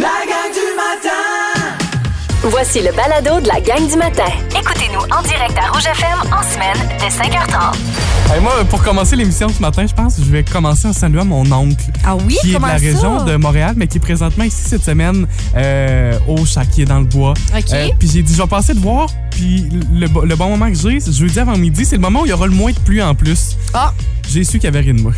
La 0.00 0.08
gang 0.26 0.52
du 0.52 0.76
matin! 0.76 1.78
Voici 2.50 2.80
le 2.80 2.92
balado 2.92 3.40
de 3.40 3.48
la 3.48 3.60
gang 3.60 3.88
du 3.88 3.96
matin. 3.96 4.24
Écoutez-nous 4.58 5.00
en 5.16 5.22
direct 5.22 5.56
à 5.58 5.70
Rouge 5.72 5.84
FM 5.86 6.32
en 6.32 6.42
semaine 6.42 6.88
dès 7.00 7.08
5h30. 7.08 7.74
Hey, 8.34 8.40
moi, 8.40 8.52
pour 8.68 8.82
commencer 8.82 9.16
l'émission 9.16 9.48
ce 9.48 9.60
matin, 9.60 9.86
je 9.86 9.94
pense 9.94 10.16
que 10.16 10.22
je 10.24 10.30
vais 10.30 10.44
commencer 10.44 10.88
en 10.88 10.92
saluant 10.92 11.24
mon 11.24 11.50
oncle. 11.52 11.84
Ah 12.04 12.16
oui, 12.16 12.36
qui 12.40 12.54
est 12.54 12.58
de 12.58 12.62
la 12.62 12.68
ça? 12.78 12.84
région 12.84 13.24
de 13.24 13.36
Montréal, 13.36 13.74
mais 13.76 13.86
qui 13.86 13.98
est 13.98 14.00
présentement 14.00 14.44
ici 14.44 14.62
cette 14.66 14.84
semaine 14.84 15.26
euh, 15.56 16.18
au 16.28 16.44
Chat, 16.44 16.66
qui 16.66 16.82
est 16.82 16.86
dans 16.86 16.98
le 17.00 17.06
bois. 17.06 17.34
OK. 17.56 17.64
Euh, 17.72 17.88
puis 17.98 18.08
j'ai 18.12 18.22
dit, 18.22 18.34
je 18.34 18.42
vais 18.42 18.48
passer 18.48 18.74
te 18.74 18.80
voir. 18.80 19.08
Puis 19.30 19.68
le, 19.92 20.08
bo- 20.08 20.24
le 20.24 20.36
bon 20.36 20.48
moment 20.50 20.68
que 20.68 20.74
j'ai, 20.76 21.00
c'est 21.00 21.12
jeudi 21.12 21.38
avant 21.40 21.56
midi, 21.56 21.84
c'est 21.84 21.96
le 21.96 22.02
moment 22.02 22.22
où 22.22 22.26
il 22.26 22.30
y 22.30 22.32
aura 22.32 22.46
le 22.46 22.52
moins 22.54 22.72
de 22.72 22.78
pluie 22.80 23.02
en 23.02 23.14
plus. 23.14 23.56
Ah, 23.74 23.92
J'ai 24.28 24.44
su 24.44 24.52
qu'il 24.58 24.64
y 24.64 24.66
avait 24.68 24.80
rien 24.80 24.94
de 24.94 25.00
moi. 25.02 25.12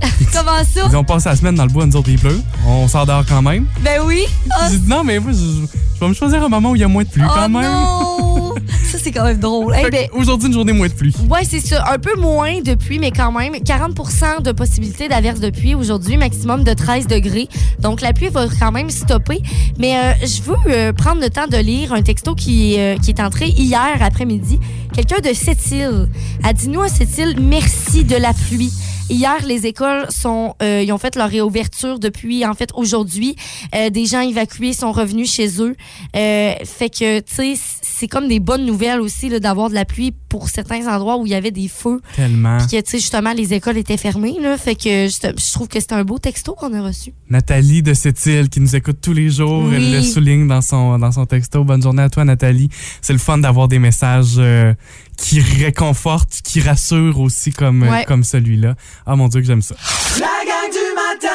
comment 0.32 0.64
ça? 0.64 0.88
Ils 0.88 0.96
ont 0.96 1.04
passé 1.04 1.28
la 1.28 1.36
semaine 1.36 1.54
dans 1.54 1.64
le 1.64 1.70
bois, 1.72 1.86
nous 1.86 1.96
autres, 1.96 2.08
il 2.08 2.18
pleut. 2.18 2.40
On 2.66 2.88
s'endort 2.88 3.24
quand 3.28 3.42
même. 3.42 3.66
Ben 3.82 4.00
oui. 4.04 4.24
Ah, 4.50 4.68
J'ai 4.70 4.78
dit, 4.78 4.88
non, 4.88 5.04
mais 5.04 5.18
moi, 5.18 5.32
je, 5.32 5.38
je 5.38 6.00
vais 6.00 6.08
me 6.08 6.14
choisir 6.14 6.42
un 6.42 6.48
moment 6.48 6.70
où 6.70 6.76
il 6.76 6.80
y 6.80 6.84
a 6.84 6.88
moins 6.88 7.04
de 7.04 7.08
pluie 7.08 7.24
oh 7.26 7.32
quand 7.34 7.48
même. 7.48 7.62
non! 7.70 8.54
ça, 8.90 8.98
c'est 9.02 9.12
quand 9.12 9.24
même 9.24 9.38
drôle. 9.38 9.74
Ben, 9.90 10.08
Aujourd'hui, 10.12 10.48
une 10.48 10.54
journée 10.54 10.72
moins 10.72 10.88
de 10.88 10.92
pluie. 10.92 11.14
Ouais, 11.28 11.44
c'est 11.44 11.60
ça. 11.60 11.84
Un 11.92 11.98
peu 11.98 12.18
moins 12.18 12.60
de 12.60 12.74
pluie, 12.74 12.98
mais 12.98 13.10
quand 13.10 13.32
même. 13.32 13.54
40% 13.54 14.42
de 14.42 14.52
possibilité 14.52 15.08
d'averse 15.08 15.40
de 15.40 15.50
pluie 15.50 15.74
aujourd'hui, 15.74 16.16
maximum 16.16 16.64
de 16.64 16.72
13 16.72 17.06
degrés. 17.06 17.48
Donc, 17.80 18.00
la 18.00 18.12
pluie 18.12 18.28
va 18.28 18.46
quand 18.58 18.72
même 18.72 18.90
stopper. 18.90 19.42
Mais 19.78 19.96
euh, 19.96 20.12
je 20.22 20.42
veux 20.42 20.56
euh, 20.68 20.92
prendre 20.92 21.20
le 21.20 21.30
temps 21.30 21.46
de 21.46 21.56
lire 21.58 21.92
un 21.92 22.02
texto 22.02 22.34
qui, 22.34 22.78
euh, 22.78 22.96
qui 22.96 23.10
est 23.10 23.20
entré 23.20 23.48
hier 23.48 23.96
après-midi. 24.00 24.58
Quelqu'un 24.94 25.20
de 25.20 25.34
Sept-Îles 25.34 26.08
a 26.42 26.52
dit 26.52 26.68
Nous, 26.68 26.80
à 26.80 26.88
Sept-Îles, 26.88 27.36
merci 27.40 28.04
de 28.04 28.16
la 28.16 28.32
pluie. 28.32 28.72
Hier, 29.10 29.36
les 29.46 29.66
écoles 29.66 30.06
sont, 30.10 30.54
euh, 30.62 30.82
ils 30.84 30.92
ont 30.92 30.98
fait 30.98 31.16
leur 31.16 31.30
réouverture 31.30 31.98
depuis, 31.98 32.44
en 32.44 32.54
fait, 32.54 32.70
aujourd'hui. 32.74 33.36
Euh, 33.74 33.88
des 33.90 34.04
gens 34.06 34.20
évacués 34.20 34.72
sont 34.74 34.92
revenus 34.92 35.30
chez 35.32 35.62
eux. 35.62 35.74
Euh, 36.14 36.52
fait 36.64 36.90
que, 36.90 37.20
tu 37.20 37.34
sais, 37.34 37.54
c'est 37.82 38.06
comme 38.06 38.28
des 38.28 38.38
bonnes 38.38 38.66
nouvelles 38.66 39.00
aussi 39.00 39.28
là, 39.28 39.40
d'avoir 39.40 39.70
de 39.70 39.74
la 39.74 39.84
pluie 39.84 40.12
pour 40.28 40.48
certains 40.50 40.86
endroits 40.86 41.16
où 41.16 41.24
il 41.26 41.32
y 41.32 41.34
avait 41.34 41.50
des 41.50 41.68
feux. 41.68 42.00
Tellement. 42.16 42.58
Puis 42.58 42.66
que, 42.76 42.82
tu 42.82 42.90
sais, 42.90 42.98
justement, 42.98 43.32
les 43.32 43.54
écoles 43.54 43.78
étaient 43.78 43.96
fermées. 43.96 44.36
Là, 44.40 44.58
fait 44.58 44.74
que 44.74 45.08
je 45.08 45.52
trouve 45.52 45.68
que 45.68 45.80
c'est 45.80 45.92
un 45.92 46.04
beau 46.04 46.18
texto 46.18 46.52
qu'on 46.54 46.72
a 46.74 46.82
reçu. 46.82 47.12
Nathalie 47.30 47.82
de 47.82 47.94
cette 47.94 48.24
île 48.26 48.48
qui 48.50 48.60
nous 48.60 48.76
écoute 48.76 48.98
tous 49.00 49.14
les 49.14 49.30
jours, 49.30 49.64
Oui. 49.64 49.74
elle 49.76 49.92
le 49.92 50.02
souligne 50.02 50.46
dans 50.46 50.60
son, 50.60 50.98
dans 50.98 51.12
son 51.12 51.24
texto. 51.24 51.64
Bonne 51.64 51.82
journée 51.82 52.02
à 52.02 52.10
toi, 52.10 52.24
Nathalie. 52.24 52.68
C'est 53.00 53.14
le 53.14 53.18
fun 53.18 53.38
d'avoir 53.38 53.68
des 53.68 53.78
messages 53.78 54.34
euh, 54.38 54.74
qui 55.16 55.40
réconfortent, 55.40 56.40
qui 56.44 56.60
rassurent 56.60 57.20
aussi 57.20 57.52
comme, 57.52 57.82
Ouais. 57.82 58.04
comme 58.06 58.22
celui-là. 58.22 58.74
Ah 59.06 59.16
mon 59.16 59.28
Dieu 59.28 59.40
que 59.40 59.46
j'aime 59.46 59.62
ça. 59.62 59.74
La 60.18 60.26
gang 60.26 60.70
du 60.70 60.94
matin! 60.94 61.28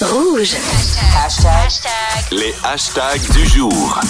Rouge. 0.00 0.54
Les 2.30 2.54
hashtags 2.62 3.32
du 3.32 3.46
jour. 3.46 4.00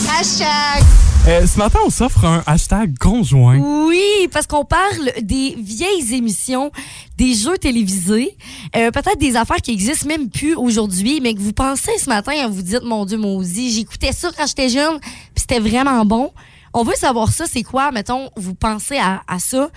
Euh, 1.29 1.47
ce 1.47 1.59
matin, 1.59 1.79
on 1.85 1.91
s'offre 1.91 2.25
un 2.25 2.43
hashtag 2.47 2.99
conjoint. 2.99 3.59
Oui, 3.59 4.29
parce 4.33 4.49
qu'on 4.49 4.65
parle 4.65 5.13
des 5.23 5.57
vieilles 5.59 6.15
émissions, 6.15 6.73
des 7.17 7.35
jeux 7.35 7.57
télévisés, 7.59 8.37
euh, 8.75 8.91
peut-être 8.91 9.19
des 9.19 9.37
affaires 9.37 9.59
qui 9.59 9.73
existent 9.73 10.09
même 10.09 10.29
plus 10.29 10.57
aujourd'hui, 10.57 11.21
mais 11.21 11.35
que 11.35 11.41
vous 11.41 11.53
pensez 11.53 11.97
ce 11.99 12.09
matin, 12.09 12.33
vous 12.49 12.63
dites, 12.63 12.83
mon 12.83 13.05
Dieu, 13.05 13.19
maudit, 13.19 13.73
j'écoutais 13.73 14.13
ça 14.13 14.31
quand 14.37 14.47
j'étais 14.47 14.69
jeune, 14.69 14.99
puis 15.01 15.09
c'était 15.37 15.61
vraiment 15.61 16.05
bon. 16.05 16.33
On 16.75 16.83
veut 16.83 16.95
savoir 16.97 17.31
ça, 17.31 17.45
c'est 17.51 17.63
quoi, 17.63 17.93
mettons, 17.93 18.31
vous 18.37 18.55
pensez 18.55 18.99
à, 18.99 19.23
à 19.29 19.39
ça? 19.39 19.71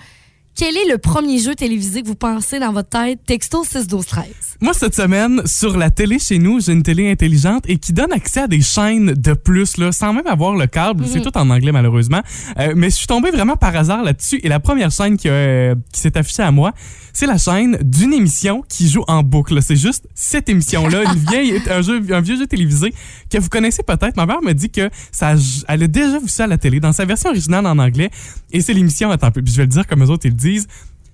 Quel 0.60 0.76
est 0.76 0.90
le 0.90 0.98
premier 0.98 1.38
jeu 1.38 1.54
télévisé 1.54 2.02
que 2.02 2.06
vous 2.06 2.14
pensez 2.14 2.58
dans 2.58 2.70
votre 2.70 2.90
tête? 2.90 3.20
Texto 3.24 3.64
6 3.64 3.86
12 3.86 4.04
13. 4.04 4.26
Moi, 4.60 4.74
cette 4.74 4.94
semaine, 4.94 5.40
sur 5.46 5.78
la 5.78 5.88
télé 5.88 6.18
chez 6.18 6.38
nous, 6.38 6.60
j'ai 6.60 6.72
une 6.72 6.82
télé 6.82 7.10
intelligente 7.10 7.64
et 7.66 7.78
qui 7.78 7.94
donne 7.94 8.12
accès 8.12 8.40
à 8.40 8.46
des 8.46 8.60
chaînes 8.60 9.14
de 9.14 9.32
plus, 9.32 9.78
là, 9.78 9.90
sans 9.90 10.12
même 10.12 10.26
avoir 10.26 10.54
le 10.54 10.66
câble. 10.66 11.06
C'est 11.10 11.22
tout 11.22 11.34
en 11.38 11.48
anglais, 11.48 11.72
malheureusement. 11.72 12.20
Euh, 12.58 12.74
mais 12.76 12.90
je 12.90 12.96
suis 12.96 13.06
tombé 13.06 13.30
vraiment 13.30 13.56
par 13.56 13.74
hasard 13.74 14.02
là-dessus. 14.02 14.38
Et 14.42 14.50
la 14.50 14.60
première 14.60 14.90
chaîne 14.90 15.16
qui, 15.16 15.30
euh, 15.30 15.74
qui 15.94 16.00
s'est 16.00 16.18
affichée 16.18 16.42
à 16.42 16.50
moi, 16.50 16.74
c'est 17.14 17.24
la 17.24 17.38
chaîne 17.38 17.78
d'une 17.82 18.12
émission 18.12 18.62
qui 18.68 18.90
joue 18.90 19.04
en 19.08 19.22
boucle. 19.22 19.62
C'est 19.62 19.76
juste 19.76 20.06
cette 20.14 20.50
émission-là, 20.50 21.04
une 21.04 21.20
vieille, 21.30 21.58
un, 21.70 21.80
jeu, 21.80 22.02
un 22.10 22.20
vieux 22.20 22.36
jeu 22.36 22.46
télévisé 22.46 22.92
que 23.30 23.38
vous 23.38 23.48
connaissez 23.48 23.82
peut-être. 23.82 24.14
Ma 24.18 24.26
mère 24.26 24.42
me 24.42 24.52
dit 24.52 24.68
que 24.68 24.90
ça, 25.10 25.36
elle 25.68 25.84
a 25.84 25.88
déjà 25.88 26.18
vu 26.18 26.28
ça 26.28 26.44
à 26.44 26.46
la 26.46 26.58
télé, 26.58 26.80
dans 26.80 26.92
sa 26.92 27.06
version 27.06 27.30
originale 27.30 27.64
en 27.64 27.78
anglais. 27.78 28.10
Et 28.52 28.60
c'est 28.60 28.74
l'émission, 28.74 29.10
attends 29.10 29.28
un 29.28 29.30
peu, 29.30 29.40
puis 29.40 29.52
je 29.52 29.56
vais 29.56 29.64
le 29.64 29.68
dire 29.68 29.86
comme 29.86 30.04
eux 30.04 30.10
autres, 30.10 30.26
ils 30.26 30.32
le 30.32 30.34
disent. 30.34 30.49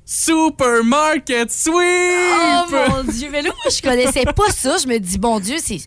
Supermarket 0.04 1.50
Sweep! 1.50 1.74
Oh 1.74 2.64
mon 2.70 3.04
Dieu, 3.12 3.28
mais 3.30 3.42
là, 3.42 3.50
moi, 3.50 3.72
je 3.74 3.82
connaissais 3.82 4.24
pas 4.24 4.50
ça. 4.50 4.76
Je 4.78 4.86
me 4.86 4.98
dis, 4.98 5.19
bon 5.19 5.41
Dieu, 5.41 5.56
c'est. 5.62 5.78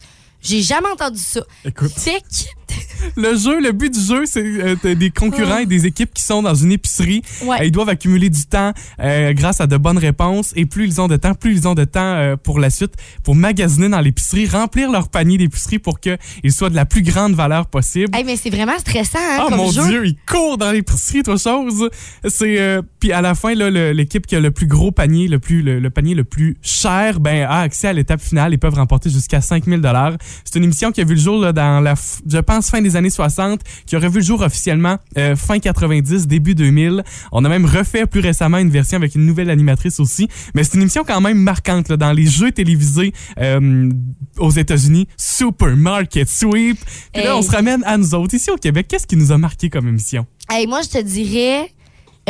J'ai 0.41 0.61
jamais 0.61 0.89
entendu 0.89 1.19
ça. 1.19 1.41
Écoute. 1.65 1.91
Fait 1.91 2.19
que- 2.21 2.58
Le 3.15 3.35
jeu, 3.35 3.61
le 3.61 3.71
but 3.71 3.93
du 3.93 3.99
jeu, 3.99 4.25
c'est 4.25 4.43
euh, 4.43 4.95
des 4.95 5.09
concurrents 5.09 5.59
et 5.59 5.65
des 5.65 5.85
équipes 5.85 6.13
qui 6.13 6.23
sont 6.23 6.41
dans 6.41 6.53
une 6.53 6.71
épicerie. 6.71 7.21
Ouais. 7.43 7.67
Ils 7.67 7.71
doivent 7.71 7.89
accumuler 7.89 8.29
du 8.29 8.45
temps 8.45 8.73
euh, 8.99 9.33
grâce 9.33 9.61
à 9.61 9.67
de 9.67 9.77
bonnes 9.77 9.97
réponses. 9.97 10.53
Et 10.55 10.65
plus 10.65 10.85
ils 10.85 11.01
ont 11.01 11.07
de 11.07 11.15
temps, 11.15 11.33
plus 11.33 11.55
ils 11.55 11.67
ont 11.67 11.75
de 11.75 11.85
temps 11.85 11.99
euh, 12.01 12.35
pour 12.35 12.59
la 12.59 12.69
suite, 12.69 12.93
pour 13.23 13.35
magasiner 13.35 13.89
dans 13.89 14.01
l'épicerie, 14.01 14.47
remplir 14.47 14.91
leur 14.91 15.09
panier 15.09 15.37
d'épicerie 15.37 15.79
pour 15.79 15.99
qu'ils 15.99 16.17
soient 16.51 16.69
de 16.69 16.75
la 16.75 16.85
plus 16.85 17.01
grande 17.01 17.33
valeur 17.33 17.67
possible. 17.67 18.15
Hey, 18.15 18.23
mais 18.23 18.35
c'est 18.35 18.49
vraiment 18.49 18.77
stressant, 18.77 19.19
hein, 19.19 19.39
Oh 19.41 19.49
comme 19.49 19.57
mon 19.57 19.71
jeu. 19.71 19.87
Dieu, 19.87 20.05
ils 20.05 20.17
courent 20.27 20.57
dans 20.57 20.71
l'épicerie, 20.71 21.23
toi 21.23 21.37
chose. 21.37 21.89
C'est 22.27 22.79
puis 22.99 23.11
à 23.11 23.21
la 23.21 23.35
fin 23.35 23.53
l'équipe 23.53 24.27
qui 24.27 24.35
a 24.35 24.39
le 24.39 24.51
plus 24.51 24.67
gros 24.67 24.91
panier, 24.91 25.27
le 25.27 25.39
plus 25.39 25.61
le, 25.61 25.79
le 25.79 25.89
panier 25.89 26.15
le 26.15 26.23
plus 26.23 26.57
cher, 26.61 27.19
ben 27.19 27.43
a 27.43 27.61
accès 27.61 27.87
à 27.87 27.93
l'étape 27.93 28.21
finale 28.21 28.53
et 28.53 28.57
peuvent 28.57 28.73
remporter 28.73 29.09
jusqu'à 29.09 29.41
5000 29.41 29.81
dollars. 29.81 30.13
C'est 30.43 30.57
une 30.57 30.65
émission 30.65 30.91
qui 30.91 31.01
a 31.01 31.03
vu 31.03 31.15
le 31.15 31.21
jour 31.21 31.39
là, 31.39 31.53
dans 31.53 31.79
la 31.79 31.95
je 32.29 32.37
pense 32.39 32.58
fin 32.67 32.81
des 32.81 32.95
années 32.95 33.09
60, 33.09 33.61
qui 33.85 33.95
aurait 33.95 34.09
vu 34.09 34.19
le 34.19 34.23
jour 34.23 34.41
officiellement 34.41 34.97
euh, 35.17 35.35
fin 35.35 35.59
90, 35.59 36.27
début 36.27 36.55
2000. 36.55 37.03
On 37.31 37.45
a 37.45 37.49
même 37.49 37.65
refait 37.65 38.05
plus 38.05 38.21
récemment 38.21 38.57
une 38.57 38.69
version 38.69 38.97
avec 38.97 39.15
une 39.15 39.25
nouvelle 39.25 39.49
animatrice 39.49 39.99
aussi, 39.99 40.27
mais 40.53 40.63
c'est 40.63 40.75
une 40.75 40.81
émission 40.81 41.03
quand 41.05 41.21
même 41.21 41.37
marquante 41.37 41.89
là, 41.89 41.97
dans 41.97 42.11
les 42.11 42.25
jeux 42.25 42.51
télévisés 42.51 43.13
euh, 43.39 43.89
aux 44.37 44.51
États-Unis, 44.51 45.07
Supermarket 45.17 46.29
Sweep. 46.29 46.77
Puis 47.13 47.23
là 47.23 47.37
on 47.37 47.41
se 47.41 47.51
ramène 47.51 47.83
à 47.85 47.97
nous 47.97 48.13
autres 48.15 48.35
ici 48.35 48.51
au 48.51 48.57
Québec. 48.57 48.87
Qu'est-ce 48.89 49.07
qui 49.07 49.15
nous 49.15 49.31
a 49.31 49.37
marqué 49.37 49.69
comme 49.69 49.87
émission? 49.87 50.25
Hey, 50.51 50.65
moi, 50.65 50.81
je 50.81 50.89
te 50.89 50.97
dirais. 50.97 51.71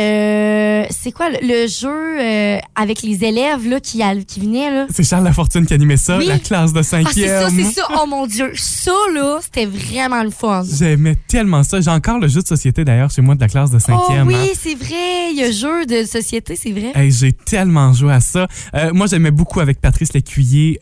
Euh, 0.00 0.84
c'est 0.90 1.12
quoi 1.12 1.28
le, 1.30 1.38
le 1.42 1.66
jeu 1.68 1.88
euh, 2.20 2.58
avec 2.74 3.02
les 3.02 3.24
élèves 3.24 3.68
là, 3.68 3.80
qui, 3.80 4.02
a- 4.02 4.16
qui 4.16 4.40
venaient? 4.40 4.70
Là? 4.70 4.86
C'est 4.90 5.04
Charles 5.04 5.24
Lafortune 5.24 5.66
qui 5.66 5.74
animait 5.74 5.96
ça, 5.96 6.18
Oui. 6.18 6.26
la 6.26 6.38
classe 6.38 6.72
de 6.72 6.80
Ah, 6.80 6.82
c'est 6.82 7.26
ça, 7.28 7.50
c'est 7.50 7.62
ça. 7.64 7.82
Oh 8.00 8.06
mon 8.06 8.26
Dieu. 8.26 8.50
Ça, 8.54 8.92
là, 9.14 9.38
c'était 9.42 9.66
vraiment 9.66 10.22
le 10.22 10.30
fun. 10.30 10.62
J'aimais 10.78 11.16
tellement 11.28 11.62
ça. 11.62 11.80
J'ai 11.80 11.90
encore 11.90 12.18
le 12.18 12.28
jeu 12.28 12.42
de 12.42 12.46
société 12.46 12.84
d'ailleurs 12.84 13.10
chez 13.10 13.22
moi 13.22 13.34
de 13.34 13.40
la 13.40 13.48
classe 13.48 13.70
de 13.70 13.76
Oh 13.76 13.80
cinquième. 13.80 14.26
oui, 14.28 14.34
hein. 14.34 14.46
c'est 14.58 14.74
vrai. 14.74 15.30
Il 15.32 15.36
y 15.38 15.44
a 15.44 15.50
jeu 15.50 15.86
de 15.86 16.04
société, 16.04 16.56
c'est 16.56 16.72
vrai. 16.72 16.92
Hey, 16.94 17.10
j'ai 17.12 17.32
tellement 17.32 17.92
joué 17.92 18.12
à 18.12 18.20
ça. 18.20 18.46
Euh, 18.74 18.90
moi, 18.92 19.06
j'aimais 19.06 19.30
beaucoup 19.30 19.60
avec 19.60 19.80
Patrice 19.80 20.12
Lécuyer, 20.12 20.78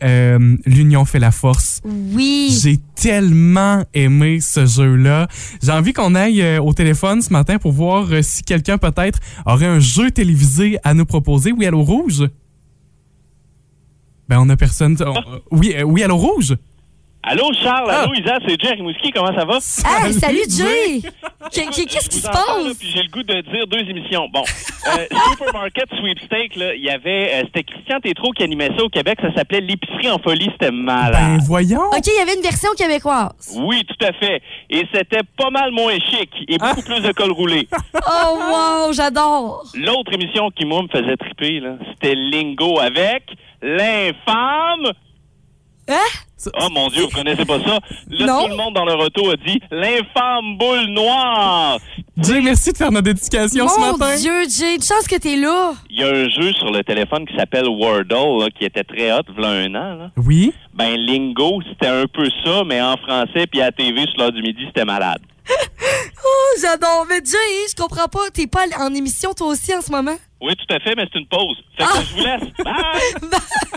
L'Union 0.65 1.05
fait 1.05 1.19
la 1.19 1.31
force. 1.31 1.81
Oui. 1.85 2.57
J'ai 2.61 2.77
tellement 2.95 3.83
aimé 3.93 4.39
ce 4.41 4.65
jeu-là. 4.65 5.27
J'ai 5.63 5.71
envie 5.71 5.93
qu'on 5.93 6.15
aille 6.15 6.43
au 6.59 6.73
téléphone 6.73 7.21
ce 7.21 7.31
matin 7.31 7.57
pour 7.57 7.71
voir 7.71 8.07
si 8.21 8.43
quelqu'un 8.43 8.77
peut-être 8.77 9.08
aurait 9.45 9.65
un 9.65 9.79
jeu 9.79 10.11
télévisé 10.11 10.77
à 10.83 10.93
nous 10.93 11.05
proposer. 11.05 11.51
Oui, 11.51 11.65
Allô 11.65 11.81
Rouge? 11.83 12.23
Ben, 14.27 14.39
on 14.39 14.49
a 14.49 14.57
personne. 14.57 14.95
on- 14.99 15.17
euh, 15.17 15.39
oui, 15.51 15.73
euh, 15.75 15.83
oui, 15.83 16.03
Allô 16.03 16.17
Rouge? 16.17 16.55
Allô 17.21 17.51
Charles, 17.61 17.89
Ah. 17.91 18.01
allô 18.03 18.13
Isa, 18.13 18.37
c'est 18.47 18.59
Jerry 18.59 18.81
Mouski, 18.81 19.11
comment 19.11 19.35
ça 19.37 19.43
va? 19.43 19.55
Hey, 19.57 20.13
salut, 20.13 20.45
Jay. 20.49 21.01
Qu'est- 21.51 21.85
Qu'est-ce 21.85 22.09
qui 22.09 22.19
se 22.19 22.27
passe? 22.27 22.77
puis 22.79 22.89
j'ai 22.95 23.03
le 23.03 23.09
goût 23.09 23.23
de 23.23 23.41
dire 23.51 23.67
deux 23.67 23.79
émissions. 23.89 24.29
Bon, 24.31 24.41
euh, 24.41 25.05
Supermarket 25.31 25.89
Sweepstake, 25.99 26.55
là, 26.55 26.73
il 26.73 26.81
y 26.81 26.89
avait, 26.89 27.31
euh, 27.33 27.41
c'était 27.47 27.63
Christian 27.63 27.99
Tétrault 27.99 28.31
qui 28.31 28.43
animait 28.43 28.69
ça 28.75 28.83
au 28.85 28.89
Québec, 28.89 29.19
ça 29.21 29.33
s'appelait 29.35 29.59
l'épicerie 29.59 30.09
en 30.09 30.17
folie, 30.19 30.47
c'était 30.53 30.71
Ben, 30.71 30.77
malade. 30.77 31.41
voyons. 31.45 31.81
OK, 31.91 32.07
il 32.07 32.17
y 32.17 32.21
avait 32.21 32.35
une 32.35 32.41
version 32.41 32.69
québécoise. 32.77 33.53
Oui, 33.63 33.83
tout 33.85 34.05
à 34.05 34.13
fait. 34.13 34.41
Et 34.69 34.85
c'était 34.93 35.23
pas 35.37 35.49
mal 35.49 35.71
moins 35.71 35.95
chic 35.99 36.29
et 36.47 36.57
beaucoup 36.57 36.81
plus 36.83 37.01
de 37.01 37.11
col 37.11 37.31
roulé. 37.31 37.67
Oh, 38.11 38.37
wow, 38.87 38.93
j'adore. 38.93 39.63
L'autre 39.75 40.13
émission 40.13 40.49
qui, 40.51 40.65
moi, 40.65 40.81
me 40.83 40.87
faisait 40.87 41.17
triper, 41.17 41.59
là, 41.59 41.75
c'était 41.91 42.15
Lingo 42.15 42.79
avec 42.79 43.23
l'infâme... 43.61 44.93
Hein? 45.89 45.95
Oh 46.61 46.67
mon 46.71 46.87
Dieu, 46.87 47.01
vous 47.03 47.09
connaissez 47.09 47.43
pas 47.45 47.59
ça? 47.59 47.79
Là, 48.09 48.25
Non. 48.25 48.43
tout 48.43 48.49
le 48.51 48.55
monde 48.55 48.73
dans 48.75 48.85
leur 48.85 48.99
auto 48.99 49.29
a 49.31 49.35
dit 49.35 49.59
l'infâme 49.71 50.57
boule 50.57 50.85
noire. 50.89 51.79
Jay, 52.17 52.39
merci 52.41 52.71
de 52.71 52.77
faire 52.77 52.91
notre 52.91 53.09
éducation 53.09 53.67
ce 53.67 53.79
Mon 53.79 53.97
matin. 53.97 54.15
Dieu, 54.15 54.43
Jay, 54.49 54.75
une 54.75 54.81
chance 54.83 55.07
que 55.09 55.17
t'es 55.17 55.35
là. 55.35 55.73
Il 55.89 55.99
y 55.99 56.03
a 56.03 56.07
un 56.07 56.29
jeu 56.29 56.53
sur 56.53 56.71
le 56.71 56.83
téléphone 56.83 57.25
qui 57.25 57.35
s'appelle 57.35 57.67
Wordle, 57.67 58.43
là, 58.43 58.47
qui 58.57 58.63
était 58.65 58.83
très 58.83 59.11
hot, 59.11 59.23
il 59.37 59.41
y 59.41 59.45
a 59.45 59.49
un 59.49 59.75
an. 59.75 59.95
Là. 59.97 60.11
Oui. 60.17 60.53
Ben, 60.73 60.95
Lingo, 60.95 61.59
c'était 61.67 61.87
un 61.87 62.05
peu 62.05 62.29
ça, 62.45 62.63
mais 62.65 62.79
en 62.81 62.95
français, 62.97 63.47
puis 63.47 63.59
à 63.61 63.65
la 63.65 63.71
TV, 63.71 64.05
sur 64.05 64.17
l'heure 64.19 64.31
du 64.31 64.41
midi, 64.41 64.61
c'était 64.67 64.85
malade. 64.85 65.21
Oh, 66.21 66.59
j'adore. 66.61 67.05
Mais 67.09 67.21
Jay, 67.25 67.37
je 67.69 67.75
comprends 67.81 68.07
pas. 68.07 68.29
T'es 68.33 68.45
pas 68.45 68.65
en 68.77 68.93
émission 68.93 69.33
toi 69.33 69.47
aussi 69.47 69.73
en 69.73 69.81
ce 69.81 69.89
moment? 69.89 70.15
Oui, 70.41 70.53
tout 70.55 70.75
à 70.75 70.79
fait, 70.79 70.93
mais 70.95 71.05
c'est 71.11 71.19
une 71.19 71.27
pause. 71.27 71.55
Fait 71.77 71.85
que 71.85 72.05
je 72.05 72.13
vous 72.13 72.19
laisse. 72.23 72.53
Bye! 72.63 72.75
Hey, 72.75 73.68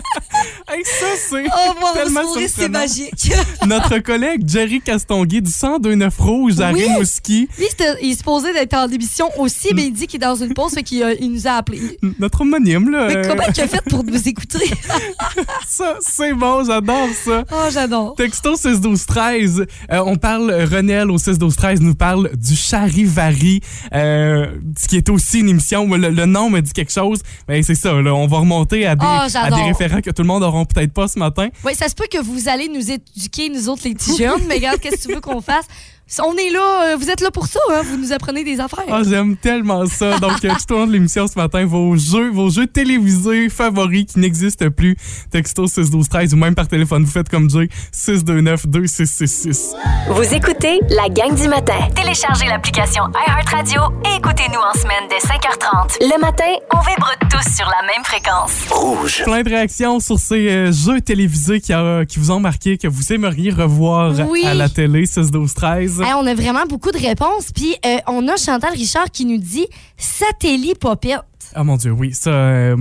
ça, 1.03 1.27
c'est 1.29 1.43
Oh, 1.45 1.85
tellement 1.93 2.23
sourire, 2.23 2.49
c'est 2.53 2.69
magique. 2.69 3.31
Notre 3.67 3.99
collègue 3.99 4.43
Jerry 4.47 4.81
Castonguay 4.81 5.41
du 5.41 5.49
1029 5.49 6.17
Rouge 6.19 6.59
à 6.59 6.71
Oui. 6.71 6.83
Rimouski, 6.83 7.47
Lui, 7.57 7.67
il 8.01 8.11
est 8.11 8.15
supposé 8.15 8.53
d'être 8.53 8.73
en 8.73 8.87
émission 8.89 9.29
aussi, 9.37 9.69
mais 9.73 9.85
il 9.87 9.91
dit 9.93 10.07
qu'il 10.07 10.21
est 10.23 10.25
dans 10.25 10.35
une 10.35 10.53
pause, 10.53 10.73
fait 10.73 10.83
qu'il 10.83 11.03
euh, 11.03 11.15
il 11.19 11.31
nous 11.31 11.47
a 11.47 11.51
appelés. 11.51 11.97
notre 12.19 12.41
homonyme, 12.41 12.89
là. 12.91 13.07
Mais 13.07 13.17
euh, 13.17 13.23
comment 13.29 13.43
il 13.55 13.61
a 13.61 13.67
fait 13.67 13.81
pour 13.89 14.03
nous 14.03 14.27
écouter? 14.27 14.69
ça, 15.67 15.97
c'est 16.01 16.33
bon, 16.33 16.63
j'adore 16.65 17.09
ça. 17.25 17.43
Oh, 17.51 17.69
j'adore. 17.71 18.15
Texto 18.15 18.55
6 18.55 18.81
12 18.81 19.05
13 19.05 19.65
euh, 19.91 20.03
on 20.05 20.15
parle 20.17 20.51
Renel 20.51 21.09
au 21.11 21.17
6 21.17 21.37
12 21.37 21.55
13 21.55 21.81
nous 21.81 21.95
parle 21.95 22.29
du 22.35 22.55
charivari 22.55 23.61
euh, 23.93 24.47
ce 24.77 24.87
qui 24.87 24.97
est 24.97 25.09
aussi 25.09 25.39
une 25.39 25.49
émission 25.49 25.87
le, 25.93 26.09
le 26.09 26.25
nom 26.25 26.49
me 26.49 26.59
dit 26.61 26.71
quelque 26.73 26.91
chose 26.91 27.19
mais 27.47 27.61
c'est 27.63 27.75
ça 27.75 27.93
là, 28.01 28.13
on 28.13 28.27
va 28.27 28.37
remonter 28.39 28.85
à 28.85 28.95
des, 28.95 29.05
Ah, 29.07 29.27
à 29.35 29.49
des 29.49 29.61
référents 29.63 30.01
que 30.01 30.11
tout 30.11 30.21
le 30.21 30.27
monde 30.27 30.41
n'auront 30.41 30.65
peut-être 30.65 30.92
pas 30.93 31.07
ce 31.07 31.19
matin 31.19 31.49
Oui, 31.65 31.75
ça 31.75 31.89
se 31.89 31.95
peut 31.95 32.07
que 32.09 32.19
vous 32.19 32.47
allez 32.49 32.69
nous 32.69 32.91
éduquer, 32.91 33.49
nous 33.49 33.69
autres, 33.69 33.81
les 33.85 33.93
petits 33.93 34.15
jeunes, 34.17 34.45
mais 34.47 34.55
regarde, 34.55 34.79
qu'est-ce 34.79 34.97
que 35.03 35.07
tu 35.09 35.13
veux 35.15 35.21
qu'on 35.21 35.41
fasse? 35.41 35.65
On 36.21 36.35
est 36.35 36.49
là, 36.51 36.91
euh, 36.93 36.95
vous 36.97 37.09
êtes 37.09 37.21
là 37.21 37.31
pour 37.31 37.47
ça, 37.47 37.59
hein? 37.71 37.81
vous 37.83 37.97
nous 37.97 38.11
apprenez 38.11 38.43
des 38.43 38.59
affaires. 38.59 38.83
Ah, 38.91 39.01
j'aime 39.07 39.35
tellement 39.37 39.85
ça. 39.87 40.19
Donc, 40.19 40.43
euh, 40.45 40.49
tout 40.67 40.73
au 40.75 40.77
long 40.79 40.85
de 40.87 40.91
l'émission 40.91 41.25
ce 41.27 41.35
matin, 41.39 41.65
vos 41.65 41.95
jeux, 41.95 42.29
vos 42.29 42.49
jeux 42.49 42.67
télévisés 42.67 43.49
favoris 43.49 44.05
qui 44.05 44.19
n'existent 44.19 44.69
plus. 44.69 44.95
Texto 45.31 45.65
6 45.65 45.89
12 45.89 46.09
13 46.09 46.33
ou 46.33 46.37
même 46.37 46.53
par 46.55 46.67
téléphone, 46.67 47.03
vous 47.05 47.11
faites 47.11 47.29
comme 47.29 47.49
Jay 47.49 47.67
629 47.93 48.67
2666. 48.67 49.73
Vous 50.09 50.33
écoutez 50.35 50.81
la 50.89 51.07
gang 51.09 51.33
du 51.35 51.47
matin. 51.47 51.79
Téléchargez 51.95 52.45
l'application 52.45 53.03
iHeartRadio 53.27 53.81
et 54.05 54.17
écoutez-nous 54.17 54.59
en 54.59 54.73
semaine 54.79 55.07
dès 55.09 55.17
5h30. 55.25 55.97
Le 56.01 56.19
matin, 56.21 56.43
on 56.73 56.79
vibre 56.81 57.11
tous 57.31 57.55
sur 57.55 57.65
la 57.65 57.87
même 57.87 58.03
fréquence. 58.03 58.51
Rouge. 58.69 59.23
Plein 59.23 59.41
de 59.41 59.49
réactions 59.49 59.99
sur 59.99 60.19
ces 60.19 60.47
euh, 60.49 60.71
jeux 60.71 61.01
télévisés 61.01 61.61
qui, 61.61 61.73
a- 61.73 62.05
qui 62.05 62.19
vous 62.19 62.29
ont 62.31 62.39
marqué, 62.41 62.77
que 62.77 62.87
vous 62.87 63.13
aimeriez 63.13 63.51
revoir 63.51 64.13
Oui. 64.29 64.45
à 64.45 64.53
la 64.53 64.69
télé 64.69 65.05
6 65.05 65.31
12 65.93 65.97
13 65.97 66.07
Hey, 66.07 66.13
on 66.13 66.25
a 66.25 66.33
vraiment 66.33 66.65
beaucoup 66.67 66.91
de 66.91 66.97
réponses. 66.97 67.51
Puis 67.53 67.75
euh, 67.85 67.97
on 68.07 68.27
a 68.27 68.37
Chantal 68.37 68.71
Richard 68.73 69.11
qui 69.11 69.25
nous 69.25 69.37
dit 69.37 69.67
Satelli 69.97 70.73
Popette. 70.75 71.21
Ah 71.55 71.63
mon 71.63 71.77
Dieu, 71.77 71.91
oui, 71.91 72.13
ça, 72.13 72.31
euh, 72.31 72.75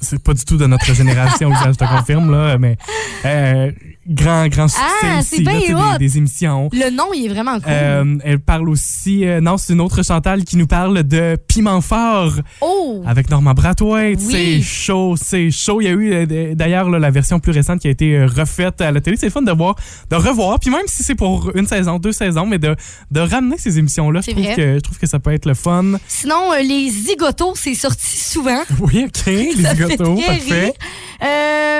c'est 0.00 0.22
pas 0.22 0.34
du 0.34 0.44
tout 0.44 0.58
de 0.58 0.66
notre 0.66 0.92
génération, 0.92 1.50
je 1.66 1.70
te 1.70 1.84
confirme, 1.84 2.30
là, 2.30 2.58
mais 2.58 2.76
euh, 3.24 3.70
grand, 4.06 4.48
grand 4.48 4.68
succès 4.68 4.84
Ah, 5.04 5.18
aussi, 5.20 5.36
c'est 5.36 5.42
là, 5.42 5.52
bien 5.52 5.92
des, 5.92 5.98
des 5.98 6.18
émissions. 6.18 6.68
Le 6.72 6.90
nom, 6.90 7.12
il 7.14 7.26
est 7.26 7.28
vraiment 7.28 7.54
cool. 7.54 7.68
Euh, 7.68 8.18
elle 8.24 8.40
parle 8.40 8.68
aussi, 8.68 9.24
euh, 9.24 9.40
non, 9.40 9.56
c'est 9.56 9.72
une 9.72 9.80
autre 9.80 10.02
Chantal 10.02 10.44
qui 10.44 10.56
nous 10.56 10.66
parle 10.66 11.02
de 11.02 11.36
Piment 11.46 11.80
Fort 11.80 12.32
oh! 12.60 13.02
avec 13.06 13.30
Normand 13.30 13.54
Brathwaite. 13.54 14.18
Oui. 14.20 14.32
C'est 14.32 14.62
chaud, 14.62 15.14
c'est 15.16 15.50
chaud. 15.50 15.80
Il 15.80 15.84
y 15.84 15.88
a 15.88 15.92
eu 15.92 16.12
euh, 16.12 16.54
d'ailleurs 16.54 16.90
la 16.90 17.10
version 17.10 17.38
plus 17.38 17.52
récente 17.52 17.80
qui 17.80 17.88
a 17.88 17.90
été 17.90 18.24
refaite 18.24 18.80
à 18.80 18.90
la 18.90 19.00
télé. 19.00 19.16
C'est 19.16 19.30
fun 19.30 19.42
de 19.42 19.52
voir, 19.52 19.76
de 20.10 20.16
revoir. 20.16 20.58
Puis 20.58 20.70
même 20.70 20.86
si 20.86 21.02
c'est 21.02 21.14
pour 21.14 21.52
une 21.54 21.66
saison, 21.66 21.98
deux 21.98 22.12
saisons, 22.12 22.46
mais 22.46 22.58
de, 22.58 22.74
de 23.10 23.20
ramener 23.20 23.58
ces 23.58 23.78
émissions-là, 23.78 24.20
je 24.20 24.32
trouve 24.32 24.56
que 24.56 24.74
je 24.74 24.80
trouve 24.80 24.98
que 24.98 25.06
ça 25.06 25.18
peut 25.18 25.32
être 25.32 25.46
le 25.46 25.54
fun. 25.54 25.84
Sinon, 26.08 26.52
euh, 26.52 26.62
les 26.62 26.90
zigotos, 26.90 27.54
c'est 27.54 27.74
sorti 27.74 28.18
souvent. 28.18 28.62
Oui, 28.80 29.04
ok, 29.06 29.26
les 29.26 29.62
très 29.62 29.96
parfait. 29.96 30.74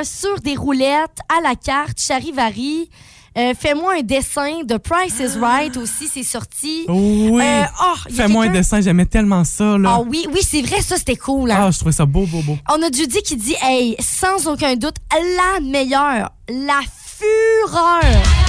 sur 0.04 0.40
des 0.40 0.54
roulettes, 0.54 1.18
à 1.28 1.42
la 1.42 1.56
carte, 1.56 1.98
charivari. 2.12 2.90
Euh, 3.38 3.54
Fais-moi 3.58 3.94
un 4.00 4.02
dessin 4.02 4.62
de 4.62 4.76
Price 4.76 5.18
is 5.18 5.38
Right 5.40 5.74
aussi, 5.78 6.06
c'est 6.06 6.22
sorti. 6.22 6.84
Oui. 6.86 7.40
Euh, 7.42 7.62
oh, 7.82 7.96
Fais-moi 8.14 8.44
un 8.44 8.48
dessin, 8.50 8.82
j'aimais 8.82 9.06
tellement 9.06 9.42
ça, 9.44 9.78
là. 9.78 9.94
Ah 9.96 10.00
oui, 10.06 10.26
oui, 10.30 10.40
c'est 10.42 10.60
vrai, 10.60 10.82
ça, 10.82 10.98
c'était 10.98 11.16
cool. 11.16 11.50
hein. 11.50 11.56
Ah, 11.58 11.70
je 11.70 11.78
trouvais 11.78 11.92
ça 11.92 12.04
beau, 12.04 12.26
beau, 12.26 12.42
beau. 12.42 12.58
On 12.70 12.82
a 12.82 12.90
Judy 12.92 13.22
qui 13.22 13.36
dit, 13.36 13.54
hey, 13.62 13.96
sans 14.00 14.46
aucun 14.48 14.74
doute, 14.76 14.96
la 15.10 15.60
meilleure, 15.60 16.30
la 16.50 16.80
fureur. 17.16 18.41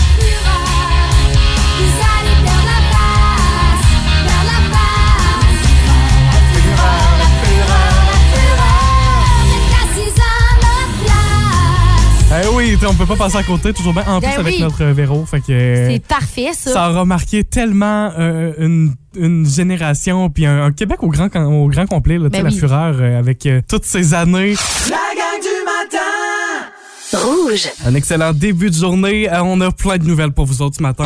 Eh 12.35 12.47
oui, 12.56 12.75
on 12.89 12.94
peut 12.95 13.06
pas 13.06 13.15
passer 13.15 13.38
à 13.38 13.44
côté, 13.44 13.74
toujours 13.74 13.94
bien. 13.94 14.03
En 14.07 14.19
Ben 14.19 14.31
plus, 14.31 14.39
avec 14.39 14.56
oui. 14.56 14.62
notre 14.62 14.83
euh, 14.83 14.91
Véro, 14.94 15.24
fait 15.25 15.39
que... 15.39 15.51
euh, 15.51 15.89
C'est 15.91 16.03
parfait, 16.07 16.50
ça. 16.53 16.71
ça 16.74 16.89
aura 16.89 17.06
marqué 17.06 17.44
tellement 17.44 18.12
euh, 18.18 18.53
une, 18.57 18.95
une 19.15 19.45
génération, 19.47 20.30
puis 20.31 20.47
un, 20.47 20.63
un 20.63 20.71
Québec 20.71 21.03
au 21.03 21.09
grand, 21.09 21.30
au 21.35 21.68
grand 21.68 21.85
complet, 21.85 22.18
là, 22.18 22.30
tu 22.31 22.38
sais, 22.38 22.44
Ben 22.44 22.50
la 22.50 22.57
fureur, 22.57 22.95
euh, 23.00 23.19
avec 23.19 23.45
euh, 23.45 23.62
toutes 23.69 23.85
ces 23.85 24.15
années. 24.15 24.56
La 24.89 24.97
gang 25.15 25.39
du 25.41 27.19
matin 27.19 27.24
Rouge. 27.24 27.69
Un 27.85 27.94
excellent 27.94 28.33
début 28.33 28.71
de 28.71 28.75
journée. 28.75 29.31
Euh, 29.31 29.44
on 29.44 29.62
a 29.62 29.71
plein 29.71 29.97
de 29.97 30.06
nouvelles 30.06 30.31
pour 30.31 30.45
vous 30.47 30.63
autres 30.63 30.77
ce 30.77 30.81
matin. 30.81 31.03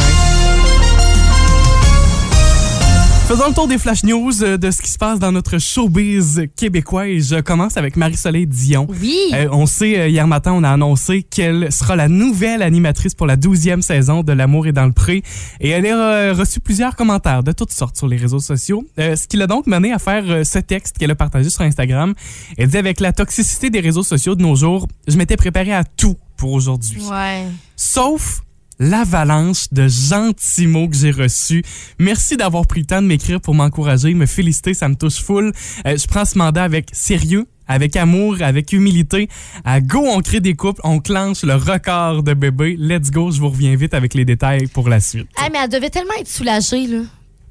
Faisons 3.27 3.49
le 3.49 3.53
tour 3.53 3.67
des 3.67 3.77
flash 3.77 4.05
news 4.05 4.41
euh, 4.41 4.55
de 4.55 4.71
ce 4.71 4.81
qui 4.81 4.89
se 4.89 4.97
passe 4.97 5.19
dans 5.19 5.33
notre 5.33 5.57
showbiz 5.57 6.43
québécois. 6.55 7.09
Et 7.09 7.19
je 7.19 7.41
commence 7.41 7.75
avec 7.75 7.97
Marie-Soleil 7.97 8.47
Dion. 8.47 8.87
Oui. 9.01 9.17
Euh, 9.33 9.49
on 9.51 9.65
sait, 9.65 9.99
euh, 9.99 10.07
hier 10.07 10.25
matin, 10.27 10.53
on 10.53 10.63
a 10.63 10.69
annoncé 10.69 11.23
qu'elle 11.23 11.69
sera 11.69 11.97
la 11.97 12.07
nouvelle 12.07 12.61
animatrice 12.61 13.15
pour 13.15 13.27
la 13.27 13.35
12e 13.35 13.81
saison 13.81 14.23
de 14.23 14.31
L'amour 14.31 14.67
est 14.67 14.71
dans 14.71 14.85
le 14.85 14.93
pré. 14.93 15.23
Et 15.59 15.71
elle 15.71 15.85
a 15.87 16.31
reçu 16.31 16.61
plusieurs 16.61 16.95
commentaires 16.95 17.43
de 17.43 17.51
toutes 17.51 17.73
sortes 17.73 17.97
sur 17.97 18.07
les 18.07 18.15
réseaux 18.15 18.39
sociaux. 18.39 18.87
Euh, 18.97 19.17
ce 19.17 19.27
qui 19.27 19.35
l'a 19.35 19.47
donc 19.47 19.67
mené 19.67 19.91
à 19.91 19.99
faire 19.99 20.45
ce 20.45 20.59
texte 20.59 20.97
qu'elle 20.97 21.11
a 21.11 21.15
partagé 21.15 21.49
sur 21.49 21.63
Instagram. 21.63 22.13
Elle 22.57 22.69
dit 22.69 22.77
avec 22.77 23.01
la 23.01 23.11
toxicité 23.11 23.69
des 23.69 23.81
réseaux 23.81 24.03
sociaux 24.03 24.35
de 24.35 24.41
nos 24.41 24.55
jours, 24.55 24.87
je 25.05 25.17
m'étais 25.17 25.35
préparé 25.35 25.73
à 25.73 25.83
tout 25.83 26.15
pour 26.37 26.53
aujourd'hui. 26.53 27.01
Ouais. 27.01 27.43
Sauf 27.75 28.41
l'avalanche 28.79 29.67
de 29.71 29.87
gentils 29.87 30.67
mots 30.67 30.87
que 30.87 30.95
j'ai 30.95 31.11
reçus. 31.11 31.63
Merci 31.99 32.37
d'avoir 32.37 32.65
pris 32.67 32.81
le 32.81 32.85
temps 32.85 33.01
de 33.01 33.07
m'écrire 33.07 33.41
pour 33.41 33.55
m'encourager, 33.55 34.13
me 34.13 34.25
féliciter, 34.25 34.73
ça 34.73 34.87
me 34.89 34.95
touche 34.95 35.21
full. 35.21 35.51
Euh, 35.85 35.97
je 35.97 36.07
prends 36.07 36.25
ce 36.25 36.37
mandat 36.37 36.63
avec 36.63 36.89
sérieux, 36.93 37.45
avec 37.67 37.95
amour, 37.95 38.37
avec 38.41 38.71
humilité. 38.73 39.27
À 39.65 39.81
go, 39.81 40.05
on 40.07 40.21
crée 40.21 40.39
des 40.39 40.55
couples, 40.55 40.81
on 40.83 40.99
clenche 40.99 41.43
le 41.43 41.55
record 41.55 42.23
de 42.23 42.33
bébés. 42.33 42.75
Let's 42.79 43.11
go, 43.11 43.31
je 43.31 43.39
vous 43.39 43.49
reviens 43.49 43.75
vite 43.75 43.93
avec 43.93 44.13
les 44.13 44.25
détails 44.25 44.67
pour 44.67 44.89
la 44.89 44.99
suite. 44.99 45.27
Ah, 45.37 45.47
mais 45.51 45.59
elle 45.63 45.69
devait 45.69 45.89
tellement 45.89 46.13
être 46.19 46.27
soulagée, 46.29 46.87
là. 46.87 46.99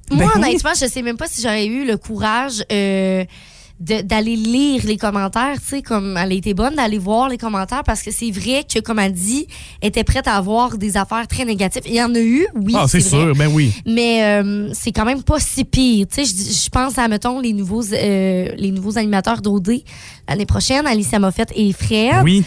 Moi, 0.08 0.18
Ben 0.18 0.26
oui. 0.26 0.30
honnêtement, 0.36 0.70
je 0.80 0.86
sais 0.86 1.02
même 1.02 1.16
pas 1.16 1.26
si 1.26 1.42
j'aurais 1.42 1.66
eu 1.66 1.84
le 1.84 1.96
courage 1.96 2.62
euh, 2.70 3.24
d'aller 3.78 4.36
lire 4.36 4.82
les 4.86 4.96
commentaires, 4.96 5.60
tu 5.60 5.66
sais, 5.66 5.82
comme 5.82 6.16
elle 6.16 6.32
a 6.32 6.34
été 6.34 6.54
bonne 6.54 6.76
d'aller 6.76 6.96
voir 6.96 7.28
les 7.28 7.36
commentaires 7.36 7.84
parce 7.84 8.02
que 8.02 8.10
c'est 8.10 8.30
vrai 8.30 8.64
que, 8.64 8.80
comme 8.80 8.98
elle 8.98 9.12
dit, 9.12 9.46
elle 9.82 9.88
était 9.88 10.04
prête 10.04 10.26
à 10.26 10.36
avoir 10.36 10.78
des 10.78 10.96
affaires 10.96 11.26
très 11.28 11.44
négatives. 11.44 11.82
Il 11.86 11.94
y 11.94 12.02
en 12.02 12.14
a 12.14 12.18
eu, 12.18 12.46
oui. 12.54 12.74
ah, 12.76 12.86
c'est 12.88 13.00
sûr, 13.00 13.34
ben 13.34 13.50
oui. 13.52 13.72
Mais 13.84 14.24
euh, 14.24 14.70
c'est 14.72 14.92
quand 14.92 15.04
même 15.04 15.22
pas 15.22 15.38
si 15.40 15.64
pire. 15.64 16.06
Tu 16.08 16.24
sais, 16.24 16.24
je, 16.24 16.64
je 16.64 16.68
pense 16.70 16.98
à, 16.98 17.06
mettons, 17.08 17.38
les 17.38 17.52
nouveaux, 17.52 17.84
euh, 17.92 18.48
les 18.56 18.70
nouveaux 18.70 18.96
animateurs 18.96 19.42
d'OD 19.42 19.82
l'année 20.28 20.46
prochaine, 20.46 20.86
Alicia 20.86 21.18
Moffett 21.18 21.52
et 21.54 21.72
Fred. 21.72 22.22
Oui, 22.24 22.44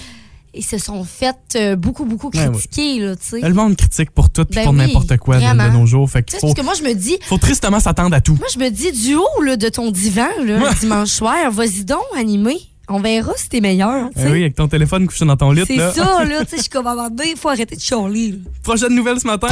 Ils 0.53 0.65
se 0.65 0.77
sont 0.77 1.03
fait 1.03 1.36
euh, 1.56 1.75
beaucoup, 1.75 2.06
beaucoup 2.06 2.29
Ouais, 2.34 2.48
ouais. 2.48 2.51
critiquer, 2.51 3.00
là, 3.00 3.15
tu 3.15 3.39
sais. 3.39 3.41
le 3.48 3.53
monde 3.53 3.75
critique 3.75 4.12
pour 4.12 4.29
tout 4.32 4.46
Ben 4.50 4.63
pour 4.63 4.74
oui, 4.74 4.79
n'importe 4.79 5.18
quoi 5.18 5.38
de, 5.38 5.72
nos 5.72 5.86
jours. 5.86 6.10
Fait 6.10 6.24
qu'il 6.24 6.39
faut, 6.39 6.48
parce 6.48 6.60
que 6.60 6.63
moi, 6.63 6.74
je 6.74 6.84
me 6.84 6.94
dis, 6.94 7.18
faut 7.24 7.38
tristement 7.38 7.79
s'attendre 7.79 8.15
à 8.15 8.22
tout. 8.22 8.36
moi, 8.36 8.48
je 8.53 8.60
me 8.60 8.70
dis, 8.70 8.91
du 8.91 9.15
haut 9.15 9.41
là, 9.44 9.58
de 9.58 9.70
ton 9.70 9.91
divan, 9.91 10.27
là, 10.44 10.58
Ouais. 10.60 10.75
dimanche 10.79 11.10
soir, 11.10 11.51
vas-y 11.51 11.84
donc, 11.86 12.01
animé. 12.18 12.58
On 12.91 13.00
verra 13.00 13.32
si 13.38 13.50
t'es 13.50 13.62
meilleur. 13.62 14.10
Ben 14.15 14.32
oui, 14.32 14.41
avec 14.41 14.56
ton 14.56 14.68
téléphone 14.68 15.06
couché 15.06 15.24
dans 15.24 15.38
ton 15.38 15.51
lit. 15.51 15.63
C'est 15.68 15.77
ça, 15.77 16.25
là. 16.25 16.41
Je 16.51 16.58
suis 16.62 16.70
comme 16.70 16.88
à 16.88 16.91
un 16.91 16.96
moment 16.96 17.10
il 17.24 17.38
faut 17.38 17.50
arrêter 17.50 17.75
de 17.75 17.82
chialer. 17.82 18.39
Prochaine 18.63 18.96
nouvelle 18.96 19.20
ce 19.20 19.27
matin. 19.27 19.50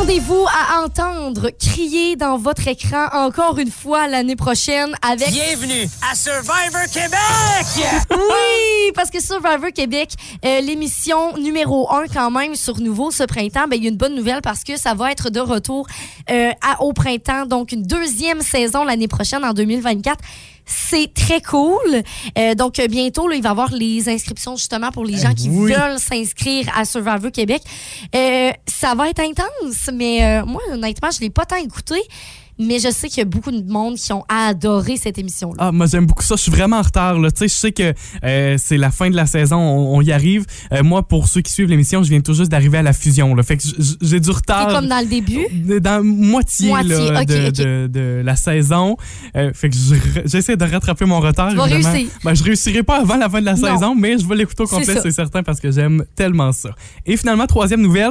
Attendez-vous 0.00 0.46
à 0.48 0.82
entendre 0.82 1.50
crier 1.60 2.16
dans 2.16 2.38
votre 2.38 2.66
écran 2.68 3.08
encore 3.12 3.58
une 3.58 3.70
fois 3.70 4.08
l'année 4.08 4.34
prochaine 4.34 4.94
avec. 5.02 5.28
Bienvenue 5.30 5.86
à 6.10 6.14
Survivor 6.14 6.86
Québec! 6.90 7.86
Oui, 8.10 8.92
parce 8.94 9.10
que 9.10 9.20
Survivor 9.20 9.70
Québec, 9.74 10.12
euh, 10.42 10.62
l'émission 10.62 11.36
numéro 11.36 11.92
1 11.92 12.06
quand 12.06 12.30
même 12.30 12.54
sur 12.54 12.80
Nouveau 12.80 13.10
ce 13.10 13.24
printemps, 13.24 13.68
ben, 13.68 13.76
il 13.76 13.84
y 13.84 13.86
a 13.88 13.90
une 13.90 13.98
bonne 13.98 14.14
nouvelle 14.14 14.40
parce 14.40 14.64
que 14.64 14.78
ça 14.78 14.94
va 14.94 15.12
être 15.12 15.28
de 15.28 15.40
retour 15.40 15.86
euh, 16.30 16.50
à- 16.66 16.80
au 16.82 16.94
printemps, 16.94 17.44
donc 17.44 17.72
une 17.72 17.82
deuxième 17.82 18.40
saison 18.40 18.84
l'année 18.84 19.06
prochaine 19.08 19.44
en 19.44 19.52
2024. 19.52 20.16
C'est 20.70 21.12
très 21.12 21.40
cool. 21.40 22.02
Euh, 22.38 22.54
donc, 22.54 22.78
euh, 22.78 22.86
bientôt, 22.86 23.26
là, 23.26 23.34
il 23.34 23.42
va 23.42 23.48
y 23.48 23.52
avoir 23.52 23.72
les 23.72 24.08
inscriptions 24.08 24.56
justement 24.56 24.90
pour 24.92 25.04
les 25.04 25.16
gens 25.16 25.34
qui 25.34 25.48
oui. 25.48 25.72
veulent 25.72 25.98
s'inscrire 25.98 26.70
à 26.76 26.84
Survivor 26.84 27.32
Québec. 27.32 27.62
Euh, 28.14 28.52
ça 28.66 28.94
va 28.94 29.08
être 29.08 29.20
intense, 29.20 29.90
mais 29.92 30.24
euh, 30.24 30.46
moi, 30.46 30.62
honnêtement, 30.72 31.10
je 31.10 31.20
l'ai 31.20 31.30
pas 31.30 31.44
tant 31.44 31.56
écouté. 31.56 32.00
Mais 32.60 32.78
je 32.78 32.90
sais 32.90 33.08
qu'il 33.08 33.18
y 33.18 33.22
a 33.22 33.24
beaucoup 33.24 33.50
de 33.50 33.68
monde 33.70 33.96
qui 33.96 34.12
ont 34.12 34.24
adoré 34.28 34.96
cette 34.96 35.18
émission-là. 35.18 35.56
Ah, 35.58 35.72
moi 35.72 35.86
j'aime 35.86 36.06
beaucoup 36.06 36.22
ça. 36.22 36.36
Je 36.36 36.42
suis 36.42 36.52
vraiment 36.52 36.78
en 36.78 36.82
retard. 36.82 37.18
Là. 37.18 37.28
Je 37.40 37.46
sais 37.48 37.72
que 37.72 37.92
euh, 38.24 38.56
c'est 38.58 38.76
la 38.76 38.90
fin 38.90 39.10
de 39.10 39.16
la 39.16 39.26
saison, 39.26 39.56
on, 39.56 39.96
on 39.96 40.00
y 40.02 40.12
arrive. 40.12 40.44
Euh, 40.72 40.82
moi, 40.82 41.02
pour 41.02 41.26
ceux 41.28 41.40
qui 41.40 41.52
suivent 41.52 41.68
l'émission, 41.68 42.02
je 42.02 42.10
viens 42.10 42.20
tout 42.20 42.34
juste 42.34 42.50
d'arriver 42.50 42.78
à 42.78 42.82
la 42.82 42.92
fusion. 42.92 43.34
Là. 43.34 43.42
Fait 43.42 43.56
que 43.56 43.62
j'ai 44.02 44.20
du 44.20 44.30
retard. 44.30 44.68
C'est 44.68 44.76
comme 44.76 44.88
dans 44.88 45.00
le 45.00 45.06
début? 45.06 45.46
Dans 45.80 46.04
moitié, 46.04 46.68
Moitié, 46.68 47.10
là, 47.10 47.24
de, 47.24 47.48
ok. 47.48 47.52
De, 47.52 47.86
de 47.88 48.22
la 48.24 48.36
saison. 48.36 48.96
Euh, 49.36 49.52
fait 49.54 49.70
que 49.70 49.76
j'essaie 50.26 50.56
de 50.56 50.64
rattraper 50.64 51.06
mon 51.06 51.20
retard. 51.20 51.50
Tu 51.50 51.56
vas 51.56 51.64
réussir. 51.64 52.08
Ben, 52.24 52.34
je 52.34 52.44
réussirai 52.44 52.82
pas 52.82 53.00
avant 53.00 53.16
la 53.16 53.28
fin 53.30 53.40
de 53.40 53.46
la 53.46 53.54
Non. 53.56 53.72
saison, 53.74 53.94
mais 53.94 54.18
je 54.18 54.26
vais 54.26 54.36
l'écouter 54.36 54.62
au 54.62 54.66
complet, 54.66 54.96
c'est 55.02 55.10
certain, 55.10 55.42
parce 55.42 55.60
que 55.60 55.70
j'aime 55.70 56.04
tellement 56.14 56.52
ça. 56.52 56.70
Et 57.06 57.16
finalement, 57.16 57.46
troisième 57.46 57.80
nouvelle. 57.80 58.10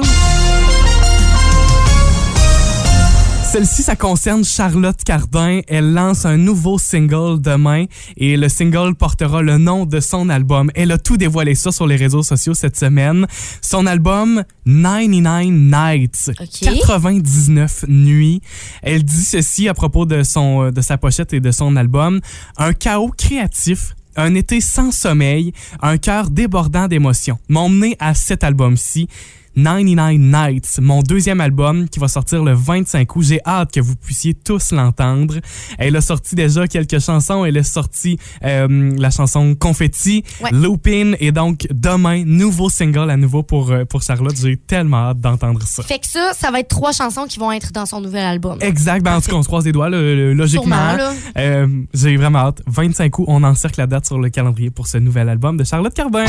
Celle-ci, 3.50 3.82
ça 3.82 3.96
concerne 3.96 4.44
Charlotte 4.44 5.02
Cardin. 5.02 5.62
Elle 5.66 5.92
lance 5.92 6.24
un 6.24 6.36
nouveau 6.36 6.78
single 6.78 7.40
demain 7.40 7.86
et 8.16 8.36
le 8.36 8.48
single 8.48 8.94
portera 8.94 9.42
le 9.42 9.58
nom 9.58 9.86
de 9.86 9.98
son 9.98 10.28
album. 10.28 10.70
Elle 10.76 10.92
a 10.92 10.98
tout 10.98 11.16
dévoilé 11.16 11.56
ça 11.56 11.72
sur 11.72 11.88
les 11.88 11.96
réseaux 11.96 12.22
sociaux 12.22 12.54
cette 12.54 12.76
semaine. 12.76 13.26
Son 13.60 13.86
album 13.86 14.44
99 14.66 15.46
Nights, 15.46 16.30
Ok. 16.40 16.60
99 16.60 17.86
nuits. 17.88 18.40
Elle 18.84 19.02
dit 19.02 19.24
ceci 19.24 19.68
à 19.68 19.74
propos 19.74 20.06
de 20.06 20.22
son 20.22 20.70
de 20.70 20.80
sa 20.80 20.96
pochette 20.96 21.32
et 21.32 21.40
de 21.40 21.50
son 21.50 21.74
album, 21.74 22.20
un 22.56 22.72
chaos 22.72 23.10
créatif 23.18 23.96
un 24.16 24.34
été 24.34 24.60
sans 24.60 24.90
sommeil, 24.90 25.52
un 25.82 25.96
cœur 25.96 26.30
débordant 26.30 26.88
d'émotions 26.88 27.38
m'ont 27.48 27.68
mené 27.68 27.96
à 28.00 28.14
cet 28.14 28.44
album-ci. 28.44 29.08
99 29.56 30.16
Nights, 30.18 30.78
mon 30.80 31.00
deuxième 31.02 31.40
album 31.40 31.88
qui 31.88 31.98
va 31.98 32.08
sortir 32.08 32.42
le 32.44 32.52
25 32.54 33.16
août. 33.16 33.22
J'ai 33.22 33.40
hâte 33.46 33.72
que 33.72 33.80
vous 33.80 33.96
puissiez 33.96 34.34
tous 34.34 34.72
l'entendre. 34.72 35.36
Elle 35.78 35.96
a 35.96 36.00
sorti 36.00 36.34
déjà 36.34 36.66
quelques 36.66 36.98
chansons. 37.00 37.44
Elle 37.44 37.58
a 37.58 37.62
sorti 37.62 38.18
euh, 38.44 38.92
la 38.96 39.10
chanson 39.10 39.54
Confetti, 39.54 40.24
Ouais. 40.42 40.50
Loopin 40.52 41.12
et 41.20 41.32
donc 41.32 41.66
demain, 41.70 42.24
nouveau 42.24 42.68
single 42.70 43.10
à 43.10 43.16
nouveau 43.16 43.42
pour, 43.42 43.70
euh, 43.70 43.84
pour 43.84 44.02
Charlotte. 44.02 44.36
J'ai 44.40 44.56
tellement 44.56 45.08
hâte 45.08 45.20
d'entendre 45.20 45.62
ça. 45.62 45.82
Fait 45.82 45.98
que 45.98 46.06
ça, 46.06 46.32
ça 46.34 46.50
va 46.50 46.60
être 46.60 46.68
trois 46.68 46.92
chansons 46.92 47.26
qui 47.26 47.38
vont 47.38 47.52
être 47.52 47.72
dans 47.72 47.86
son 47.86 48.00
nouvel 48.00 48.24
album. 48.24 48.58
Exact. 48.60 49.02
Ben, 49.04 49.16
en 49.16 49.20
tout 49.20 49.30
cas, 49.30 49.36
on 49.36 49.42
se 49.42 49.48
croise 49.48 49.64
les 49.64 49.72
doigts, 49.72 49.88
là, 49.90 50.00
logiquement. 50.34 50.96
Euh, 51.36 51.66
J'ai 51.92 52.16
vraiment 52.16 52.38
hâte. 52.40 52.62
25 52.66 53.18
août, 53.18 53.24
on 53.28 53.42
encercle 53.42 53.80
la 53.80 53.86
date 53.86 54.06
sur 54.06 54.18
le 54.18 54.30
calendrier 54.30 54.70
pour 54.70 54.86
ce 54.86 54.98
nouvel 54.98 55.28
album 55.28 55.56
de 55.56 55.64
Charlotte 55.64 55.94
Carbin. 55.94 56.24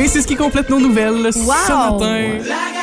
Et 0.00 0.08
c'est 0.08 0.22
ce 0.22 0.26
qui 0.26 0.34
complète 0.34 0.70
nos 0.70 0.80
nouvelles 0.80 1.30
ce 1.30 1.40
Wow! 1.40 1.98
du 1.98 2.48
matin. 2.48 2.79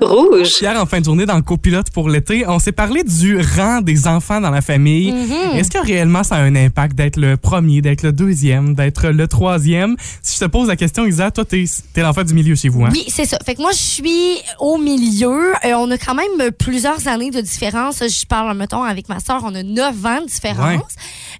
Rouge. 0.00 0.60
Hier, 0.60 0.80
en 0.80 0.86
fin 0.86 1.00
de 1.00 1.04
journée, 1.04 1.26
dans 1.26 1.36
le 1.36 1.42
copilote 1.42 1.90
pour 1.90 2.08
l'été, 2.08 2.44
on 2.46 2.58
s'est 2.58 2.72
parlé 2.72 3.04
du 3.04 3.38
rang 3.38 3.80
des 3.80 4.06
enfants 4.06 4.40
dans 4.40 4.50
la 4.50 4.60
famille. 4.60 5.12
Mm-hmm. 5.12 5.56
Est-ce 5.56 5.70
que 5.70 5.78
réellement 5.78 6.22
ça 6.22 6.36
a 6.36 6.40
un 6.40 6.56
impact 6.56 6.96
d'être 6.96 7.16
le 7.16 7.36
premier, 7.36 7.82
d'être 7.82 8.02
le 8.02 8.12
deuxième, 8.12 8.74
d'être 8.74 9.08
le 9.08 9.28
troisième? 9.28 9.96
Si 10.22 10.36
je 10.36 10.44
te 10.44 10.50
pose 10.50 10.68
la 10.68 10.76
question, 10.76 11.04
Isa, 11.06 11.30
toi, 11.30 11.44
t'es 11.44 11.64
es, 11.64 12.00
l'enfant 12.00 12.24
du 12.24 12.34
milieu 12.34 12.54
chez 12.54 12.68
vous, 12.68 12.84
hein? 12.84 12.90
Oui, 12.92 13.04
c'est 13.08 13.26
ça. 13.26 13.38
Fait 13.44 13.54
que 13.54 13.60
moi, 13.60 13.72
je 13.72 13.78
suis 13.78 14.38
au 14.58 14.78
milieu. 14.78 15.52
Euh, 15.64 15.74
on 15.76 15.90
a 15.90 15.98
quand 15.98 16.14
même 16.14 16.50
plusieurs 16.52 17.06
années 17.08 17.30
de 17.30 17.40
différence. 17.40 17.98
Je 18.00 18.26
parle, 18.26 18.56
mettons, 18.56 18.82
avec 18.82 19.08
ma 19.08 19.20
soeur, 19.20 19.42
on 19.44 19.54
a 19.54 19.62
9 19.62 20.06
ans 20.06 20.20
de 20.22 20.26
différence. 20.26 20.94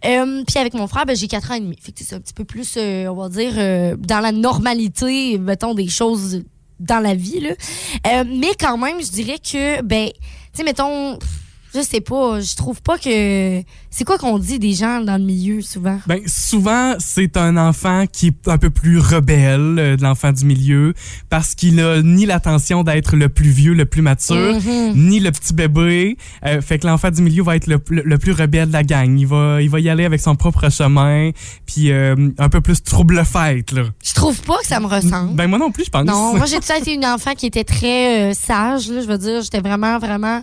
Euh, 0.05 0.43
Puis 0.47 0.59
avec 0.59 0.75
mon 0.75 0.87
frère, 0.87 1.07
ben, 1.07 1.17
j'ai 1.17 1.29
4 1.29 1.51
ans 1.51 1.55
et 1.55 1.61
demi. 1.61 1.77
Fait 1.81 1.93
que 1.93 2.01
c'est 2.03 2.15
un 2.15 2.21
petit 2.21 2.35
peu 2.35 2.45
plus, 2.45 2.75
euh, 2.77 3.09
on 3.09 3.15
va 3.15 3.29
dire, 3.29 3.53
euh, 3.57 3.97
dans 3.99 4.21
la 4.21 4.33
normalité, 4.33 5.39
mettons, 5.39 5.75
des 5.75 5.89
choses 5.89 6.43
dans 6.81 6.99
la 6.99 7.15
vie. 7.15 7.41
Là. 7.41 7.51
Euh, 8.07 8.25
mais 8.27 8.55
quand 8.59 8.77
même, 8.77 9.01
je 9.01 9.11
dirais 9.11 9.39
que, 9.39 9.83
ben, 9.83 10.09
tu 10.09 10.19
sais, 10.55 10.65
mettons, 10.65 11.19
je 11.75 11.81
sais 11.81 12.01
pas, 12.01 12.41
je 12.41 12.55
trouve 12.57 12.81
pas 12.83 12.99
que... 12.99 13.63
C'est 13.93 14.05
quoi 14.05 14.19
qu'on 14.19 14.39
dit 14.39 14.59
des 14.61 14.73
gens 14.73 15.01
dans 15.01 15.17
le 15.19 15.25
milieu, 15.25 15.61
souvent? 15.63 15.99
Ben, 16.07 16.21
souvent, 16.27 16.95
c'est 17.01 17.37
un 17.37 17.57
enfant 17.57 18.05
qui 18.11 18.29
est 18.29 18.49
un 18.49 18.57
peu 18.59 18.71
plus 18.71 18.99
rebelle, 18.99 19.77
euh, 19.79 19.97
de 19.97 20.03
l'enfant 20.03 20.31
du 20.33 20.45
milieu, 20.45 20.95
parce 21.29 21.55
qu'il 21.57 21.81
a 21.81 22.01
ni 22.03 22.25
l'attention 22.27 22.85
d'être 22.85 23.17
le 23.17 23.29
plus 23.29 23.51
vieux, 23.51 23.75
le 23.75 23.85
plus 23.87 24.03
mature, 24.03 24.55
Mhm. 24.55 24.93
ni 24.95 25.19
le 25.21 25.31
petit 25.33 25.53
bébé. 25.55 26.17
Euh, 26.47 26.61
fait 26.61 26.79
que 26.79 26.87
l'enfant 26.87 27.11
du 27.11 27.21
milieu 27.23 27.43
va 27.43 27.57
être 27.57 27.67
le, 27.67 27.81
le- 27.89 28.03
le 28.05 28.19
plus 28.19 28.33
rebelle 28.33 28.69
de 28.69 28.73
la 28.73 28.85
gang. 28.85 29.19
Il 29.19 29.27
va, 29.27 29.61
il 29.61 29.69
va 29.69 29.81
y 29.81 29.89
aller 29.89 30.05
avec 30.05 30.21
son 30.21 30.37
propre 30.37 30.71
chemin, 30.71 31.31
puis 31.67 31.91
euh, 31.91 32.15
un 32.39 32.49
peu 32.49 32.61
plus 32.61 32.83
trouble-fête, 32.83 33.73
là. 33.73 33.83
Je 34.05 34.15
trouve 34.15 34.41
pas 34.43 34.59
que 34.59 34.67
ça 34.67 34.79
me 34.81 34.87
ressemble. 34.87 35.35
Ben, 35.35 35.49
moi 35.49 35.59
non 35.59 35.71
plus, 35.73 35.85
je 35.85 35.91
pense. 35.91 36.05
Non, 36.05 36.37
moi 36.37 36.47
j'ai 36.47 36.59
toujours 36.61 36.77
été 36.77 36.95
une 36.95 37.07
enfant 37.07 37.35
qui 37.35 37.47
était 37.47 37.65
très 37.65 38.31
euh, 38.31 38.35
sage, 38.35 38.89
là, 38.89 39.01
je 39.01 39.07
veux 39.07 39.19
dire, 39.19 39.43
j'étais 39.43 39.61
vraiment 39.61 39.99
vraiment 39.99 40.43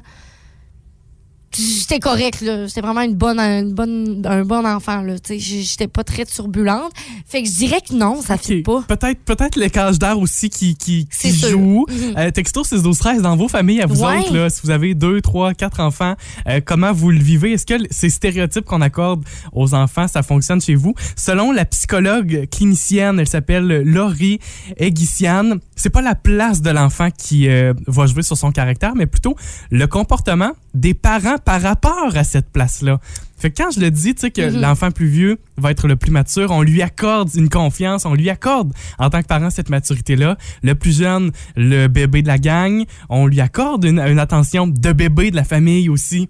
j'étais 1.56 2.00
correcte 2.00 2.42
là, 2.42 2.68
j'étais 2.68 2.82
vraiment 2.82 3.02
une 3.02 3.16
bonne 3.16 3.40
une 3.40 3.74
bonne 3.74 4.22
un 4.26 4.44
bon 4.44 4.66
enfant 4.66 5.02
là, 5.02 5.18
tu 5.20 5.40
sais, 5.40 5.64
j'étais 5.64 5.88
pas 5.88 6.04
très 6.04 6.26
turbulente. 6.26 6.92
Fait 7.28 7.44
que 7.44 7.50
je 7.50 7.56
dirais 7.56 7.80
que 7.88 7.94
non, 7.94 8.22
ça 8.22 8.38
fait 8.38 8.62
pas. 8.62 8.84
Peut-être 8.88 9.20
peut-être 9.24 9.56
les 9.56 9.70
cages 9.70 10.00
d'air 10.00 10.20
aussi 10.20 10.50
qui, 10.50 10.76
qui, 10.76 11.08
qui 11.08 11.32
jouent. 11.32 11.86
Mhm. 11.90 12.14
Euh, 12.18 12.32
texto 12.32 12.64
6 12.64 12.82
12 12.84 12.98
13 12.98 13.22
dans 13.22 13.36
vos 13.36 13.48
familles 13.48 13.82
à 13.82 13.86
vous 13.86 14.04
Ouais. 14.04 14.20
autres 14.20 14.34
là, 14.36 14.50
si 14.50 14.62
vous 14.64 14.70
avez 14.70 14.94
deux, 14.94 15.22
trois, 15.22 15.54
quatre 15.54 15.80
enfants, 15.80 16.16
euh, 16.48 16.62
comment 16.64 16.94
vous 16.94 17.12
le 17.12 17.20
vivez? 17.20 17.54
Est-ce 17.54 17.66
que 17.66 17.76
ces 17.90 18.10
stéréotypes 18.10 18.66
qu'on 18.66 18.82
accorde 18.82 19.24
aux 19.54 19.74
enfants, 19.74 20.08
ça 20.08 20.24
fonctionne 20.24 20.62
chez 20.62 20.76
vous? 20.76 20.94
Selon 21.16 21.52
la 21.52 21.66
psychologue 21.66 22.48
clinicienne, 22.52 23.20
elle 23.20 23.28
s'appelle 23.28 23.82
Laurie 23.84 24.40
Eguissian, 24.78 25.56
c'est 25.76 25.90
pas 25.90 26.02
la 26.02 26.16
place 26.16 26.62
de 26.62 26.70
l'enfant 26.70 27.10
qui 27.12 27.48
euh, 27.50 27.74
va 27.88 28.06
jouer 28.06 28.24
sur 28.24 28.38
son 28.38 28.52
caractère, 28.52 28.94
mais 28.96 29.06
plutôt 29.06 29.36
le 29.72 29.88
comportement 29.88 30.52
des 30.74 30.94
parents 30.94 31.37
par 31.40 31.62
rapport 31.62 32.16
à 32.16 32.24
cette 32.24 32.50
place-là. 32.52 33.00
Fait 33.38 33.52
que 33.52 33.62
quand 33.62 33.70
je 33.72 33.80
le 33.80 33.92
dis, 33.92 34.16
tu 34.16 34.22
sais, 34.22 34.32
que 34.32 34.50
Mhm. 34.50 34.62
l'enfant 34.62 34.90
plus 34.92 35.08
vieux 35.08 35.38
va 35.58 35.70
être 35.72 35.88
le 35.88 35.96
plus 35.96 36.10
mature, 36.12 36.50
on 36.52 36.62
lui 36.64 36.82
accorde 36.82 37.30
une 37.36 37.50
confiance, 37.50 38.06
on 38.06 38.14
lui 38.16 38.30
accorde 38.30 38.74
en 38.98 39.10
tant 39.12 39.22
que 39.22 39.28
parent 39.28 39.50
cette 39.52 39.70
maturité-là. 39.70 40.38
Le 40.64 40.74
plus 40.76 40.98
jeune, 40.98 41.32
le 41.56 41.88
bébé 41.88 42.22
de 42.24 42.28
la 42.28 42.40
gang, 42.40 42.84
on 43.10 43.28
lui 43.28 43.40
accorde 43.42 43.84
une, 43.86 44.00
une 44.00 44.18
attention 44.20 44.66
de 44.68 44.92
bébé 44.92 45.30
de 45.32 45.36
la 45.36 45.44
famille 45.44 45.88
aussi. 45.90 46.30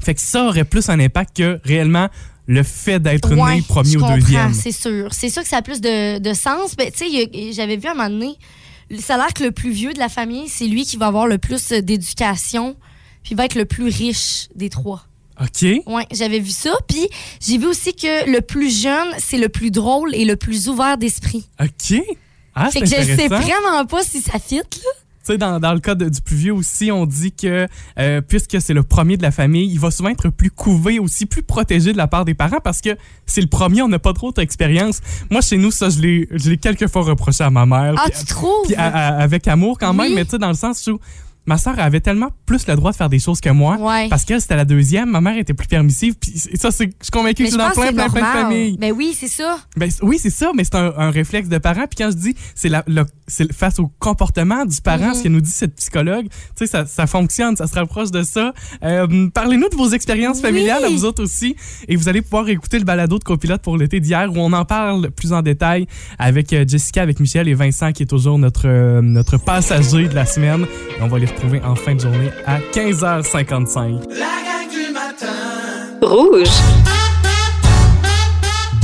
Fait 0.00 0.14
que 0.14 0.20
ça 0.20 0.44
aurait 0.44 0.64
plus 0.64 0.88
un 0.90 1.00
impact 1.00 1.36
que 1.38 1.60
réellement 1.64 2.08
le 2.46 2.62
fait 2.62 3.00
d'être 3.00 3.34
Ouais, 3.34 3.56
né 3.56 3.62
premier 3.62 3.90
je 3.92 3.98
ou 3.98 4.06
deuxième. 4.06 4.54
c'est 4.54 4.72
sûr. 4.72 5.12
C'est 5.12 5.28
sûr 5.30 5.42
que 5.42 5.48
ça 5.48 5.58
a 5.58 5.62
plus 5.62 5.80
de, 5.80 6.18
de 6.18 6.34
sens. 6.34 6.76
Ben, 6.76 6.90
tu 6.94 7.08
sais, 7.10 7.52
j'avais 7.52 7.76
vu 7.76 7.88
à 7.88 7.92
un 7.92 7.94
moment 7.94 8.08
donné, 8.10 8.36
ça 9.00 9.14
a 9.14 9.16
l'air 9.18 9.32
que 9.34 9.44
le 9.44 9.50
plus 9.50 9.70
vieux 9.70 9.92
de 9.92 9.98
la 9.98 10.08
famille, 10.08 10.48
c'est 10.48 10.66
lui 10.66 10.84
qui 10.84 10.96
va 10.96 11.06
avoir 11.08 11.26
le 11.26 11.36
plus 11.38 11.68
d'éducation, 11.72 12.76
puis 13.28 13.34
il 13.34 13.36
va 13.36 13.44
être 13.44 13.56
le 13.56 13.66
plus 13.66 13.84
riche 13.90 14.48
des 14.54 14.70
trois. 14.70 15.04
OK. 15.38 15.62
Ouais, 15.86 16.06
j'avais 16.10 16.38
vu 16.40 16.48
ça. 16.50 16.70
Puis 16.88 17.06
j'ai 17.42 17.58
vu 17.58 17.66
aussi 17.66 17.92
que 17.94 18.30
le 18.30 18.40
plus 18.40 18.80
jeune, 18.82 19.08
c'est 19.18 19.36
le 19.36 19.50
plus 19.50 19.70
drôle 19.70 20.14
et 20.14 20.24
le 20.24 20.34
plus 20.36 20.66
ouvert 20.70 20.96
d'esprit. 20.96 21.46
OK. 21.60 22.00
Ah, 22.54 22.70
c'est 22.72 22.80
que 22.80 22.86
je 22.86 22.94
sais 22.94 23.28
vraiment 23.28 23.84
pas 23.86 24.02
si 24.02 24.22
ça 24.22 24.38
fit, 24.38 24.56
là. 24.56 24.62
Tu 24.62 25.34
sais, 25.34 25.36
dans, 25.36 25.60
dans 25.60 25.74
le 25.74 25.80
cas 25.80 25.94
de- 25.94 26.08
du 26.08 26.22
plus 26.22 26.36
vieux 26.36 26.54
aussi, 26.54 26.90
on 26.90 27.04
dit 27.04 27.32
que 27.32 27.68
euh, 27.98 28.20
puisque 28.22 28.58
c'est 28.62 28.72
le 28.72 28.82
premier 28.82 29.18
de 29.18 29.22
la 29.22 29.30
famille, 29.30 29.70
il 29.70 29.78
va 29.78 29.90
souvent 29.90 30.08
être 30.08 30.30
plus 30.30 30.50
couvé 30.50 30.98
aussi, 30.98 31.26
plus 31.26 31.42
protégé 31.42 31.92
de 31.92 31.98
la 31.98 32.06
part 32.06 32.24
des 32.24 32.32
parents 32.32 32.60
parce 32.64 32.80
que 32.80 32.96
c'est 33.26 33.42
le 33.42 33.46
premier, 33.46 33.82
on 33.82 33.88
n'a 33.88 33.98
pas 33.98 34.14
trop 34.14 34.32
d'expérience. 34.32 35.00
Moi, 35.30 35.42
chez 35.42 35.58
nous, 35.58 35.70
ça, 35.70 35.90
je 35.90 35.98
l'ai 36.00 36.56
quelques 36.56 36.88
fois 36.88 37.02
reproché 37.02 37.44
à 37.44 37.50
ma 37.50 37.66
mère. 37.66 37.94
Ah, 37.98 38.08
tu 38.08 38.24
trouves? 38.24 38.64
puis 38.66 38.74
à- 38.74 38.86
à- 38.86 39.20
avec 39.22 39.46
amour 39.48 39.76
quand 39.78 39.92
même, 39.92 40.06
Oui. 40.08 40.14
mais 40.14 40.24
tu 40.24 40.30
sais, 40.30 40.38
dans 40.38 40.48
le 40.48 40.54
sens 40.54 40.84
où 40.86 40.98
ma 41.48 41.56
soeur 41.58 41.78
avait 41.80 42.00
tellement 42.00 42.28
plus 42.46 42.66
le 42.68 42.76
droit 42.76 42.92
de 42.92 42.96
faire 42.96 43.08
des 43.08 43.18
choses 43.18 43.40
que 43.40 43.48
moi. 43.48 43.76
Ouais. 43.80 44.08
Parce 44.08 44.24
qu'elle, 44.24 44.40
c'était 44.40 44.54
la 44.56 44.66
deuxième, 44.66 45.10
ma 45.10 45.20
mère 45.22 45.36
était 45.38 45.54
plus 45.54 45.66
permissive. 45.66 46.14
Puis 46.20 46.32
ça, 46.54 46.70
c'est, 46.70 46.84
je 46.84 46.90
suis 47.04 47.10
convaincu 47.10 47.42
Mais 47.42 47.48
que 47.48 47.54
je 47.54 47.58
c'est 47.60 47.66
dans 47.66 47.70
plein, 47.72 47.92
plein, 47.92 48.08
plein 48.10 48.20
de 48.20 48.38
familles. 48.42 48.76
Ben 48.78 48.92
oui, 48.92 49.16
c'est 49.18 49.28
ça. 49.28 49.58
Ben, 49.76 49.90
oui, 50.02 50.18
c'est 50.20 50.30
ça, 50.30 50.50
mais 50.54 50.64
c'est 50.64 50.74
un, 50.74 50.92
un 50.96 51.10
réflexe 51.10 51.48
de 51.48 51.56
parent. 51.58 51.86
Puis 51.88 51.96
quand 52.04 52.10
je 52.10 52.16
dis, 52.16 52.34
c'est 52.54 52.68
la, 52.68 52.84
le- 52.86 53.06
c'est 53.26 53.50
face 53.52 53.78
au 53.78 53.90
comportement 53.98 54.64
du 54.66 54.80
parent, 54.82 55.14
ce 55.14 55.22
que 55.22 55.28
nous 55.28 55.40
dit 55.40 55.50
cette 55.50 55.74
psychologue, 55.76 56.26
tu 56.28 56.36
sais, 56.56 56.66
ça, 56.66 56.84
ça 56.86 57.06
fonctionne, 57.06 57.56
ça 57.56 57.66
se 57.66 57.74
rapproche 57.74 58.10
de 58.10 58.22
ça. 58.22 58.52
Euh, 58.84 59.28
parlez-nous 59.32 59.68
de 59.70 59.76
vos 59.76 59.88
expériences 59.90 60.36
Oui. 60.36 60.42
familiales 60.42 60.84
à 60.84 60.88
vous 60.90 61.04
autres 61.06 61.22
aussi. 61.22 61.56
Et 61.88 61.96
vous 61.96 62.08
allez 62.08 62.20
pouvoir 62.22 62.48
écouter 62.50 62.78
le 62.78 62.84
balado 62.84 63.18
de 63.18 63.24
copilote 63.24 63.62
pour 63.62 63.76
l'été 63.78 64.00
d'hier 64.00 64.30
où 64.30 64.38
on 64.38 64.52
en 64.52 64.64
parle 64.66 65.10
plus 65.12 65.32
en 65.32 65.40
détail 65.42 65.86
avec 66.18 66.52
euh, 66.52 66.64
Jessica, 66.68 67.00
avec 67.02 67.20
Michel 67.20 67.48
et 67.48 67.54
Vincent 67.54 67.92
qui 67.92 68.02
est 68.02 68.06
toujours 68.06 68.38
notre, 68.38 68.66
euh, 68.68 69.00
notre 69.00 69.38
passager 69.38 70.08
de 70.08 70.14
la 70.14 70.26
semaine. 70.26 70.66
Et 70.98 71.02
on 71.02 71.08
va 71.08 71.18
les 71.18 71.26
retrouver 71.38 71.62
en 71.64 71.76
fin 71.76 71.94
de 71.94 72.00
journée 72.00 72.30
à 72.46 72.58
15h55. 72.58 74.08
La 74.10 74.26
gang 74.26 74.68
du 74.70 74.92
matin. 74.92 75.26
Rouge. 76.02 76.48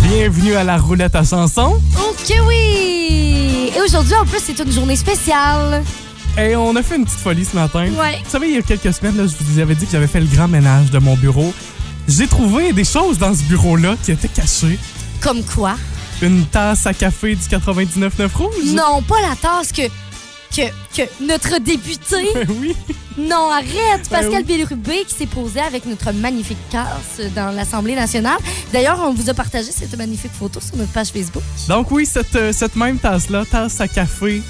Bienvenue 0.02 0.54
à 0.54 0.62
la 0.62 0.76
roulette 0.76 1.16
à 1.16 1.24
chansons. 1.24 1.80
Ok, 1.98 2.32
oui. 2.46 3.72
Et 3.76 3.80
aujourd'hui, 3.80 4.14
en 4.14 4.24
plus, 4.24 4.40
c'est 4.40 4.58
une 4.60 4.70
journée 4.70 4.94
spéciale. 4.96 5.82
Et 6.38 6.54
on 6.54 6.76
a 6.76 6.82
fait 6.82 6.96
une 6.96 7.04
petite 7.04 7.18
folie 7.18 7.44
ce 7.44 7.56
matin. 7.56 7.88
Ouais. 7.98 8.20
Vous 8.24 8.30
savez, 8.30 8.48
il 8.48 8.54
y 8.54 8.58
a 8.58 8.62
quelques 8.62 8.92
semaines, 8.92 9.16
là, 9.16 9.24
je 9.26 9.44
vous 9.44 9.58
avais 9.58 9.74
dit 9.74 9.86
que 9.86 9.92
j'avais 9.92 10.06
fait 10.06 10.20
le 10.20 10.26
grand 10.26 10.48
ménage 10.48 10.90
de 10.90 10.98
mon 10.98 11.16
bureau. 11.16 11.52
J'ai 12.06 12.28
trouvé 12.28 12.72
des 12.72 12.84
choses 12.84 13.18
dans 13.18 13.34
ce 13.34 13.42
bureau-là 13.42 13.96
qui 14.02 14.12
étaient 14.12 14.28
cachées. 14.28 14.78
Comme 15.20 15.42
quoi? 15.42 15.74
Une 16.22 16.44
tasse 16.46 16.86
à 16.86 16.94
café 16.94 17.34
du 17.34 17.42
99.9 17.42 18.32
rouge? 18.34 18.54
Non, 18.66 19.02
pas 19.02 19.20
la 19.20 19.34
tasse 19.34 19.72
que. 19.72 19.82
Que, 20.54 20.68
que 20.96 21.08
notre 21.20 21.58
député. 21.58 22.28
Ben 22.34 22.46
oui. 22.60 22.76
Non, 23.16 23.50
arrête! 23.50 24.08
Pascal 24.10 24.42
oui. 24.48 24.56
Bérubé 24.58 25.04
qui 25.06 25.14
s'est 25.14 25.26
posé 25.26 25.60
avec 25.60 25.86
notre 25.86 26.12
magnifique 26.12 26.58
casse 26.70 27.20
dans 27.34 27.54
l'Assemblée 27.54 27.94
nationale. 27.94 28.38
D'ailleurs, 28.72 29.00
on 29.02 29.12
vous 29.12 29.30
a 29.30 29.34
partagé 29.34 29.70
cette 29.70 29.96
magnifique 29.96 30.32
photo 30.32 30.60
sur 30.60 30.76
notre 30.76 30.92
page 30.92 31.08
Facebook. 31.08 31.42
Donc 31.68 31.90
oui, 31.90 32.06
cette, 32.06 32.34
euh, 32.36 32.52
cette 32.52 32.76
même 32.76 32.98
tasse-là, 32.98 33.44
tasse 33.50 33.80
à 33.80 33.88
café. 33.88 34.42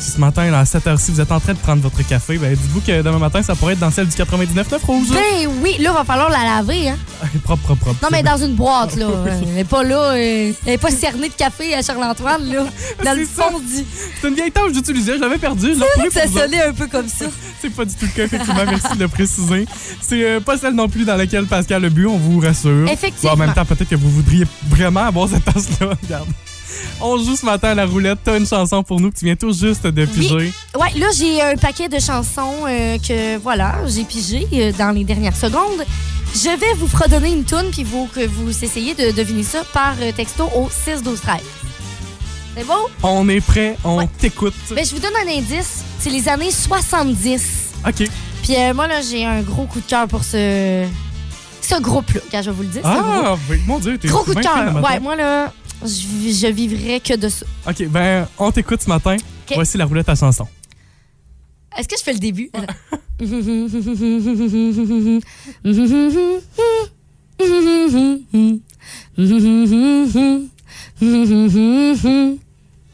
Si 0.00 0.12
ce 0.12 0.18
matin, 0.18 0.50
là, 0.50 0.60
à 0.60 0.64
7 0.64 0.86
h 0.86 0.96
ci 0.96 1.10
vous 1.10 1.20
êtes 1.20 1.30
en 1.30 1.40
train 1.40 1.52
de 1.52 1.58
prendre 1.58 1.82
votre 1.82 2.02
café, 2.06 2.38
ben 2.38 2.54
dites-vous 2.54 2.80
que 2.80 3.02
demain 3.02 3.18
matin, 3.18 3.42
ça 3.42 3.54
pourrait 3.54 3.74
être 3.74 3.80
dans 3.80 3.90
celle 3.90 4.08
du 4.08 4.16
99.9 4.16 4.80
rouge. 4.86 5.08
Ben 5.10 5.46
oui, 5.62 5.76
là, 5.78 5.92
va 5.92 6.04
falloir 6.04 6.30
la 6.30 6.42
laver, 6.42 6.88
hein? 6.88 6.96
propre, 7.44 7.62
propre, 7.62 7.84
propre. 7.84 7.98
Non, 8.02 8.08
mais 8.10 8.22
dans 8.22 8.38
une 8.38 8.54
boîte, 8.54 8.96
là. 8.96 9.08
Elle 9.26 9.48
n'est 9.52 9.64
pas 9.64 9.82
là. 9.82 10.14
Elle 10.16 10.54
n'est 10.64 10.78
pas 10.78 10.90
cernée 10.90 11.28
de 11.28 11.34
café 11.34 11.74
à 11.74 11.82
Charles-Antoine, 11.82 12.50
là. 12.50 12.64
Dans 13.04 13.18
le 13.18 13.26
fond 13.26 13.58
du. 13.58 13.84
C'est 14.20 14.28
une 14.28 14.34
vieille 14.34 14.50
tâche 14.50 14.72
j'utilisais, 14.72 15.16
je 15.16 15.20
l'avais 15.20 15.36
perdue. 15.36 15.74
Je 15.74 15.80
l'ai 15.80 15.84
retrouvée 15.84 16.10
Ça 16.10 16.26
sonnait 16.26 16.62
un 16.62 16.72
peu 16.72 16.86
comme 16.86 17.08
ça. 17.08 17.26
C'est 17.60 17.70
pas 17.70 17.84
du 17.84 17.94
tout 17.94 18.06
le 18.06 18.12
cas, 18.12 18.24
effectivement. 18.24 18.64
Merci 18.66 18.96
de 18.96 19.00
le 19.00 19.08
préciser. 19.08 19.66
C'est 20.00 20.24
euh, 20.24 20.40
pas 20.40 20.56
celle 20.56 20.74
non 20.74 20.88
plus 20.88 21.04
dans 21.04 21.16
laquelle 21.16 21.44
Pascal 21.44 21.84
a 21.84 21.90
bu, 21.90 22.06
on 22.06 22.16
vous 22.16 22.40
rassure. 22.40 22.88
Effectivement. 22.88 23.36
Bon, 23.36 23.42
en 23.42 23.46
même 23.46 23.54
temps, 23.54 23.66
peut-être 23.66 23.90
que 23.90 23.96
vous 23.96 24.10
voudriez 24.10 24.46
vraiment 24.66 25.00
avoir 25.00 25.28
cette 25.28 25.44
tasse-là. 25.44 25.90
Regarde. 26.02 26.28
On 27.00 27.16
joue 27.18 27.36
ce 27.36 27.44
matin 27.46 27.68
à 27.70 27.74
la 27.74 27.86
roulette. 27.86 28.18
T'as 28.24 28.38
une 28.38 28.46
chanson 28.46 28.82
pour 28.82 29.00
nous 29.00 29.10
que 29.10 29.16
tu 29.18 29.24
viens 29.24 29.36
tout 29.36 29.52
juste 29.52 29.86
de 29.86 30.04
piger. 30.04 30.52
Ouais, 30.78 30.98
là, 30.98 31.06
j'ai 31.16 31.40
un 31.40 31.56
paquet 31.56 31.88
de 31.88 31.98
chansons 31.98 32.64
euh, 32.68 32.98
que, 32.98 33.36
voilà, 33.38 33.76
j'ai 33.86 34.04
pigé 34.04 34.46
euh, 34.52 34.72
dans 34.78 34.90
les 34.90 35.04
dernières 35.04 35.36
secondes. 35.36 35.84
Je 36.34 36.48
vais 36.58 36.74
vous 36.76 36.86
fredonner 36.86 37.32
une 37.32 37.44
toune, 37.44 37.70
puis 37.72 37.82
vous, 37.84 38.06
que 38.14 38.26
vous 38.26 38.50
essayez 38.64 38.94
de 38.94 39.10
deviner 39.12 39.42
ça 39.42 39.62
par 39.72 39.94
euh, 40.00 40.12
texto 40.12 40.44
au 40.54 40.68
6 40.70 41.02
12 41.02 41.20
13 41.20 41.36
C'est 42.56 42.66
beau? 42.66 42.88
On 43.02 43.28
est 43.28 43.40
prêt, 43.40 43.76
on 43.82 43.96
Ouais. 43.98 44.08
t'écoute. 44.18 44.54
Ben, 44.74 44.84
je 44.84 44.94
vous 44.94 45.00
donne 45.00 45.14
un 45.26 45.30
indice. 45.38 45.82
C'est 45.98 46.10
les 46.10 46.28
années 46.28 46.50
70. 46.52 47.42
OK. 47.86 48.08
Puis 48.42 48.54
moi, 48.74 48.86
là, 48.86 49.00
j'ai 49.02 49.24
un 49.24 49.42
gros 49.42 49.64
coup 49.66 49.80
de 49.80 49.86
cœur 49.86 50.06
pour 50.08 50.22
ce, 50.24 50.86
ce 51.60 51.80
groupe-là. 51.80 52.20
Quand 52.30 52.42
je 52.42 52.50
vais 52.50 52.56
vous 52.56 52.62
le 52.62 52.68
dire. 52.68 52.82
Ah, 52.84 53.36
oui, 53.50 53.58
mon 53.66 53.78
Dieu, 53.78 53.98
t'es 53.98 54.08
Gros 54.08 54.22
coup 54.24 54.34
de 54.34 54.40
cœur. 54.40 54.82
Ouais, 54.82 54.98
moi, 55.00 55.14
là, 55.16 55.52
je, 55.82 56.32
je 56.32 56.46
vivrais 56.52 57.00
que 57.00 57.16
de 57.16 57.28
ça. 57.28 57.46
OK, 57.68 57.88
ben, 57.88 58.26
on 58.38 58.50
t'écoute 58.50 58.82
ce 58.82 58.88
matin. 58.88 59.16
Voici 59.54 59.76
la 59.78 59.84
roulette 59.84 60.08
à 60.08 60.14
chanson. 60.14 60.46
Est-ce 61.76 61.88
que 61.88 61.96
je 61.96 62.02
fais 62.02 62.12
le 62.12 62.18
début? 62.18 62.50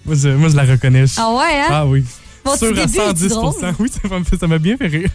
Moi, 0.04 0.14
je, 0.14 0.28
moi, 0.28 0.48
je 0.48 0.56
la 0.56 0.64
reconnais. 0.64 1.04
Ah 1.16 1.32
ouais, 1.32 1.60
hein? 1.60 1.66
Ah 1.68 1.86
oui. 1.86 2.04
Sûr 2.56 2.72
petit 2.72 2.80
à 2.80 2.86
début 2.86 2.98
est 2.98 3.06
110 3.06 3.28
drôle. 3.28 3.54
Oui, 3.80 3.88
ça 4.38 4.46
m'a 4.46 4.58
bien 4.58 4.76
fait 4.76 4.86
rire. 4.86 5.10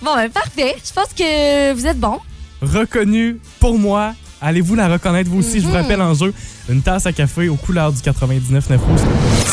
Bon, 0.00 0.14
ben 0.14 0.30
parfait. 0.30 0.76
Je 0.84 0.92
pense 0.92 1.12
que 1.12 1.72
vous 1.72 1.86
êtes 1.86 1.98
bon. 1.98 2.18
Reconnue 2.62 3.38
pour 3.58 3.78
moi. 3.78 4.14
Allez-vous 4.40 4.74
la 4.76 4.88
reconnaître 4.88 5.28
vous 5.30 5.38
aussi? 5.38 5.60
Je 5.60 5.64
vous 5.66 5.70
Mhm. 5.74 5.82
rappelle 5.82 6.00
en 6.02 6.14
jeu 6.14 6.32
une 6.68 6.80
tasse 6.82 7.06
à 7.06 7.12
café 7.12 7.48
aux 7.48 7.56
couleurs 7.56 7.92
du 7.92 8.00
99 8.00 8.66
rouge. 8.68 9.00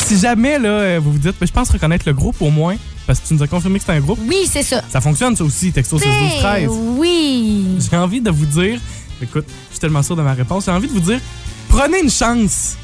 Si 0.04 0.18
jamais 0.18 0.58
là, 0.58 0.68
euh, 0.68 1.00
vous 1.02 1.12
vous 1.12 1.18
dites, 1.18 1.34
ben, 1.40 1.46
je 1.46 1.52
pense 1.52 1.70
reconnaître 1.70 2.04
le 2.06 2.12
groupe 2.14 2.36
au 2.40 2.50
moins, 2.50 2.76
parce 3.06 3.18
que 3.20 3.28
tu 3.28 3.34
nous 3.34 3.42
as 3.42 3.48
confirmé 3.48 3.78
que 3.78 3.84
c'était 3.84 3.98
un 3.98 4.00
groupe, 4.00 4.18
Oui, 4.28 4.46
c'est 4.48 4.62
ça. 4.62 4.82
ça 4.88 5.00
fonctionne 5.00 5.34
ça 5.34 5.42
aussi, 5.44 5.72
texto 5.72 5.98
6 5.98 6.04
12 6.04 6.14
Ben 6.14 6.38
13. 6.40 6.70
oui. 6.98 7.66
J'ai 7.90 7.96
envie 7.96 8.20
de 8.20 8.30
vous 8.30 8.46
dire, 8.46 8.78
écoute, 9.20 9.46
je 9.48 9.72
suis 9.74 9.80
tellement 9.80 10.02
sûr 10.04 10.14
de 10.14 10.22
ma 10.22 10.34
réponse, 10.34 10.66
j'ai 10.66 10.70
envie 10.72 10.86
de 10.88 10.92
vous 10.92 11.00
dire, 11.00 11.20
prenez 11.68 12.00
une 12.02 12.10
chance 12.10 12.76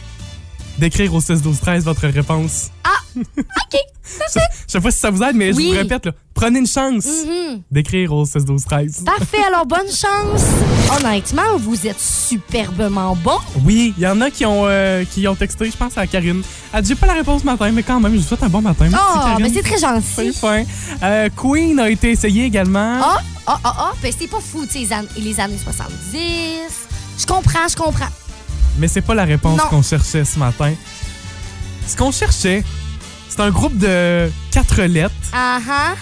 d'écrire 0.79 1.13
au 1.15 1.21
6 1.21 1.43
12 1.43 1.61
13 1.61 1.85
votre 1.85 2.07
réponse. 2.09 2.71
Ah, 2.85 2.91
OK. 3.17 3.81
Je, 4.35 4.41
je 4.67 4.73
sais 4.73 4.81
pas 4.81 4.91
si 4.91 4.99
ça 4.99 5.11
vous 5.11 5.23
aide, 5.23 5.37
mais 5.37 5.53
Oui. 5.55 5.65
je 5.69 5.69
vous 5.75 5.79
répète, 5.79 6.07
là, 6.07 6.13
prenez 6.35 6.59
une 6.59 6.67
chance 6.67 7.07
Mhm. 7.07 7.63
d'écrire 7.71 8.13
au 8.13 8.27
16 8.27 8.45
12 8.45 8.65
13. 8.65 9.05
Parfait, 9.07 9.43
alors 9.47 9.65
bonne 9.65 9.87
chance. 9.87 10.43
Honnêtement, 10.99 11.57
vous 11.59 11.87
êtes 11.87 12.01
superbement 12.01 13.17
bon. 13.17 13.39
Oui, 13.65 13.95
il 13.97 14.03
y 14.03 14.07
en 14.07 14.21
a 14.21 14.31
qui 14.31 14.45
ont, 14.45 14.65
euh, 14.67 15.05
qui 15.05 15.27
ont 15.29 15.35
texté, 15.35 15.71
je 15.71 15.77
pense 15.77 15.97
à 15.97 16.07
Karine. 16.07 16.43
Elle 16.73 16.83
dit 16.83 16.89
j'ai 16.91 16.95
pas 16.95 17.07
la 17.07 17.15
réponse 17.15 17.41
ce 17.43 17.47
matin, 17.47 17.71
mais 17.73 17.83
quand 17.83 18.01
même, 18.01 18.13
je 18.13 18.19
vous 18.19 18.25
souhaite 18.27 18.43
un 18.43 18.49
bon 18.49 18.61
matin. 18.61 18.89
Merci, 18.91 19.07
Oh, 19.15 19.19
Karine. 19.23 19.43
mais 19.43 19.53
c'est 19.55 19.63
très 19.63 19.77
C'est 19.79 20.27
gentil. 20.27 20.33
fin. 20.33 20.65
Euh, 21.03 21.29
Queen 21.35 21.79
a 21.79 21.89
été 21.89 22.11
essayé 22.11 22.45
également. 22.45 22.99
Ah, 23.03 23.19
ah, 23.47 23.61
ah, 23.65 23.75
ah, 23.79 23.93
ben 24.03 24.13
c'est 24.19 24.29
pas 24.29 24.41
fou, 24.41 24.67
tu 24.67 24.73
sais, 24.73 24.79
les, 24.81 24.93
an- 24.93 25.07
les 25.17 25.41
années 25.41 25.59
70. 25.63 26.89
Je 27.19 27.27
comprends, 27.27 27.69
je 27.69 27.77
comprends. 27.77 28.09
Mais 28.79 28.89
c'est 28.89 29.03
pas 29.03 29.15
la 29.15 29.25
réponse 29.25 29.61
qu'on 29.71 29.83
cherchait 29.83 30.25
ce 30.25 30.39
matin. 30.39 30.73
Ce 31.87 31.97
qu'on 31.97 32.11
cherchait, 32.13 32.65
c'est 33.29 33.41
un 33.41 33.51
groupe 33.51 33.77
de 33.77 34.31
quatre 34.51 34.83
lettres. 34.83 35.15
Ah 35.33 35.59
ah. 35.69 35.95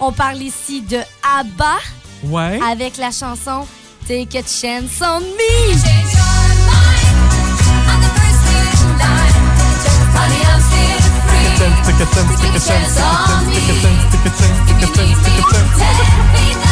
On 0.00 0.12
parle 0.12 0.38
ici 0.38 0.82
de 0.82 0.98
ABBA 1.38 1.76
Ouais. 2.24 2.58
avec 2.70 2.96
la 2.96 3.10
chanson 3.10 3.66
Take 4.08 4.38
a 4.38 4.42
Chance 4.42 5.00
on 5.02 5.20
Me. 5.20 5.74
Stick 11.84 12.00
a 12.00 12.06
chance, 12.06 12.36
stick 12.38 12.54
a 12.54 12.58
chance, 12.58 12.58
stick 12.58 12.58
a 12.58 13.14
chance, 13.14 13.50
stick 13.50 13.68
a 13.68 13.80
chance, 13.80 14.02
stick 14.08 14.24
a 14.24 14.36
chance, 14.36 14.58
stick 14.64 14.82
a 14.82 14.94
chance, 14.94 15.18
stick 15.20 15.38
a 15.38 15.54
chance. 15.54 16.63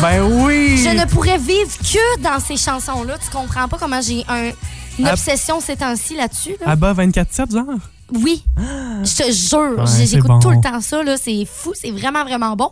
Ben 0.00 0.22
oui! 0.22 0.78
Je 0.78 0.88
ne 0.90 1.04
pourrais 1.04 1.36
vivre 1.38 1.70
que 1.78 2.20
dans 2.20 2.40
ces 2.40 2.56
chansons-là. 2.56 3.14
Tu 3.22 3.30
comprends 3.30 3.68
pas 3.68 3.76
comment 3.78 4.00
j'ai 4.00 4.24
un- 4.28 4.50
une 4.98 5.06
Ab- 5.06 5.12
obsession 5.14 5.60
ces 5.60 5.76
temps-ci 5.76 6.16
là-dessus. 6.16 6.56
là? 6.64 6.72
Abba 6.72 6.92
24-7, 6.94 7.52
genre? 7.52 7.64
Oui, 8.12 8.42
je 8.56 9.22
te 9.22 9.30
jure, 9.30 9.78
Ouais, 9.78 10.04
j'écoute 10.06 10.26
bon. 10.26 10.40
tout 10.40 10.50
le 10.50 10.60
temps 10.60 10.80
ça. 10.80 11.00
là. 11.04 11.16
C'est 11.16 11.46
fou, 11.48 11.72
c'est 11.80 11.92
vraiment, 11.92 12.24
vraiment 12.24 12.56
bon. 12.56 12.70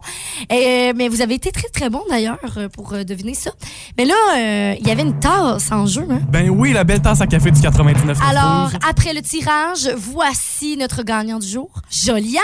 Euh, 0.51 0.93
mais 0.97 1.09
vous 1.09 1.21
avez 1.23 1.35
été 1.35 1.53
très, 1.53 1.69
très 1.69 1.89
bon 1.91 2.03
d'ailleurs 2.11 2.39
euh, 2.57 2.69
pour 2.69 2.93
euh, 2.95 3.05
deviner 3.05 3.35
ça. 3.35 3.53
Mais 3.97 4.05
là, 4.05 4.15
euh, 4.37 4.75
il 4.81 4.89
y 4.89 4.91
avait 4.91 5.03
une 5.03 5.21
tasse 5.21 5.71
en 5.71 5.87
jeu. 5.87 6.05
Hein? 6.11 6.23
Ben 6.29 6.51
oui, 6.51 6.73
la 6.73 6.83
belle 6.83 7.01
tasse 7.03 7.21
à 7.21 7.29
café 7.29 7.53
du 7.53 7.61
99 7.61 8.19
Alors, 8.29 8.71
après 8.89 9.15
le 9.15 9.23
tirage, 9.23 9.89
voici 9.97 10.77
notre 10.77 11.05
gagnant 11.05 11.39
du 11.39 11.47
jour, 11.47 11.71
Joliane. 11.89 12.43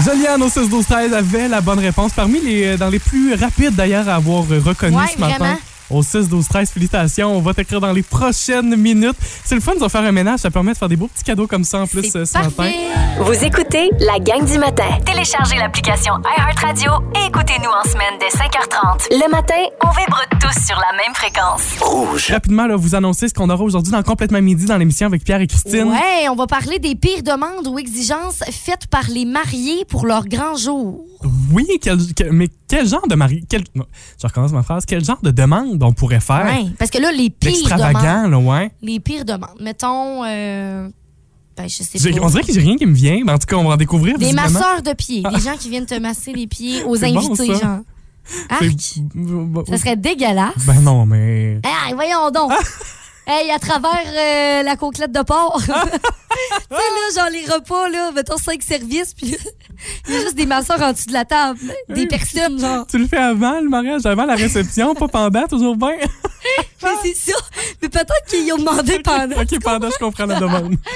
Joliane 0.00 0.42
au 0.42 0.48
6 0.48 0.68
12 0.70 0.86
13 0.86 1.12
avait 1.12 1.48
la 1.48 1.60
bonne 1.60 1.78
réponse. 1.78 2.12
Parmi 2.12 2.40
les 2.40 2.64
euh, 2.66 2.76
dans 2.76 2.88
les 2.88 2.98
plus 2.98 3.34
rapides 3.34 3.74
d'ailleurs 3.74 4.08
à 4.08 4.14
avoir 4.16 4.42
reconnu 4.48 4.96
Ouais, 4.96 5.02
ce 5.14 5.20
matin. 5.20 5.36
vraiment. 5.38 5.58
Au 5.92 6.02
6 6.02 6.28
12 6.28 6.48
13 6.48 6.70
félicitations. 6.70 7.36
On 7.36 7.40
va 7.40 7.52
t'écrire 7.52 7.80
dans 7.80 7.92
les 7.92 8.02
prochaines 8.02 8.74
minutes. 8.76 9.16
C'est 9.44 9.54
le 9.54 9.60
fun 9.60 9.74
de 9.74 9.88
faire 9.88 10.02
un 10.02 10.12
ménage. 10.12 10.40
Ça 10.40 10.50
permet 10.50 10.72
de 10.72 10.78
faire 10.78 10.88
des 10.88 10.96
beaux 10.96 11.08
petits 11.08 11.24
cadeaux 11.24 11.46
comme 11.46 11.64
ça 11.64 11.80
en 11.80 11.86
plus 11.86 12.14
euh, 12.16 12.24
ce 12.24 12.38
matin. 12.38 12.70
Vous 13.18 13.44
écoutez 13.44 13.90
la 14.00 14.18
gang 14.18 14.44
du 14.44 14.58
matin. 14.58 14.84
Téléchargez 15.04 15.56
l'application 15.56 16.14
iHeartRadio 16.24 16.92
et 17.14 17.26
écoutez-nous 17.28 17.70
en 17.70 17.88
semaine 17.88 18.14
dès 18.18 18.28
5h30. 18.28 19.08
Le 19.10 19.30
matin, 19.30 19.54
on 19.84 19.90
vibre 19.90 20.22
tous 20.40 20.66
sur 20.66 20.76
la 20.76 20.96
même 20.96 21.14
fréquence. 21.14 21.78
Rouge. 21.80 22.30
Rapidement, 22.30 22.66
là, 22.66 22.76
vous 22.76 22.94
annoncer 22.94 23.28
ce 23.28 23.34
qu'on 23.34 23.50
aura 23.50 23.62
aujourd'hui 23.62 23.92
dans 23.92 24.02
Complètement 24.02 24.40
Midi 24.40 24.64
dans 24.64 24.78
l'émission 24.78 25.06
avec 25.06 25.24
Pierre 25.24 25.40
et 25.42 25.46
Christine. 25.46 25.90
Ouais, 25.90 26.28
on 26.30 26.36
va 26.36 26.46
parler 26.46 26.78
des 26.78 26.94
pires 26.94 27.22
demandes 27.22 27.66
ou 27.66 27.78
exigences 27.78 28.42
faites 28.50 28.86
par 28.86 29.08
les 29.08 29.24
mariés 29.24 29.84
pour 29.84 30.06
leur 30.06 30.26
grand 30.26 30.56
jour. 30.56 31.04
Oui, 31.52 31.66
quel- 31.80 31.98
quel- 32.14 32.32
mais 32.32 32.48
quel 32.68 32.86
genre 32.86 33.06
de 33.06 33.14
mari... 33.14 33.44
Quel, 33.48 33.64
je 33.74 34.26
recommence 34.26 34.52
ma 34.52 34.62
phrase. 34.62 34.84
Quel 34.86 35.04
genre 35.04 35.20
de 35.22 35.30
demande 35.30 35.82
on 35.82 35.92
pourrait 35.92 36.20
faire? 36.20 36.44
Ouais, 36.46 36.70
parce 36.78 36.90
que 36.90 36.98
là, 36.98 37.12
les 37.12 37.30
pires 37.30 37.68
demandes. 37.68 38.30
Là, 38.30 38.38
ouais. 38.38 38.72
Les 38.82 39.00
pires 39.00 39.24
demandes. 39.24 39.56
Mettons, 39.60 40.24
euh, 40.24 40.88
ben, 41.56 41.68
je 41.68 41.82
sais 41.82 42.10
pas. 42.12 42.18
On 42.22 42.28
dirait 42.28 42.42
que 42.42 42.52
j'ai 42.52 42.60
rien 42.60 42.76
qui 42.76 42.86
me 42.86 42.94
vient, 42.94 43.20
mais 43.24 43.32
en 43.32 43.38
tout 43.38 43.46
cas, 43.46 43.56
on 43.56 43.64
va 43.68 43.74
en 43.74 43.76
découvrir. 43.76 44.18
Des 44.18 44.32
masseurs 44.32 44.82
de 44.82 44.92
pieds. 44.94 45.22
Des 45.22 45.40
gens 45.40 45.56
qui 45.58 45.68
viennent 45.70 45.86
te 45.86 45.98
masser 45.98 46.32
les 46.32 46.46
pieds 46.46 46.82
aux 46.86 46.96
bon, 46.98 47.04
invités, 47.04 47.46
ça. 47.54 47.60
genre. 47.60 47.80
Arc. 48.48 48.64
Ça 49.68 49.76
serait 49.78 49.96
dégueulasse. 49.96 50.64
Ben 50.66 50.80
non, 50.80 51.04
mais. 51.06 51.60
Hey, 51.64 51.92
voyons 51.94 52.30
donc. 52.30 52.52
hey, 53.26 53.50
à 53.50 53.58
travers 53.58 54.04
euh, 54.06 54.62
la 54.62 54.76
côtelette 54.76 55.12
de 55.12 55.22
porc. 55.22 55.60
tu 55.66 55.72
sais, 55.72 55.74
là, 56.70 56.76
genre 57.16 57.30
les 57.30 57.44
repas, 57.44 57.88
là, 57.88 58.10
mettons 58.12 58.36
cinq 58.36 58.62
services, 58.62 59.14
puis 59.14 59.36
il 60.08 60.14
y 60.14 60.16
a 60.16 60.20
juste 60.20 60.36
des 60.36 60.46
masseurs 60.46 60.80
en 60.82 60.92
dessous 60.92 61.08
de 61.08 61.12
la 61.12 61.24
table. 61.24 61.58
Des 61.88 62.06
personnes, 62.06 62.58
genre. 62.58 62.86
Tu 62.86 62.98
le 62.98 63.06
fais 63.06 63.18
avant 63.18 63.60
le 63.60 63.68
mariage, 63.68 64.06
avant 64.06 64.24
la 64.24 64.34
réception, 64.34 64.94
pas 64.94 65.08
pendant, 65.08 65.46
toujours 65.46 65.76
bien. 65.76 65.96
Mais 66.82 66.88
c'est 67.02 67.30
ça. 67.30 67.38
Mais 67.80 67.88
peut-être 67.88 68.24
qu'ils 68.28 68.52
ont 68.52 68.58
demandé 68.58 68.98
pendant. 68.98 69.40
ok, 69.40 69.60
pendant, 69.62 69.90
je 69.90 69.98
comprends 69.98 70.26
la 70.26 70.40
demande. 70.40 70.76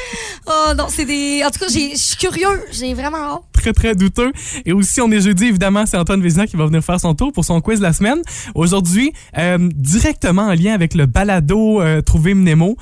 Oh 0.49 0.73
non, 0.77 0.87
c'est 0.89 1.05
des. 1.05 1.43
En 1.45 1.51
tout 1.51 1.59
cas, 1.59 1.67
je 1.67 1.97
suis 1.97 2.17
curieux. 2.17 2.63
J'ai 2.71 2.95
vraiment 2.95 3.17
hâte. 3.17 3.43
Très, 3.53 3.73
très 3.73 3.97
douteux. 3.97 4.31
Et 4.65 4.73
aussi, 4.73 5.01
on 5.01 5.11
est 5.11 5.21
jeudi, 5.21 5.47
évidemment, 5.47 5.87
c'est 5.87 5.97
Antoine 5.97 6.23
Vézina 6.23 6.47
qui 6.47 6.55
va 6.55 6.67
venir 6.67 6.85
faire 6.85 7.01
son 7.01 7.15
tour 7.15 7.33
pour 7.33 7.45
son 7.45 7.61
quiz 7.61 7.81
de 7.81 7.83
la 7.83 7.93
semaine. 7.93 8.23
Aujourd'hui, 8.55 9.13
euh, 9.37 9.59
directement 9.75 10.43
en 10.43 10.55
lien 10.55 10.73
avec 10.73 10.95
le 10.95 11.07
balado 11.07 11.81
euh, 11.81 12.01
Trouver 12.01 12.35
Mnemo. 12.35 12.77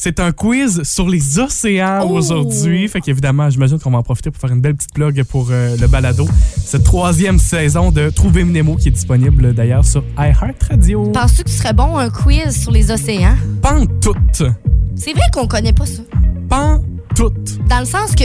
C'est 0.00 0.20
un 0.20 0.30
quiz 0.30 0.84
sur 0.84 1.08
les 1.08 1.40
océans 1.40 2.02
Oh! 2.04 2.16
aujourd'hui. 2.18 2.86
Fait 2.86 3.00
qu'évidemment, 3.00 3.50
j'imagine 3.50 3.80
qu'on 3.80 3.90
va 3.90 3.98
en 3.98 4.04
profiter 4.04 4.30
pour 4.30 4.40
faire 4.40 4.52
une 4.52 4.60
belle 4.60 4.76
petite 4.76 4.94
plug 4.94 5.24
pour 5.24 5.48
euh, 5.50 5.76
le 5.76 5.88
balado. 5.88 6.24
Cette 6.56 6.84
troisième 6.84 7.40
saison 7.40 7.90
de 7.90 8.08
Trouver 8.10 8.44
Nemo 8.44 8.76
qui 8.76 8.88
est 8.88 8.92
disponible 8.92 9.52
d'ailleurs 9.54 9.84
sur 9.84 10.04
iHeartRadio. 10.16 11.10
Penses-tu 11.10 11.42
que 11.42 11.50
ce 11.50 11.58
serait 11.58 11.72
bon 11.72 11.96
un 11.96 12.10
quiz 12.10 12.56
sur 12.62 12.70
les 12.70 12.92
océans? 12.92 13.34
Pantoute. 13.60 14.44
C'est 14.94 15.12
vrai 15.14 15.24
qu'on 15.32 15.48
connaît 15.48 15.72
pas 15.72 15.86
ça. 15.86 16.02
Pantoute. 16.48 17.58
Dans 17.68 17.80
le 17.80 17.84
sens 17.86 18.14
que, 18.14 18.22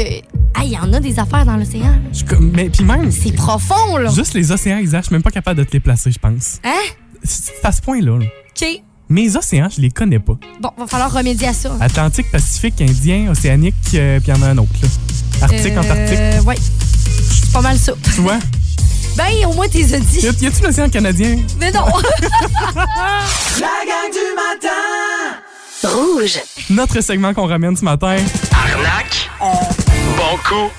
ah, 0.54 0.64
il 0.64 0.74
y 0.74 0.78
en 0.78 0.94
a 0.94 1.00
des 1.00 1.18
affaires 1.18 1.44
dans 1.44 1.58
l'océan. 1.58 1.96
Mais 2.40 2.70
puis 2.70 2.84
même, 2.84 3.12
C'est 3.12 3.32
profond, 3.32 3.98
là. 3.98 4.12
juste 4.12 4.36
les 4.36 4.52
océans, 4.52 4.80
je 4.84 4.90
suis 5.02 5.12
même 5.12 5.24
pas 5.24 5.32
capable 5.32 5.58
de 5.58 5.64
te 5.64 5.74
les 5.74 5.80
placer, 5.80 6.12
je 6.12 6.20
pense. 6.20 6.60
Hein? 6.64 6.70
C'est 7.24 7.66
à 7.66 7.72
ce 7.72 7.82
point-là. 7.82 8.20
là. 8.20 8.26
OK. 8.26 8.84
Mes 9.14 9.36
océans, 9.36 9.68
je 9.70 9.80
les 9.80 9.92
connais 9.92 10.18
pas. 10.18 10.34
Bon, 10.60 10.72
va 10.76 10.88
falloir 10.88 11.14
remédier 11.14 11.50
à 11.50 11.54
ça. 11.54 11.72
Atlantique, 11.80 12.32
Pacifique, 12.32 12.82
Indien, 12.82 13.30
Océanique, 13.30 13.76
euh, 13.94 14.20
puis 14.20 14.32
il 14.32 14.36
y 14.36 14.40
en 14.40 14.42
a 14.42 14.48
un 14.48 14.58
autre. 14.58 14.72
là. 14.82 14.88
Arctique, 15.44 15.74
Euh, 15.74 15.80
Antarctique. 15.82 16.48
Ouais. 16.48 16.56
C'est 16.58 17.52
pas 17.54 17.62
mal 17.62 17.78
ça. 17.78 17.94
Tu 18.16 18.22
vois? 18.22 18.40
Ben, 19.16 19.26
au 19.48 19.54
moins, 19.54 19.68
t'es 19.68 19.84
dit. 19.84 20.20
Y 20.22 20.28
a- 20.28 20.32
y 20.42 20.48
a-tu 20.48 20.64
l'océan 20.64 20.90
canadien? 20.90 21.38
Mais 21.60 21.72
non. 21.72 21.86
La 22.76 23.68
gang 23.86 24.10
du 24.12 24.26
matin 24.36 25.38
Rouge. 25.84 26.40
Notre 26.72 27.00
segment 27.02 27.32
qu'on 27.36 27.46
ramène 27.46 27.76
ce 27.78 27.86
matin. 27.86 28.16
Arnaque. 28.52 29.30
Bon 29.40 30.38
coup. 30.44 30.72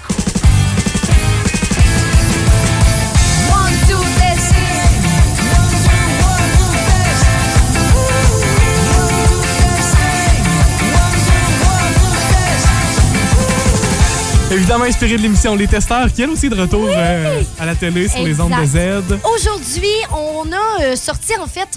Évidemment 14.55 14.85
inspiré 14.85 15.17
de 15.17 15.23
l'émission 15.23 15.57
Les 15.57 15.67
Testeurs, 15.67 16.13
qui 16.13 16.23
elle 16.23 16.31
aussi 16.31 16.49
de 16.49 16.55
retour 16.55 16.87
euh, 16.89 17.43
à 17.59 17.67
la 17.67 17.75
télé 17.75 18.07
sur 18.07 18.23
les 18.23 18.41
ondes 18.41 18.53
de 18.53 18.65
Z. 18.65 19.19
Aujourd'hui, 19.35 19.89
on 20.13 20.45
a 20.53 20.83
euh, 20.85 20.97
sorti, 20.97 21.37
en 21.37 21.49
fait, 21.49 21.69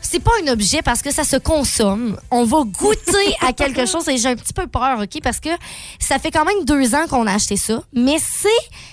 c'est 0.00 0.18
pas 0.18 0.32
un 0.42 0.48
objet 0.52 0.82
parce 0.82 1.02
que 1.02 1.12
ça 1.12 1.22
se 1.22 1.36
consomme. 1.36 2.18
On 2.32 2.44
va 2.44 2.64
goûter 2.64 3.36
à 3.46 3.52
quelque 3.56 3.86
chose 3.86 4.08
et 4.08 4.16
j'ai 4.18 4.30
un 4.30 4.34
petit 4.34 4.52
peu 4.52 4.66
peur, 4.66 4.98
OK? 5.00 5.22
Parce 5.22 5.38
que 5.38 5.50
ça 6.00 6.18
fait 6.18 6.32
quand 6.32 6.44
même 6.44 6.64
deux 6.64 6.96
ans 6.96 7.06
qu'on 7.08 7.28
a 7.28 7.32
acheté 7.32 7.56
ça, 7.56 7.80
mais 7.92 8.16
c'est 8.18 8.48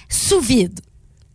sous 0.07 0.39
vide. 0.39 0.79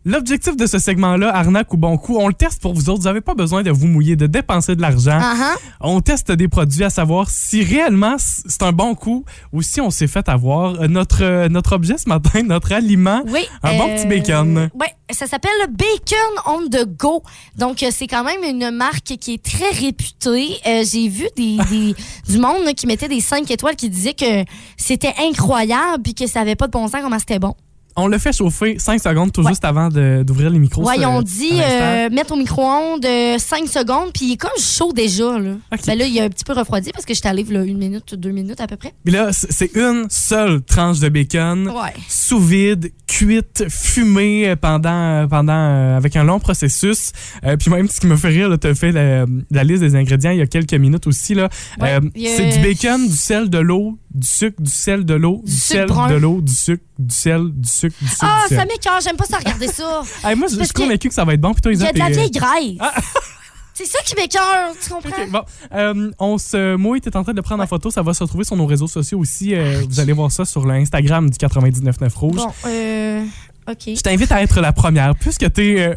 L'objectif 0.05 0.55
de 0.55 0.65
ce 0.65 0.79
segment-là, 0.79 1.35
Arnaque 1.35 1.73
ou 1.73 1.77
Bon 1.77 1.97
Coup, 1.97 2.17
on 2.17 2.27
le 2.29 2.33
teste 2.33 2.61
pour 2.61 2.73
vous 2.73 2.89
autres. 2.89 2.99
Vous 3.01 3.07
n'avez 3.07 3.19
pas 3.19 3.33
besoin 3.35 3.63
de 3.63 3.69
vous 3.71 3.85
mouiller, 3.87 4.15
de 4.15 4.27
dépenser 4.27 4.75
de 4.77 4.81
l'argent. 4.81 5.19
Ah. 5.21 5.55
On 5.81 5.99
teste 5.99 6.31
des 6.31 6.47
produits 6.47 6.85
à 6.85 6.89
savoir 6.89 7.29
si 7.29 7.63
réellement 7.63 8.15
c'est 8.17 8.63
un 8.63 8.71
bon 8.71 8.95
coup 8.95 9.25
ou 9.51 9.61
si 9.61 9.81
on 9.81 9.89
s'est 9.89 10.07
fait 10.07 10.29
avoir. 10.29 10.75
Euh, 10.81 10.87
Notre, 10.87 11.23
euh, 11.23 11.49
notre 11.49 11.73
objet 11.73 11.97
ce 11.97 12.07
matin, 12.07 12.43
notre 12.45 12.71
aliment, 12.71 13.21
Oui. 13.27 13.41
un 13.61 13.77
bon 13.77 13.89
euh, 13.89 13.95
petit 13.97 14.07
bacon. 14.07 14.69
Oui, 14.73 14.87
ça 15.11 15.27
s'appelle 15.27 15.51
Bacon 15.69 16.43
on 16.45 16.61
the 16.69 16.87
go. 16.97 17.21
Donc, 17.57 17.83
euh, 17.83 17.89
c'est 17.91 18.07
quand 18.07 18.23
même 18.23 18.43
une 18.43 18.71
marque 18.71 19.03
qui 19.19 19.33
est 19.33 19.43
très 19.43 19.69
réputée. 19.71 20.55
Euh, 20.65 20.83
J'ai 20.89 21.09
vu 21.09 21.25
des, 21.35 21.57
des- 21.69 21.95
du 22.31 22.37
monde 22.37 22.63
là, 22.63 22.73
qui 22.73 22.87
mettait 22.87 23.09
des 23.09 23.19
5 23.21 23.51
étoiles 23.51 23.75
qui 23.75 23.89
disaient 23.89 24.13
que 24.13 24.45
c'était 24.77 25.13
incroyable 25.19 26.03
puis 26.03 26.13
que 26.15 26.25
ça 26.25 26.39
avait 26.39 26.55
pas 26.55 26.67
de 26.67 26.71
bon 26.71 26.87
sens 26.87 27.01
comment 27.01 27.19
c'était 27.19 27.39
bon. 27.39 27.53
On 27.95 28.07
le 28.07 28.17
fait 28.17 28.31
chauffer 28.33 28.77
5 28.79 29.01
secondes 29.01 29.31
tout 29.31 29.41
Ouais. 29.41 29.49
juste 29.51 29.65
avant 29.65 29.89
d'ouvrir 29.89 30.49
les 30.49 30.59
micros. 30.59 30.89
Ils 30.97 31.05
ont 31.05 31.19
à 31.19 31.23
dit 31.23 31.49
euh, 31.53 32.09
mettre 32.09 32.33
au 32.33 32.37
micro-ondes 32.37 33.05
euh, 33.05 33.37
5 33.37 33.67
secondes, 33.67 34.11
puis 34.13 34.37
comme 34.37 34.51
chaud 34.59 34.93
déjà. 34.93 35.37
Là. 35.37 35.51
Ben 35.87 35.97
là, 35.97 36.05
il 36.05 36.19
a 36.19 36.23
un 36.23 36.29
petit 36.29 36.43
peu 36.45 36.53
refroidi 36.53 36.91
parce 36.91 37.05
que 37.05 37.13
allée 37.27 37.43
là, 37.43 37.63
une 37.63 37.77
minute, 37.77 38.15
deux 38.15 38.31
minutes 38.31 38.61
à 38.61 38.67
peu 38.67 38.77
près. 38.77 38.93
Puis 39.03 39.13
là, 39.13 39.29
c'est 39.31 39.75
une 39.75 40.05
seule 40.09 40.61
tranche 40.61 40.99
de 40.99 41.09
bacon. 41.09 41.67
Ouais. 41.69 41.93
sous 42.07 42.39
vide, 42.39 42.91
cuite, 43.07 43.65
fumée 43.69 44.55
pendant, 44.55 45.27
pendant 45.27 45.53
euh, 45.53 45.97
avec 45.97 46.15
un 46.15 46.23
long 46.23 46.39
processus. 46.39 47.11
Euh, 47.43 47.57
puis 47.57 47.69
même 47.69 47.87
ce 47.89 47.99
qui 47.99 48.07
me 48.07 48.15
fait 48.15 48.29
rire, 48.29 48.55
tu 48.59 48.67
as 48.67 48.75
fait 48.75 48.91
la, 48.91 49.25
la 49.51 49.63
liste 49.63 49.81
des 49.81 49.95
ingrédients 49.95 50.31
il 50.31 50.37
y 50.37 50.41
a 50.41 50.47
quelques 50.47 50.73
minutes 50.73 51.07
aussi. 51.07 51.33
là. 51.33 51.49
Ouais, 51.81 51.95
Euh, 51.95 51.99
C'est 52.15 52.49
du 52.49 52.59
bacon, 52.59 53.07
du 53.07 53.15
sel, 53.15 53.49
de 53.49 53.57
l'eau, 53.57 53.97
du 54.13 54.27
sucre, 54.27 54.61
du 54.61 54.69
sel, 54.71 55.05
de 55.05 55.13
l'eau, 55.15 55.41
du, 55.43 55.51
Du 55.51 55.57
sel, 55.57 55.87
brun. 55.87 56.09
de 56.09 56.15
l'eau, 56.15 56.41
du 56.41 56.53
sucre, 56.53 56.83
du 56.97 57.13
sel, 57.15 57.49
du 57.53 57.67
sucre, 57.69 57.78
du 57.87 58.07
sucre, 58.07 58.21
Ah, 58.21 58.43
du 58.49 58.55
ça 58.55 58.61
sel. 58.61 58.67
m'écoeure, 58.67 58.99
j'aime 59.01 59.15
pas 59.17 59.25
ça 59.25 59.37
regarder 59.37 59.67
ça. 59.67 60.01
Hey, 60.23 60.35
moi, 60.35 60.47
je 60.47 60.55
suis 60.55 60.67
que 60.67 60.73
convaincu 60.81 61.07
que 61.09 61.13
ça 61.13 61.23
va 61.25 61.33
être 61.33 61.41
bon. 61.41 61.53
Il 61.65 61.79
y 61.79 61.85
a 61.85 61.91
de 61.93 61.99
la 61.99 62.09
vieille 62.09 62.31
graisse. 62.31 62.77
Ah. 62.79 62.93
C'est 63.73 63.85
ça 63.85 63.99
qui 64.05 64.13
m'écoeure, 64.15 64.73
tu 64.83 64.89
comprends? 64.89 65.09
Ok, 65.09 65.29
bon. 65.31 65.41
Euh, 65.73 66.11
on 66.19 66.37
se 66.37 66.75
mouille, 66.75 66.99
t'es 66.99 67.15
en 67.15 67.23
train 67.23 67.31
de 67.31 67.37
le 67.37 67.41
prendre 67.43 67.63
en 67.63 67.67
photo. 67.67 67.89
Ça 67.89 68.01
va 68.01 68.13
se 68.13 68.21
retrouver 68.23 68.43
sur 68.43 68.57
nos 68.57 68.65
réseaux 68.65 68.87
sociaux 68.87 69.19
aussi. 69.19 69.55
Euh, 69.55 69.81
vous 69.87 70.01
allez 70.01 70.11
voir 70.11 70.33
ça 70.33 70.43
sur 70.43 70.65
l'Instagram 70.65 71.29
du 71.29 71.37
99.9 71.37 72.13
Rouge. 72.13 72.35
Bon, 72.35 72.51
euh. 72.65 73.23
OK. 73.69 73.83
Je 73.87 74.01
t'invite 74.01 74.33
à 74.33 74.41
être 74.43 74.59
la 74.59 74.73
première, 74.73 75.15
puisque 75.15 75.49
t'es. 75.53 75.75
euh, 75.79 75.95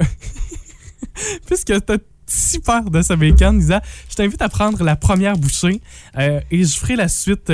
puisque 1.47 1.73
t'as 1.85 1.97
si 2.27 2.61
peur 2.61 2.85
de 2.89 3.03
ce 3.03 3.15
bacon, 3.15 3.59
Isa, 3.59 3.83
je 4.09 4.15
t'invite 4.15 4.41
à 4.43 4.49
prendre 4.49 4.83
la 4.85 4.95
première 4.95 5.37
bouchée 5.37 5.81
euh, 6.19 6.41
et 6.53 6.65
je 6.65 6.79
ferai 6.79 6.95
la 6.95 7.09
suite. 7.09 7.51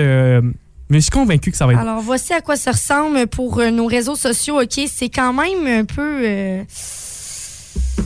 Mais 0.90 0.98
je 0.98 1.02
suis 1.02 1.10
convaincu 1.10 1.50
que 1.50 1.56
ça 1.56 1.66
va 1.66 1.72
être. 1.72 1.80
Alors, 1.80 2.00
voici 2.00 2.32
à 2.32 2.40
quoi 2.40 2.56
ça 2.56 2.72
ressemble 2.72 3.26
pour 3.26 3.58
euh, 3.60 3.70
nos 3.70 3.86
réseaux 3.86 4.16
sociaux. 4.16 4.60
OK, 4.60 4.80
c'est 4.90 5.08
quand 5.10 5.32
même 5.32 5.66
un 5.66 5.84
peu. 5.84 6.20
euh, 6.24 6.62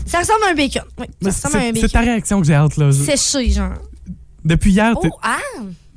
Ça 0.07 0.18
ressemble 0.21 0.45
à 0.47 0.51
un 0.51 0.55
bacon. 0.55 0.83
Oui, 0.99 1.07
Mais 1.23 1.31
ça 1.31 1.49
ressemble 1.49 1.64
à 1.64 1.68
un 1.68 1.73
c'est 1.75 1.81
c'est 1.83 1.88
ta 1.88 2.01
réaction 2.01 2.40
que 2.40 2.47
j'ai 2.47 2.55
hâte, 2.55 2.77
là. 2.77 2.90
Séché, 2.92 3.51
genre. 3.51 3.75
Depuis 4.45 4.73
hier, 4.73 4.92
Oh, 4.97 5.09
ah! 5.23 5.38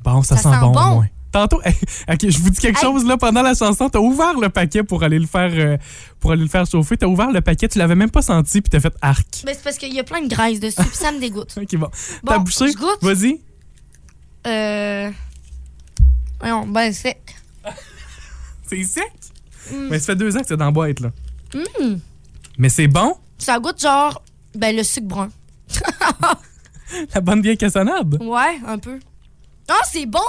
bon, 0.04 0.22
ça, 0.22 0.36
ça 0.36 0.42
sent, 0.44 0.48
sent 0.54 0.60
bon, 0.60 0.70
bon. 0.72 0.80
au 0.80 0.94
moins. 0.94 1.06
Tantôt, 1.32 1.60
ok, 2.08 2.30
je 2.30 2.38
vous 2.38 2.48
dis 2.50 2.58
quelque 2.60 2.78
Hey. 2.78 2.82
chose 2.84 3.04
là 3.04 3.16
pendant 3.18 3.42
la 3.42 3.52
chanson. 3.54 3.90
T'as 3.90 3.98
ouvert 3.98 4.38
le 4.40 4.48
paquet 4.48 4.82
pour 4.84 5.02
aller 5.02 5.18
le 5.18 5.26
faire, 5.26 5.50
euh, 5.52 5.76
pour 6.20 6.30
aller 6.32 6.42
le 6.44 6.48
faire 6.48 6.64
chauffer. 6.64 6.96
T'as 6.96 7.08
ouvert 7.08 7.30
le 7.30 7.40
paquet, 7.42 7.68
tu 7.68 7.78
l'avais 7.78 7.96
même 7.96 8.10
pas 8.10 8.22
senti, 8.22 8.62
puis 8.62 8.70
t'as 8.70 8.80
fait 8.80 8.94
arc. 9.02 9.42
Mais 9.44 9.52
c'est 9.52 9.62
parce 9.64 9.76
qu'il 9.76 9.92
y 9.92 9.98
a 10.00 10.04
plein 10.04 10.22
de 10.22 10.28
graisse 10.28 10.60
dessus, 10.60 10.76
puis 10.76 10.94
ça 10.96 11.12
me 11.12 11.18
dégoûte. 11.20 11.54
Ok, 11.60 11.76
bon. 11.76 11.88
Bon, 12.22 12.32
Ta 12.32 12.38
bouchée, 12.38 12.68
je 12.68 12.76
goûte. 12.76 12.98
vas-y. 13.02 13.40
Euh. 14.46 15.10
Voyons, 16.40 16.66
ben, 16.66 16.92
c'est. 16.92 17.20
C'est 18.68 18.82
sec? 18.82 19.12
Mm. 19.70 19.88
Mais 19.90 19.98
ça 20.00 20.06
fait 20.06 20.16
deux 20.16 20.36
ans 20.36 20.40
que 20.40 20.46
c'est 20.48 20.56
dans 20.56 20.64
la 20.66 20.70
boîte 20.72 20.98
là. 21.00 21.10
Mm. 21.54 21.96
Mais 22.58 22.68
c'est 22.68 22.88
bon? 22.88 23.14
Ça 23.38 23.58
goûte 23.60 23.80
genre. 23.80 24.22
Ben, 24.56 24.74
le 24.74 24.82
sucre 24.82 25.06
brun. 25.06 25.30
La 27.14 27.20
bonne 27.20 27.42
vieille 27.42 27.56
cassonade? 27.58 28.16
Ouais, 28.22 28.58
un 28.66 28.78
peu. 28.78 28.98
Ah, 29.68 29.74
c'est 29.90 30.06
bon! 30.06 30.20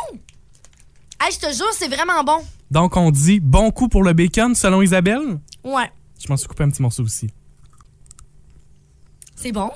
Hey, 1.21 1.31
je 1.31 1.39
te 1.39 1.53
jure, 1.53 1.71
c'est 1.73 1.87
vraiment 1.87 2.23
bon. 2.23 2.39
Donc, 2.71 2.97
on 2.97 3.11
dit 3.11 3.39
bon 3.39 3.71
coup 3.71 3.87
pour 3.87 4.03
le 4.03 4.13
bacon, 4.13 4.53
selon 4.55 4.81
Isabelle? 4.81 5.39
Ouais, 5.63 5.91
Je 6.19 6.27
m'en 6.29 6.35
suis 6.37 6.47
coupé 6.47 6.63
un 6.63 6.69
petit 6.69 6.81
morceau 6.81 7.03
aussi. 7.03 7.29
c'est 9.35 9.51
bon? 9.51 9.71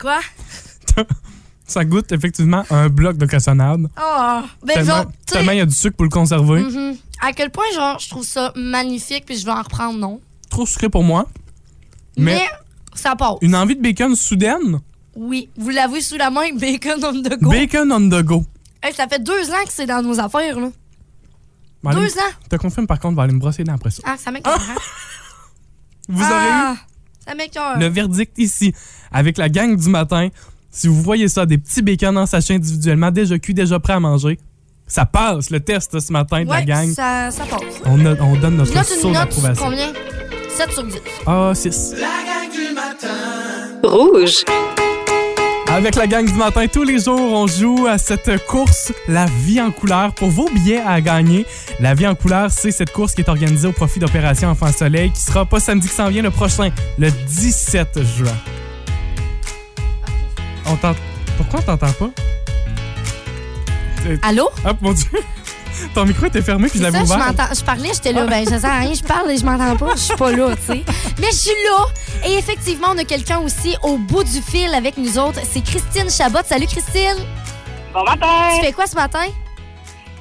Quoi? 0.00 0.20
Ça 1.66 1.84
goûte 1.84 2.12
effectivement 2.12 2.64
un 2.70 2.88
bloc 2.88 3.16
de 3.16 3.26
cassonade. 3.26 3.88
Ah, 3.96 4.44
ben, 4.64 4.74
Tellement 4.74 4.94
genre, 4.94 5.06
tellement 5.26 5.52
il 5.52 5.58
y 5.58 5.60
a 5.60 5.66
du 5.66 5.74
sucre 5.74 5.96
pour 5.96 6.04
le 6.04 6.10
conserver. 6.10 6.60
mhm. 6.62 6.96
À 7.20 7.32
quel 7.32 7.50
point, 7.50 7.64
genre, 7.74 7.98
je 7.98 8.08
trouve 8.10 8.24
ça 8.24 8.52
magnifique, 8.54 9.24
puis 9.26 9.36
je 9.38 9.44
vais 9.44 9.50
en 9.52 9.62
reprendre, 9.62 9.98
non? 9.98 10.20
Trop 10.50 10.66
sucré 10.66 10.88
pour 10.88 11.02
moi. 11.02 11.26
Mais, 12.16 12.34
Mais, 12.36 12.46
ça 12.94 13.16
passe. 13.16 13.36
une 13.40 13.56
envie 13.56 13.74
de 13.74 13.82
bacon 13.82 14.14
soudaine? 14.14 14.80
Oui, 15.16 15.48
vous 15.56 15.70
l'avez 15.70 16.02
sous 16.02 16.16
la 16.16 16.30
main, 16.30 16.52
bacon 16.54 17.02
on 17.04 17.22
the 17.22 17.40
go. 17.40 17.50
Bacon 17.50 17.90
on 17.90 18.08
the 18.08 18.22
go. 18.22 18.44
Hey, 18.82 18.92
ça 18.94 19.08
fait 19.08 19.22
deux 19.22 19.50
ans 19.50 19.64
que 19.66 19.72
c'est 19.72 19.86
dans 19.86 20.02
nos 20.02 20.20
affaires, 20.20 20.60
là. 20.60 20.68
Allez, 21.84 22.00
Deux 22.00 22.18
ans. 22.18 22.32
Je 22.44 22.48
te 22.48 22.56
confirme 22.56 22.86
par 22.86 22.98
contre, 22.98 23.12
on 23.12 23.16
va 23.16 23.22
aller 23.24 23.32
me 23.32 23.38
brosser 23.38 23.62
dents 23.64 23.74
après 23.74 23.90
ça. 23.90 24.02
Ah, 24.04 24.16
ça 24.18 24.30
m'écoeure. 24.30 24.54
hein? 24.60 24.74
Vous 26.08 26.22
Ah, 26.24 26.76
Ça 27.26 27.34
m'écoeure. 27.34 27.70
aurez 27.76 27.76
eu 27.78 27.80
le 27.80 27.86
verdict 27.88 28.32
ici, 28.38 28.74
avec 29.12 29.38
la 29.38 29.48
gang 29.48 29.74
du 29.76 29.88
matin. 29.88 30.28
Si 30.76 30.88
vous 30.88 31.00
voyez 31.00 31.26
ça, 31.28 31.46
des 31.46 31.56
petits 31.56 31.80
bacons 31.80 32.16
en 32.18 32.26
sachet 32.26 32.52
individuellement, 32.54 33.10
déjà 33.10 33.38
cuits, 33.38 33.54
déjà 33.54 33.80
prêts 33.80 33.94
à 33.94 34.00
manger, 34.00 34.38
ça 34.86 35.06
passe 35.06 35.48
le 35.48 35.58
test 35.60 35.98
ce 35.98 36.12
matin 36.12 36.44
de 36.44 36.50
la 36.50 36.60
gang. 36.62 36.92
ça, 36.92 37.30
ça 37.30 37.44
passe. 37.46 37.62
On, 37.86 38.04
a- 38.04 38.20
on 38.20 38.36
donne 38.36 38.56
notre 38.56 38.74
note 38.74 38.84
saut 38.84 39.10
d'approbation. 39.10 39.64
combien? 39.64 39.92
7 40.54 40.70
sur 40.72 40.84
10. 40.84 40.94
Ah, 41.26 41.52
6. 41.54 41.94
La 41.94 42.00
gang 42.00 42.52
du 42.52 42.74
matin 42.74 43.08
Rouge. 43.84 44.44
Avec 45.68 45.94
la 45.96 46.06
gang 46.06 46.26
du 46.26 46.34
matin, 46.34 46.66
tous 46.70 46.82
les 46.84 46.98
jours, 46.98 47.18
on 47.20 47.46
joue 47.46 47.86
à 47.86 47.96
cette 47.96 48.44
course 48.46 48.92
La 49.08 49.24
vie 49.44 49.60
en 49.62 49.70
couleur 49.70 50.12
pour 50.14 50.28
vos 50.28 50.48
billets 50.50 50.82
à 50.86 51.00
gagner. 51.00 51.46
La 51.80 51.94
vie 51.94 52.06
en 52.06 52.14
couleur, 52.14 52.50
c'est 52.50 52.70
cette 52.70 52.92
course 52.92 53.14
qui 53.14 53.22
est 53.22 53.28
organisée 53.30 53.66
au 53.68 53.72
profit 53.72 53.98
d'Opération 53.98 54.50
Enfant 54.50 54.70
Soleil 54.72 55.10
qui 55.10 55.22
sera 55.22 55.46
pas 55.46 55.58
samedi 55.58 55.88
qui 55.88 55.94
s'en 55.94 56.08
vient, 56.10 56.22
le 56.22 56.30
prochain, 56.30 56.68
le 56.98 57.10
17 57.10 57.98
juin. 58.18 58.32
On 60.68 60.76
t'ent- 60.76 60.94
Pourquoi 61.36 61.60
on 61.60 61.62
t'entend 61.62 61.92
pas? 61.92 62.10
Allô? 64.22 64.50
Hop, 64.64 64.76
mon 64.80 64.92
Dieu! 64.92 65.08
Ton 65.94 66.06
micro 66.06 66.26
était 66.26 66.40
fermé 66.42 66.68
puis 66.68 66.78
je 66.78 66.84
l'avais 66.84 66.98
ça, 66.98 67.04
je, 67.04 67.12
ouvert. 67.12 67.26
m'entends- 67.26 67.54
je 67.54 67.62
parlais, 67.62 67.90
j'étais 67.92 68.12
là, 68.12 68.24
ben 68.26 68.46
sert 68.46 68.64
à 68.64 68.78
rien, 68.78 68.94
je 68.94 69.02
parle 69.02 69.30
et 69.30 69.36
je 69.36 69.44
m'entends 69.44 69.76
pas, 69.76 69.94
je 69.94 70.00
suis 70.00 70.16
pas 70.16 70.30
là, 70.32 70.54
tu 70.56 70.72
sais. 70.72 70.82
Mais 71.18 71.30
je 71.30 71.36
suis 71.36 71.50
là. 71.50 71.86
Et 72.28 72.38
effectivement, 72.38 72.88
on 72.94 72.98
a 72.98 73.04
quelqu'un 73.04 73.38
aussi 73.40 73.76
au 73.82 73.98
bout 73.98 74.24
du 74.24 74.40
fil 74.40 74.72
avec 74.74 74.96
nous 74.96 75.18
autres, 75.18 75.40
c'est 75.50 75.60
Christine 75.62 76.08
Chabot. 76.10 76.38
Salut 76.46 76.66
Christine. 76.66 77.16
Bon 77.92 78.04
matin. 78.04 78.26
Tu 78.58 78.64
fais 78.64 78.72
quoi 78.72 78.86
ce 78.86 78.94
matin? 78.94 79.24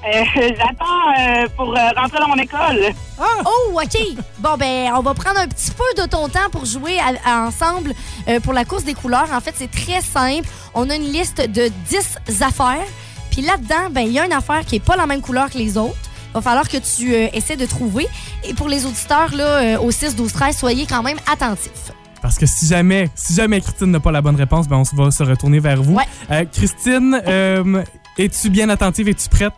Euh, 0.07 0.23
J'attends 0.35 1.19
euh, 1.19 1.47
pour 1.55 1.75
euh, 1.75 1.79
rentrer 1.97 2.19
dans 2.19 2.27
mon 2.27 2.35
école. 2.37 2.93
Oh, 3.19 3.79
OK. 3.81 3.97
Bon, 4.39 4.55
ben, 4.57 4.91
on 4.95 5.01
va 5.01 5.13
prendre 5.13 5.39
un 5.39 5.47
petit 5.47 5.71
peu 5.71 6.01
de 6.01 6.07
ton 6.07 6.27
temps 6.29 6.49
pour 6.51 6.65
jouer 6.65 6.97
à- 6.99 7.29
à- 7.29 7.47
ensemble 7.47 7.93
euh, 8.27 8.39
pour 8.39 8.53
la 8.53 8.65
course 8.65 8.83
des 8.83 8.93
couleurs. 8.93 9.27
En 9.33 9.39
fait, 9.41 9.53
c'est 9.57 9.71
très 9.71 10.01
simple. 10.01 10.47
On 10.73 10.89
a 10.89 10.95
une 10.95 11.11
liste 11.11 11.37
de 11.49 11.69
10 11.89 12.41
affaires. 12.41 12.85
Puis 13.31 13.41
là-dedans, 13.41 13.89
ben, 13.91 14.01
il 14.01 14.11
y 14.11 14.19
a 14.19 14.25
une 14.25 14.33
affaire 14.33 14.63
qui 14.65 14.75
est 14.77 14.79
pas 14.85 14.95
la 14.95 15.07
même 15.07 15.21
couleur 15.21 15.49
que 15.49 15.57
les 15.57 15.77
autres. 15.77 15.95
Il 16.29 16.33
va 16.35 16.41
falloir 16.41 16.67
que 16.67 16.77
tu 16.77 17.13
euh, 17.13 17.27
essaies 17.33 17.55
de 17.55 17.65
trouver. 17.65 18.07
Et 18.43 18.53
pour 18.53 18.67
les 18.69 18.85
auditeurs, 18.85 19.33
là, 19.35 19.45
euh, 19.45 19.79
au 19.79 19.89
6, 19.91 20.15
12, 20.15 20.31
13, 20.33 20.57
soyez 20.57 20.85
quand 20.85 21.01
même 21.01 21.17
attentifs. 21.31 21.91
Parce 22.21 22.37
que 22.37 22.45
si 22.45 22.67
jamais, 22.67 23.09
si 23.15 23.33
jamais 23.33 23.61
Christine 23.61 23.91
n'a 23.91 23.99
pas 23.99 24.11
la 24.11 24.21
bonne 24.21 24.35
réponse, 24.35 24.67
ben 24.67 24.77
on 24.77 24.83
se- 24.83 24.95
va 24.95 25.11
se 25.11 25.23
retourner 25.23 25.59
vers 25.59 25.81
vous. 25.81 25.93
Ouais. 25.95 26.03
Euh, 26.31 26.43
Christine, 26.51 27.21
euh, 27.27 27.83
es-tu 28.17 28.49
bien 28.49 28.67
attentive? 28.69 29.07
Es-tu 29.07 29.29
prête? 29.29 29.53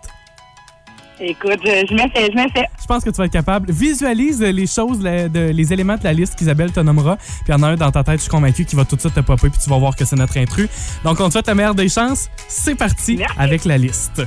Écoute, 1.19 1.59
je, 1.65 1.93
me 1.95 2.09
fais, 2.11 2.31
je 2.31 2.37
me 2.37 2.47
fais. 2.49 2.67
Je 2.79 2.85
pense 2.85 3.03
que 3.03 3.09
tu 3.09 3.15
vas 3.17 3.25
être 3.25 3.31
capable. 3.31 3.71
Visualise 3.71 4.39
les 4.41 4.67
choses, 4.67 5.01
la- 5.01 5.27
de- 5.27 5.49
les 5.51 5.73
éléments 5.73 5.95
de 5.97 6.03
la 6.03 6.13
liste 6.13 6.35
qu'Isabelle 6.35 6.71
te 6.71 6.79
nommera. 6.79 7.17
Puis 7.17 7.27
il 7.47 7.51
y 7.51 7.53
en 7.55 7.63
a 7.63 7.69
un 7.69 7.75
dans 7.75 7.91
ta 7.91 8.03
tête, 8.03 8.17
je 8.17 8.21
suis 8.23 8.29
convaincu, 8.29 8.65
qui 8.65 8.75
va 8.75 8.85
tout 8.85 8.95
de 8.95 9.01
suite 9.01 9.15
te 9.15 9.21
popper, 9.21 9.49
puis 9.49 9.59
tu 9.63 9.69
vas 9.69 9.77
voir 9.79 9.95
que 9.95 10.05
c'est 10.05 10.15
notre 10.15 10.37
intrus. 10.37 10.69
Donc, 11.03 11.19
on 11.19 11.27
te 11.27 11.33
souhaite 11.33 11.47
la 11.47 11.55
meilleure 11.55 11.73
des 11.75 11.89
chances. 11.89 12.29
C'est 12.47 12.75
parti 12.75 13.17
Merci. 13.17 13.35
avec 13.39 13.65
la 13.65 13.77
liste. 13.79 14.21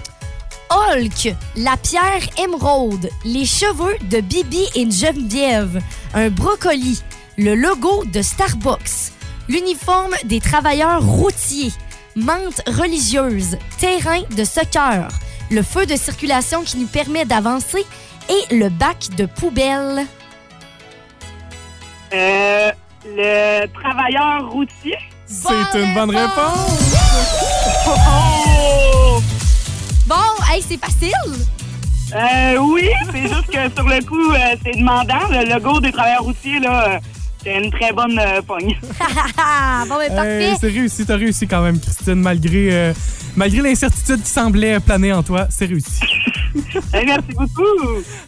Hulk, 0.70 1.34
la 1.56 1.76
pierre 1.76 2.26
émeraude, 2.42 3.08
les 3.24 3.44
cheveux 3.44 3.96
de 4.08 4.20
Bibi 4.20 4.64
et 4.74 4.90
Geneviève, 4.90 5.80
un 6.14 6.28
brocoli, 6.28 7.00
le 7.38 7.54
logo 7.54 8.04
de 8.12 8.22
Starbucks, 8.22 9.12
l'uniforme 9.48 10.14
des 10.24 10.40
travailleurs 10.40 11.04
routiers, 11.04 11.72
menthe 12.16 12.62
religieuse, 12.68 13.56
terrain 13.78 14.20
de 14.36 14.44
soccer, 14.44 15.08
le 15.50 15.62
feu 15.62 15.84
de 15.86 15.96
circulation 15.96 16.62
qui 16.62 16.78
nous 16.78 16.86
permet 16.86 17.24
d'avancer 17.24 17.84
et 18.28 18.54
le 18.54 18.68
bac 18.68 19.08
de 19.16 19.26
poubelle. 19.26 20.06
Euh, 22.12 22.70
le 23.04 23.66
travailleur 23.66 24.50
routier. 24.50 24.96
C'est 25.26 25.78
une 25.78 25.94
bonne 25.94 26.10
réponse. 26.10 26.94
Oh! 27.86 29.20
Bon, 30.06 30.16
hey, 30.52 30.62
c'est 30.62 30.78
facile! 30.78 31.12
Euh, 32.12 32.58
oui, 32.58 32.88
c'est 33.12 33.22
juste 33.22 33.46
que 33.46 33.72
sur 33.74 33.88
le 33.88 34.04
coup, 34.04 34.32
euh, 34.32 34.56
c'est 34.64 34.76
demandant. 34.76 35.28
Le 35.30 35.48
logo 35.48 35.80
des 35.80 35.92
travailleurs 35.92 36.24
routiers, 36.24 36.58
là, 36.58 36.88
euh, 36.88 36.98
c'est 37.42 37.56
une 37.56 37.70
très 37.70 37.92
bonne 37.92 38.18
euh, 38.18 38.42
pogne. 38.42 38.76
bon, 39.88 39.96
ben, 39.96 40.14
parfait. 40.14 40.54
C'est 40.60 40.68
réussi, 40.68 41.06
t'as 41.06 41.16
réussi 41.16 41.46
quand 41.46 41.62
même, 41.62 41.78
Christine, 41.78 42.16
malgré, 42.16 42.72
euh, 42.72 42.92
malgré 43.36 43.62
l'incertitude 43.62 44.22
qui 44.22 44.30
semblait 44.30 44.78
planer 44.80 45.12
en 45.12 45.22
toi. 45.22 45.46
C'est 45.50 45.66
réussi. 45.66 46.00
Merci 46.92 47.32
beaucoup. 47.36 47.62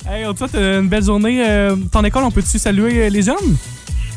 Hey, 0.09 0.25
on 0.27 0.33
te 0.33 0.39
souhaite 0.39 0.55
une 0.55 0.89
belle 0.89 1.05
journée. 1.05 1.45
Euh, 1.47 1.77
ton 1.91 2.03
école, 2.05 2.25
on 2.25 2.31
peut-tu 2.31 2.59
saluer 2.59 3.07
euh, 3.07 3.09
les 3.09 3.23
jeunes? 3.23 3.57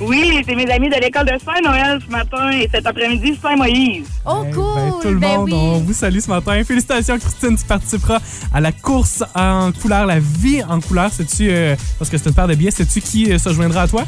Oui, 0.02 0.44
c'est 0.46 0.56
mes 0.56 0.70
amis 0.70 0.90
de 0.90 0.96
l'école 1.02 1.26
de 1.26 1.32
Saint-Noël 1.44 2.00
ce 2.06 2.12
matin 2.12 2.52
et 2.52 2.68
cet 2.70 2.86
après-midi, 2.86 3.40
Saint-Moïse. 3.42 4.06
Oh, 4.26 4.44
Eh 4.46 4.52
cool! 4.54 4.76
ben, 4.76 4.92
tout 5.02 5.08
le 5.08 5.16
Ben 5.20 5.38
monde, 5.38 5.46
oui. 5.48 5.54
on 5.58 5.78
vous 5.80 5.94
salue 5.94 6.20
ce 6.20 6.30
matin. 6.30 6.62
Félicitations, 6.66 7.18
Christine, 7.18 7.56
tu 7.58 7.64
participeras 7.64 8.20
à 8.54 8.60
la 8.60 8.74
course 8.74 9.24
en 9.34 9.72
couleur, 9.72 10.06
la 10.06 10.20
vie 10.20 10.62
en 10.68 10.82
couleur. 10.82 11.12
Sais-tu, 11.14 11.48
euh, 11.50 11.78
parce 11.98 12.12
que 12.12 12.18
c'est 12.18 12.28
une 12.28 12.36
paire 12.36 12.50
de 12.50 12.56
billets, 12.56 12.72
sais-tu 12.72 13.00
qui 13.00 13.32
euh, 13.32 13.38
se 13.40 13.54
joindra 13.54 13.84
à 13.84 13.88
toi? 13.88 14.04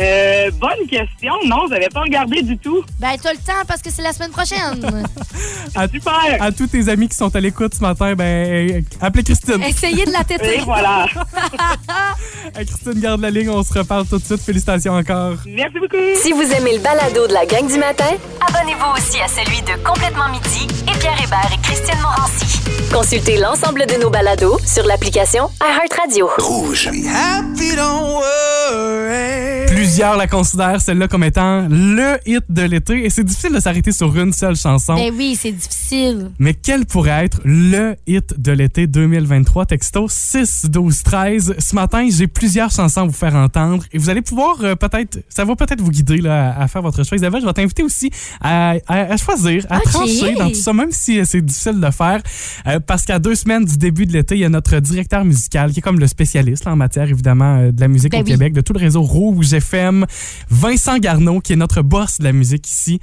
Euh, 0.00 0.50
bonne 0.52 0.86
question. 0.88 1.32
Non, 1.46 1.66
j'avais 1.70 1.88
pas 1.88 2.00
regardé 2.00 2.42
du 2.42 2.58
tout. 2.58 2.82
Ben, 2.98 3.12
t'as 3.22 3.32
le 3.32 3.38
temps 3.38 3.52
parce 3.66 3.80
que 3.82 3.90
c'est 3.90 4.02
la 4.02 4.12
semaine 4.12 4.30
prochaine. 4.30 4.80
À, 5.76 5.88
Super. 5.88 6.12
à 6.40 6.52
tous 6.52 6.68
tes 6.68 6.88
amis 6.88 7.08
qui 7.08 7.16
sont 7.16 7.34
à 7.34 7.40
l'écoute 7.40 7.74
ce 7.74 7.80
matin, 7.80 8.14
ben, 8.14 8.24
euh, 8.24 8.80
appelez 9.00 9.24
Christine. 9.24 9.60
Essayez 9.62 10.04
de 10.04 10.12
la 10.12 10.20
Et 10.20 10.24
têter. 10.24 10.60
voilà. 10.64 11.06
Hey, 12.56 12.64
Christine, 12.66 13.00
garde 13.00 13.20
la 13.22 13.30
ligne, 13.30 13.48
on 13.50 13.62
se 13.64 13.72
reparle 13.76 14.06
tout 14.06 14.18
de 14.18 14.24
suite. 14.24 14.40
Félicitations 14.40 14.92
encore. 14.94 15.34
Merci 15.46 15.78
beaucoup. 15.80 15.96
Si 16.22 16.30
vous 16.32 16.42
aimez 16.42 16.74
le 16.74 16.80
balado 16.80 17.26
de 17.26 17.32
la 17.32 17.44
gang 17.46 17.66
du 17.66 17.78
matin, 17.78 18.10
abonnez-vous 18.46 18.92
aussi 18.96 19.20
à 19.20 19.26
celui 19.26 19.62
de 19.62 19.82
Complètement 19.82 20.28
Midi 20.28 20.68
et 20.82 20.98
Pierre 20.98 21.20
Hébert 21.24 21.50
et 21.52 21.60
Christine 21.62 22.00
Morancy. 22.00 22.60
Consultez 22.92 23.38
l'ensemble 23.38 23.86
de 23.86 24.00
nos 24.00 24.10
balados 24.10 24.58
sur 24.64 24.84
l'application 24.86 25.50
iHeartRadio. 25.60 26.28
Rouge. 26.38 26.86
Happy, 26.88 27.74
don't 27.74 28.20
worry. 28.20 29.43
Plusieurs 29.84 30.16
la 30.16 30.26
considèrent 30.26 30.80
celle-là 30.80 31.08
comme 31.08 31.24
étant 31.24 31.66
le 31.68 32.16
hit 32.24 32.44
de 32.48 32.62
l'été 32.62 33.04
et 33.04 33.10
c'est 33.10 33.22
difficile 33.22 33.52
de 33.52 33.60
s'arrêter 33.60 33.92
sur 33.92 34.18
une 34.18 34.32
seule 34.32 34.56
chanson. 34.56 34.94
Ben 34.94 35.12
oui, 35.14 35.36
c'est 35.38 35.52
difficile. 35.52 36.30
Mais 36.38 36.54
quel 36.54 36.86
pourrait 36.86 37.26
être 37.26 37.42
le 37.44 37.94
hit 38.06 38.40
de 38.40 38.52
l'été 38.52 38.86
2023? 38.86 39.66
Texto 39.66 40.06
6 40.08 40.70
12 40.70 41.02
13. 41.02 41.54
Ce 41.58 41.74
matin, 41.74 42.08
j'ai 42.10 42.26
plusieurs 42.28 42.70
chansons 42.70 43.02
à 43.02 43.04
vous 43.04 43.12
faire 43.12 43.34
entendre 43.34 43.84
et 43.92 43.98
vous 43.98 44.08
allez 44.08 44.22
pouvoir 44.22 44.56
euh, 44.62 44.74
peut-être, 44.74 45.18
ça 45.28 45.44
va 45.44 45.54
peut-être 45.54 45.82
vous 45.82 45.90
guider 45.90 46.16
là, 46.16 46.58
à, 46.58 46.66
faire 46.66 46.80
votre 46.80 47.04
choix. 47.04 47.18
Isabelle, 47.18 47.42
je 47.42 47.46
vais 47.46 47.52
t'inviter 47.52 47.82
aussi 47.82 48.10
à, 48.40 48.76
à- 48.88 49.12
à 49.12 49.16
choisir, 49.18 49.66
à 49.68 49.80
trancher 49.80 50.34
dans 50.34 50.48
tout 50.48 50.54
ça, 50.54 50.72
même 50.72 50.92
si 50.92 51.20
euh, 51.20 51.24
c'est 51.26 51.42
difficile 51.44 51.78
de 51.78 51.90
faire. 51.90 52.22
Euh, 52.66 52.80
parce 52.80 53.04
qu'à 53.04 53.18
deux 53.18 53.34
semaines 53.34 53.66
du 53.66 53.76
début 53.76 54.06
de 54.06 54.14
l'été, 54.14 54.34
il 54.36 54.40
y 54.40 54.44
a 54.46 54.48
notre 54.48 54.78
directeur 54.80 55.26
musical 55.26 55.72
qui 55.72 55.80
est 55.80 55.82
comme 55.82 56.00
le 56.00 56.06
spécialiste 56.06 56.64
là, 56.64 56.72
en 56.72 56.76
matière 56.76 57.10
évidemment 57.10 57.58
euh, 57.58 57.70
de 57.70 57.80
la 57.82 57.88
musique 57.88 58.12
Ben 58.12 58.22
au 58.22 58.24
oui. 58.24 58.30
Québec, 58.30 58.54
de 58.54 58.62
tout 58.62 58.72
le 58.72 58.80
réseau 58.80 59.02
Rouge 59.02 59.52
FM, 59.52 59.73
Vincent 60.50 60.98
Garneau, 60.98 61.40
qui 61.40 61.52
est 61.52 61.56
notre 61.56 61.82
boss 61.82 62.18
de 62.18 62.24
la 62.24 62.32
musique 62.32 62.68
ici 62.68 63.00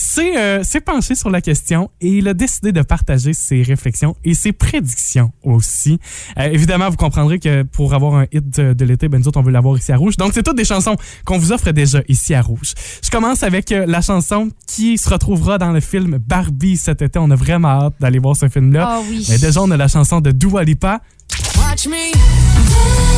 s'est 0.00 0.36
euh, 0.36 0.62
s'est 0.62 0.80
penché 0.80 1.14
sur 1.14 1.30
la 1.30 1.40
question 1.40 1.90
et 2.00 2.08
il 2.08 2.28
a 2.28 2.34
décidé 2.34 2.72
de 2.72 2.82
partager 2.82 3.32
ses 3.32 3.62
réflexions 3.62 4.16
et 4.24 4.34
ses 4.34 4.52
prédictions 4.52 5.32
aussi. 5.42 6.00
Euh, 6.38 6.48
évidemment, 6.50 6.88
vous 6.88 6.96
comprendrez 6.96 7.38
que 7.38 7.62
pour 7.62 7.94
avoir 7.94 8.14
un 8.14 8.26
hit 8.32 8.48
de, 8.58 8.72
de 8.72 8.84
l'été, 8.84 9.08
ben 9.08 9.18
nous 9.18 9.28
autres, 9.28 9.38
on 9.38 9.42
veut 9.42 9.52
l'avoir 9.52 9.76
ici 9.76 9.92
à 9.92 9.96
Rouge. 9.96 10.16
Donc, 10.16 10.32
c'est 10.32 10.42
toutes 10.42 10.56
des 10.56 10.64
chansons 10.64 10.96
qu'on 11.24 11.38
vous 11.38 11.52
offre 11.52 11.70
déjà 11.72 12.00
ici 12.08 12.34
à 12.34 12.40
Rouge. 12.40 12.72
Je 13.04 13.10
commence 13.10 13.42
avec 13.42 13.72
euh, 13.72 13.84
la 13.86 14.00
chanson 14.00 14.48
qui 14.66 14.96
se 14.98 15.08
retrouvera 15.08 15.58
dans 15.58 15.72
le 15.72 15.80
film 15.80 16.18
Barbie 16.18 16.76
cet 16.76 17.02
été. 17.02 17.18
On 17.18 17.30
a 17.30 17.36
vraiment 17.36 17.68
hâte 17.68 17.94
d'aller 18.00 18.18
voir 18.18 18.36
ce 18.36 18.48
film-là. 18.48 18.86
Ah 18.88 19.00
oui. 19.08 19.26
Mais 19.28 19.38
déjà, 19.38 19.60
on 19.60 19.70
a 19.70 19.76
la 19.76 19.88
chanson 19.88 20.20
de 20.20 20.30
Dua 20.30 20.64
Lipa. 20.64 21.00
Watch 21.56 21.86
me. 21.86 23.09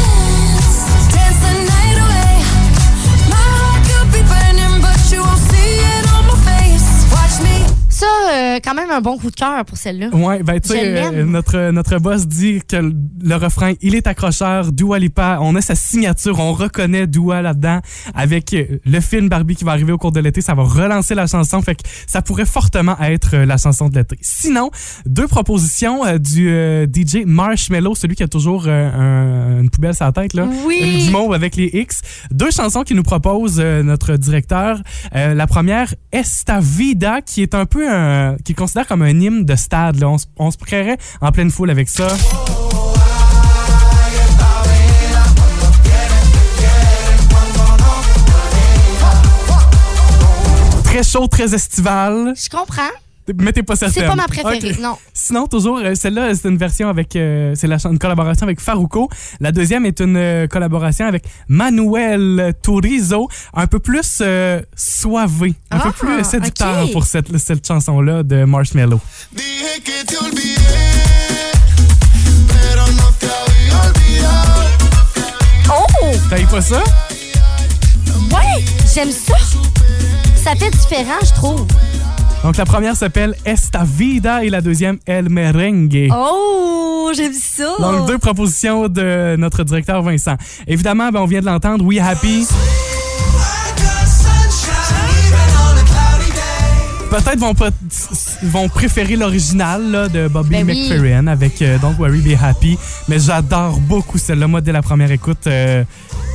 Ça, 8.03 8.33
euh, 8.35 8.59
quand 8.65 8.75
même 8.75 8.91
un 8.91 9.01
bon 9.01 9.17
coup 9.17 9.31
de 9.31 9.37
cœur 9.37 9.65
pour 9.65 9.77
celle-là. 9.77 10.09
Ouais, 10.12 10.43
ben 10.43 10.59
tu 10.61 10.71
sais, 10.71 10.97
euh, 11.05 11.25
notre, 11.25 11.71
notre 11.71 11.99
boss 11.99 12.27
dit 12.27 12.61
que 12.67 12.77
le, 12.77 12.93
le 13.23 13.37
refrain, 13.37 13.75
il 13.81 13.95
est 13.95 14.07
accrocheur, 14.09 14.73
Dua 14.73 14.99
Lipa, 14.99 15.38
on 15.41 15.55
a 15.55 15.61
sa 15.61 15.75
signature, 15.77 16.41
on 16.41 16.53
reconnaît 16.53 17.07
Dua 17.07 17.43
là-dedans. 17.43 17.81
Avec 18.15 18.55
euh, 18.55 18.65
le 18.85 19.01
film 19.01 19.29
Barbie 19.29 19.55
qui 19.55 19.65
va 19.65 19.71
arriver 19.73 19.93
au 19.93 19.99
cours 19.99 20.11
de 20.12 20.19
l'été, 20.21 20.41
ça 20.41 20.55
va 20.55 20.65
relancer 20.65 21.15
la 21.15 21.27
chanson, 21.29 21.62
fait 21.62 21.77
que 21.77 21.83
ça 22.09 22.23
pourrait 22.23 22.45
fortement 22.47 22.99
être 23.01 23.37
la 23.37 23.57
chanson 23.57 23.88
de 23.88 23.95
l'été. 23.97 24.17
Sinon, 24.21 24.71
deux 25.07 25.29
propositions 25.29 26.05
euh, 26.05 26.19
du 26.19 26.49
euh, 26.51 26.87
DJ 26.93 27.25
Marshmello, 27.25 27.95
celui 27.95 28.17
qui 28.17 28.25
a 28.25 28.29
toujours 28.29 28.67
un- 28.69 29.61
une 29.61 29.71
poubelle 29.71 29.95
sur 29.95 30.07
la 30.07 30.12
tête, 30.12 30.35
là. 30.35 30.49
Oui. 30.67 30.79
Une 30.83 30.99
guimauve 31.07 31.33
avec 31.35 31.55
les 31.57 31.71
X. 31.73 32.01
Deux 32.33 32.51
chansons 32.51 32.83
qu'il 32.83 32.97
nous 32.97 33.03
propose 33.05 33.61
notre 33.61 34.17
directeur. 34.17 34.81
La 35.15 35.47
première, 35.47 35.95
Esta 36.11 36.59
Vida, 36.61 37.21
qui 37.21 37.43
est 37.43 37.55
un 37.55 37.67
peu 37.67 37.88
qui 38.44 38.55
considère 38.55 38.87
comme 38.87 39.02
un 39.02 39.09
hymne 39.20 39.44
de 39.44 39.57
stade. 39.57 39.96
Là. 40.00 40.09
On, 40.09 40.18
se- 40.18 40.26
on 40.38 40.50
se 40.50 40.57
créerait 40.59 40.98
en 41.20 41.33
pleine 41.33 41.50
foule 41.50 41.70
avec 41.70 41.88
ça. 41.88 42.09
Très 50.85 51.02
chaud, 51.02 51.26
très 51.26 51.55
estival. 51.55 52.35
Je 52.37 52.48
comprends. 52.50 52.83
Mais 53.40 53.53
t'es 53.53 53.62
pas 53.62 53.77
certaine. 53.77 54.03
C'est 54.03 54.09
pas 54.09 54.14
ma 54.16 54.27
préférée, 54.27 54.77
non. 54.81 54.97
Sinon, 55.14 55.47
toujours, 55.47 55.79
euh, 55.79 55.95
celle-là, 55.95 56.35
c'est 56.35 56.49
une 56.49 56.57
version 56.57 56.88
avec. 56.88 57.14
euh, 57.16 57.55
c'est 57.55 57.66
une 57.87 57.99
collaboration 57.99 58.45
avec 58.45 58.61
Faruko. 58.61 59.09
La 59.40 59.53
deuxième 59.53 59.87
est 59.87 60.01
une 60.01 60.16
euh, 60.16 60.47
collaboration 60.47 61.07
avec 61.07 61.25
Manuel 61.49 62.55
Turizo, 62.62 63.29
un 63.55 63.66
peu 63.66 63.79
plus 63.79 64.18
euh, 64.21 64.61
soivé, 64.77 65.55
un 65.71 65.79
peu 65.79 65.88
Ah, 65.90 65.92
plus 65.99 66.25
séducteur 66.25 66.90
pour 66.92 67.05
cette, 67.05 67.37
cette 67.38 67.66
chanson-là 67.66 68.23
de 68.23 68.45
olvidado. 68.45 69.01
Oh! 75.71 75.87
T'as 76.31 76.47
pas 76.47 76.61
ça? 76.61 76.83
Ouais! 78.31 78.64
J'aime 78.95 79.11
ça! 79.11 79.35
Ça 80.37 80.55
fait 80.57 80.71
différent, 80.71 81.18
je 81.25 81.33
trouve. 81.35 81.66
Donc, 82.42 82.57
la 82.57 82.64
première 82.64 82.96
s'appelle 82.96 83.35
Esta 83.44 83.85
Vida 83.85 84.44
et 84.44 84.50
la 84.50 84.61
deuxième 84.61 84.98
El 85.07 85.28
Merengue. 85.28 86.09
Oh! 86.12 87.11
J'aime 87.14 87.33
ça! 87.35 87.74
Donc, 87.78 88.09
deux 88.09 88.18
propositions 88.18 88.88
de 88.88 89.37
notre 89.37 89.62
directeur 89.64 90.02
Vincent. 90.02 90.37
Évidemment, 90.66 91.11
ben, 91.11 91.20
on 91.20 91.26
vient 91.26 91.40
de 91.40 91.46
l'entendre, 91.46 91.85
We 91.85 92.00
Happy. 92.00 92.46
Peut-être 97.11 97.38
vont, 97.40 97.55
pas- 97.55 97.68
vont 98.44 98.68
préférer 98.70 99.16
l'original 99.16 100.09
de 100.11 100.28
Bobby 100.28 100.50
Ben 100.50 100.66
oui. 100.66 100.88
McFerrin 100.88 101.26
avec 101.26 101.61
euh, 101.61 101.76
Don't 101.78 101.94
Worry 101.98 102.20
Be 102.22 102.42
Happy, 102.42 102.78
mais 103.07 103.18
j'adore 103.18 103.78
beaucoup 103.81 104.16
celle-là. 104.16 104.46
Moi, 104.48 104.62
dès 104.62 104.72
la 104.72 104.81
première 104.81 105.12
écoute, 105.12 105.46
euh, 105.46 105.85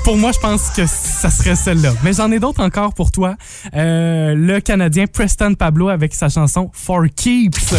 pour 0.07 0.15
moi, 0.15 0.31
je 0.31 0.39
pense 0.39 0.69
que 0.69 0.85
ça 0.85 1.29
serait 1.29 1.57
celle-là. 1.57 1.91
Mais 2.01 2.13
j'en 2.13 2.31
ai 2.31 2.39
d'autres 2.39 2.63
encore 2.63 2.93
pour 2.93 3.11
toi. 3.11 3.35
Euh, 3.75 4.35
le 4.35 4.61
Canadien 4.61 5.05
Preston 5.05 5.53
Pablo 5.53 5.89
avec 5.89 6.13
sa 6.15 6.29
chanson 6.29 6.71
For 6.73 7.07
Keeps. 7.13 7.73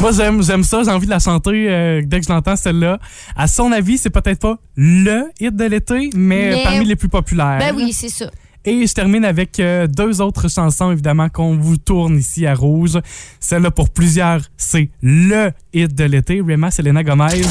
Moi, 0.00 0.10
j'aime, 0.10 0.42
j'aime 0.42 0.64
ça. 0.64 0.82
J'ai 0.82 0.90
envie 0.90 1.06
de 1.06 1.10
la 1.10 1.20
chanter 1.20 1.66
euh, 1.68 2.02
dès 2.04 2.18
que 2.18 2.26
je 2.26 2.32
l'entends, 2.32 2.56
celle-là. 2.56 2.98
À 3.36 3.46
son 3.46 3.70
avis, 3.70 3.96
c'est 3.96 4.10
peut-être 4.10 4.40
pas 4.40 4.56
le 4.74 5.30
hit 5.38 5.54
de 5.54 5.64
l'été, 5.66 6.10
mais, 6.16 6.50
Mais- 6.50 6.62
parmi 6.64 6.84
les 6.84 6.96
plus 6.96 7.08
populaires. 7.08 7.58
Ben 7.60 7.76
oui, 7.76 7.92
c'est 7.92 8.08
ça. 8.08 8.28
Et 8.64 8.86
je 8.86 8.92
termine 8.92 9.24
avec 9.24 9.58
euh, 9.58 9.86
deux 9.86 10.20
autres 10.20 10.48
chansons, 10.50 10.92
évidemment, 10.92 11.28
qu'on 11.30 11.56
vous 11.56 11.78
tourne 11.78 12.16
ici 12.18 12.46
à 12.46 12.54
Rouge. 12.54 12.98
Celle-là, 13.40 13.70
pour 13.70 13.88
plusieurs, 13.90 14.42
c'est 14.58 14.90
le 15.02 15.50
hit 15.72 15.94
de 15.94 16.04
l'été. 16.04 16.40
Rema 16.40 16.70
Selena 16.70 17.02
Gomez. 17.02 17.42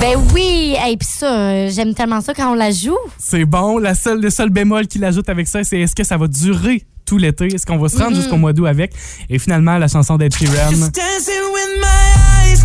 Ben 0.00 0.18
oui, 0.34 0.76
et 0.86 0.96
puis 0.98 1.08
ça, 1.10 1.32
euh, 1.34 1.70
j'aime 1.70 1.94
tellement 1.94 2.20
ça 2.20 2.34
quand 2.34 2.50
on 2.52 2.54
la 2.54 2.70
joue. 2.70 2.96
C'est 3.18 3.44
bon. 3.46 3.78
La 3.78 3.94
seule, 3.94 4.20
le 4.20 4.28
seul 4.28 4.50
bémol 4.50 4.86
qu'il 4.86 5.02
ajoute 5.04 5.28
avec 5.30 5.48
ça, 5.48 5.64
c'est 5.64 5.80
est-ce 5.80 5.94
que 5.94 6.04
ça 6.04 6.18
va 6.18 6.26
durer 6.28 6.84
tout 7.06 7.16
l'été? 7.16 7.46
Est-ce 7.46 7.64
qu'on 7.64 7.78
va 7.78 7.88
se 7.88 7.96
rendre 7.96 8.10
Mhm. 8.10 8.16
jusqu'au 8.16 8.36
mois 8.36 8.52
d'août 8.52 8.66
avec? 8.66 8.92
Et 9.30 9.38
finalement, 9.38 9.78
la 9.78 9.88
chanson 9.88 10.16
d'Ed 10.18 10.34
Sheeran. 10.34 10.70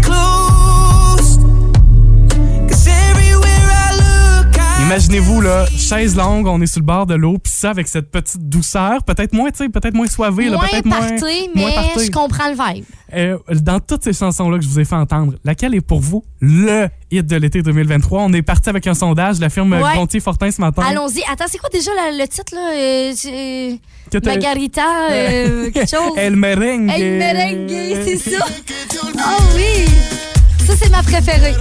clue. 0.09 0.78
Imaginez-vous, 4.89 5.41
là, 5.41 5.67
chaise 5.77 6.15
longue, 6.15 6.47
on 6.47 6.59
est 6.61 6.65
sur 6.65 6.79
le 6.79 6.85
bord 6.87 7.05
de 7.05 7.13
l'eau, 7.13 7.37
puis 7.37 7.53
ça 7.55 7.69
avec 7.69 7.87
cette 7.87 8.09
petite 8.09 8.49
douceur, 8.49 9.03
peut-être 9.03 9.33
moins, 9.33 9.51
tu 9.51 9.57
sais, 9.59 9.69
peut-être 9.69 9.93
moins 9.93 10.07
soivé, 10.07 10.45
là, 10.45 10.57
moins 10.57 10.65
peut-être 10.67 10.85
moins 10.87 10.99
mais 11.53 11.75
party. 11.75 12.05
je 12.07 12.11
comprends 12.11 12.49
le 12.49 12.55
vibe. 12.55 12.85
Euh, 13.13 13.37
dans 13.51 13.79
toutes 13.79 14.03
ces 14.03 14.13
chansons-là 14.13 14.57
que 14.57 14.63
je 14.63 14.67
vous 14.67 14.79
ai 14.79 14.85
fait 14.85 14.95
entendre, 14.95 15.35
laquelle 15.45 15.75
est 15.75 15.81
pour 15.81 15.99
vous 15.99 16.23
le 16.41 16.87
hit 17.11 17.23
de 17.27 17.35
l'été 17.35 17.61
2023? 17.61 18.23
On 18.23 18.33
est 18.33 18.41
parti 18.41 18.67
avec 18.67 18.87
un 18.87 18.95
sondage, 18.95 19.39
la 19.39 19.51
firme 19.51 19.73
Ouais. 19.73 19.93
Gontier 19.93 20.21
Fortin 20.21 20.49
ce 20.49 20.59
matin. 20.59 20.81
Allons-y. 20.89 21.21
Attends, 21.31 21.45
c'est 21.47 21.59
quoi 21.59 21.69
déjà 21.71 21.91
la- 21.93 22.17
le 22.17 22.27
titre, 22.27 22.55
là? 22.55 22.71
Euh, 22.75 23.75
Margarita, 24.25 24.81
euh, 25.11 25.69
quelque 25.71 25.87
chose. 25.87 26.13
El 26.17 26.35
merengue. 26.35 26.89
El 26.97 27.19
merengue, 27.19 27.95
c'est 28.07 28.17
ça. 28.17 28.43
Oh 29.19 29.43
oui! 29.55 29.85
Ça, 30.65 30.73
c'est 30.75 30.89
ma 30.89 31.03
préférée. 31.03 31.53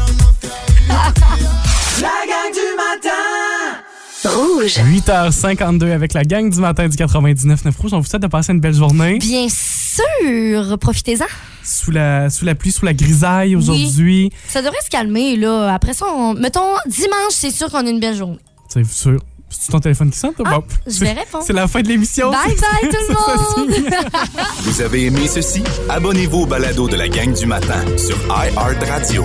La 2.00 2.08
gang 2.26 2.52
du 2.52 2.60
matin. 2.76 3.80
Rouge. 4.24 4.76
8h52 4.78 5.92
avec 5.92 6.12
la 6.14 6.24
gang 6.24 6.50
du 6.50 6.60
matin 6.60 6.88
du 6.88 6.96
99.9 6.96 7.76
Rouge. 7.78 7.92
On 7.92 8.00
vous 8.00 8.06
souhaite 8.06 8.22
de 8.22 8.26
passer 8.26 8.52
une 8.52 8.60
belle 8.60 8.74
journée. 8.74 9.18
Bien 9.18 9.46
sûr, 9.48 10.78
profitez-en. 10.78 11.26
Sous 11.64 11.90
la, 11.90 12.30
sous 12.30 12.44
la 12.44 12.54
pluie, 12.54 12.72
sous 12.72 12.84
la 12.84 12.94
grisaille 12.94 13.56
aujourd'hui. 13.56 14.30
Ça 14.48 14.62
devrait 14.62 14.80
se 14.84 14.90
calmer, 14.90 15.36
là. 15.36 15.72
Après 15.74 15.94
ça, 15.94 16.06
on- 16.14 16.34
mettons, 16.34 16.74
dimanche, 16.86 17.32
c'est 17.32 17.50
sûr 17.50 17.70
qu'on 17.70 17.86
a 17.86 17.90
une 17.90 18.00
belle 18.00 18.16
journée. 18.16 18.38
C'est 18.68 18.84
sûr. 18.86 19.20
C'est 19.50 19.72
ton 19.72 19.80
téléphone 19.80 20.10
qui 20.10 20.18
sonne, 20.18 20.34
toi? 20.34 20.44
Ah, 20.46 20.58
Bon, 20.58 20.64
je 20.86 21.00
vais 21.00 21.12
répondre. 21.12 21.42
C'est 21.46 21.54
la 21.54 21.66
fin 21.68 21.80
de 21.80 21.88
l'émission. 21.88 22.30
Bye 22.30 22.54
bye, 22.54 22.90
tout 22.90 22.96
le 23.08 23.62
monde! 23.64 23.70
Vous 24.62 24.82
avez 24.82 25.06
aimé 25.06 25.26
ceci? 25.26 25.62
Abonnez-vous 25.88 26.40
au 26.40 26.46
balado 26.46 26.86
de 26.86 26.96
la 26.96 27.08
gang 27.08 27.32
du 27.32 27.46
matin 27.46 27.82
sur 27.96 28.18
iHeartRadio. 28.28 29.24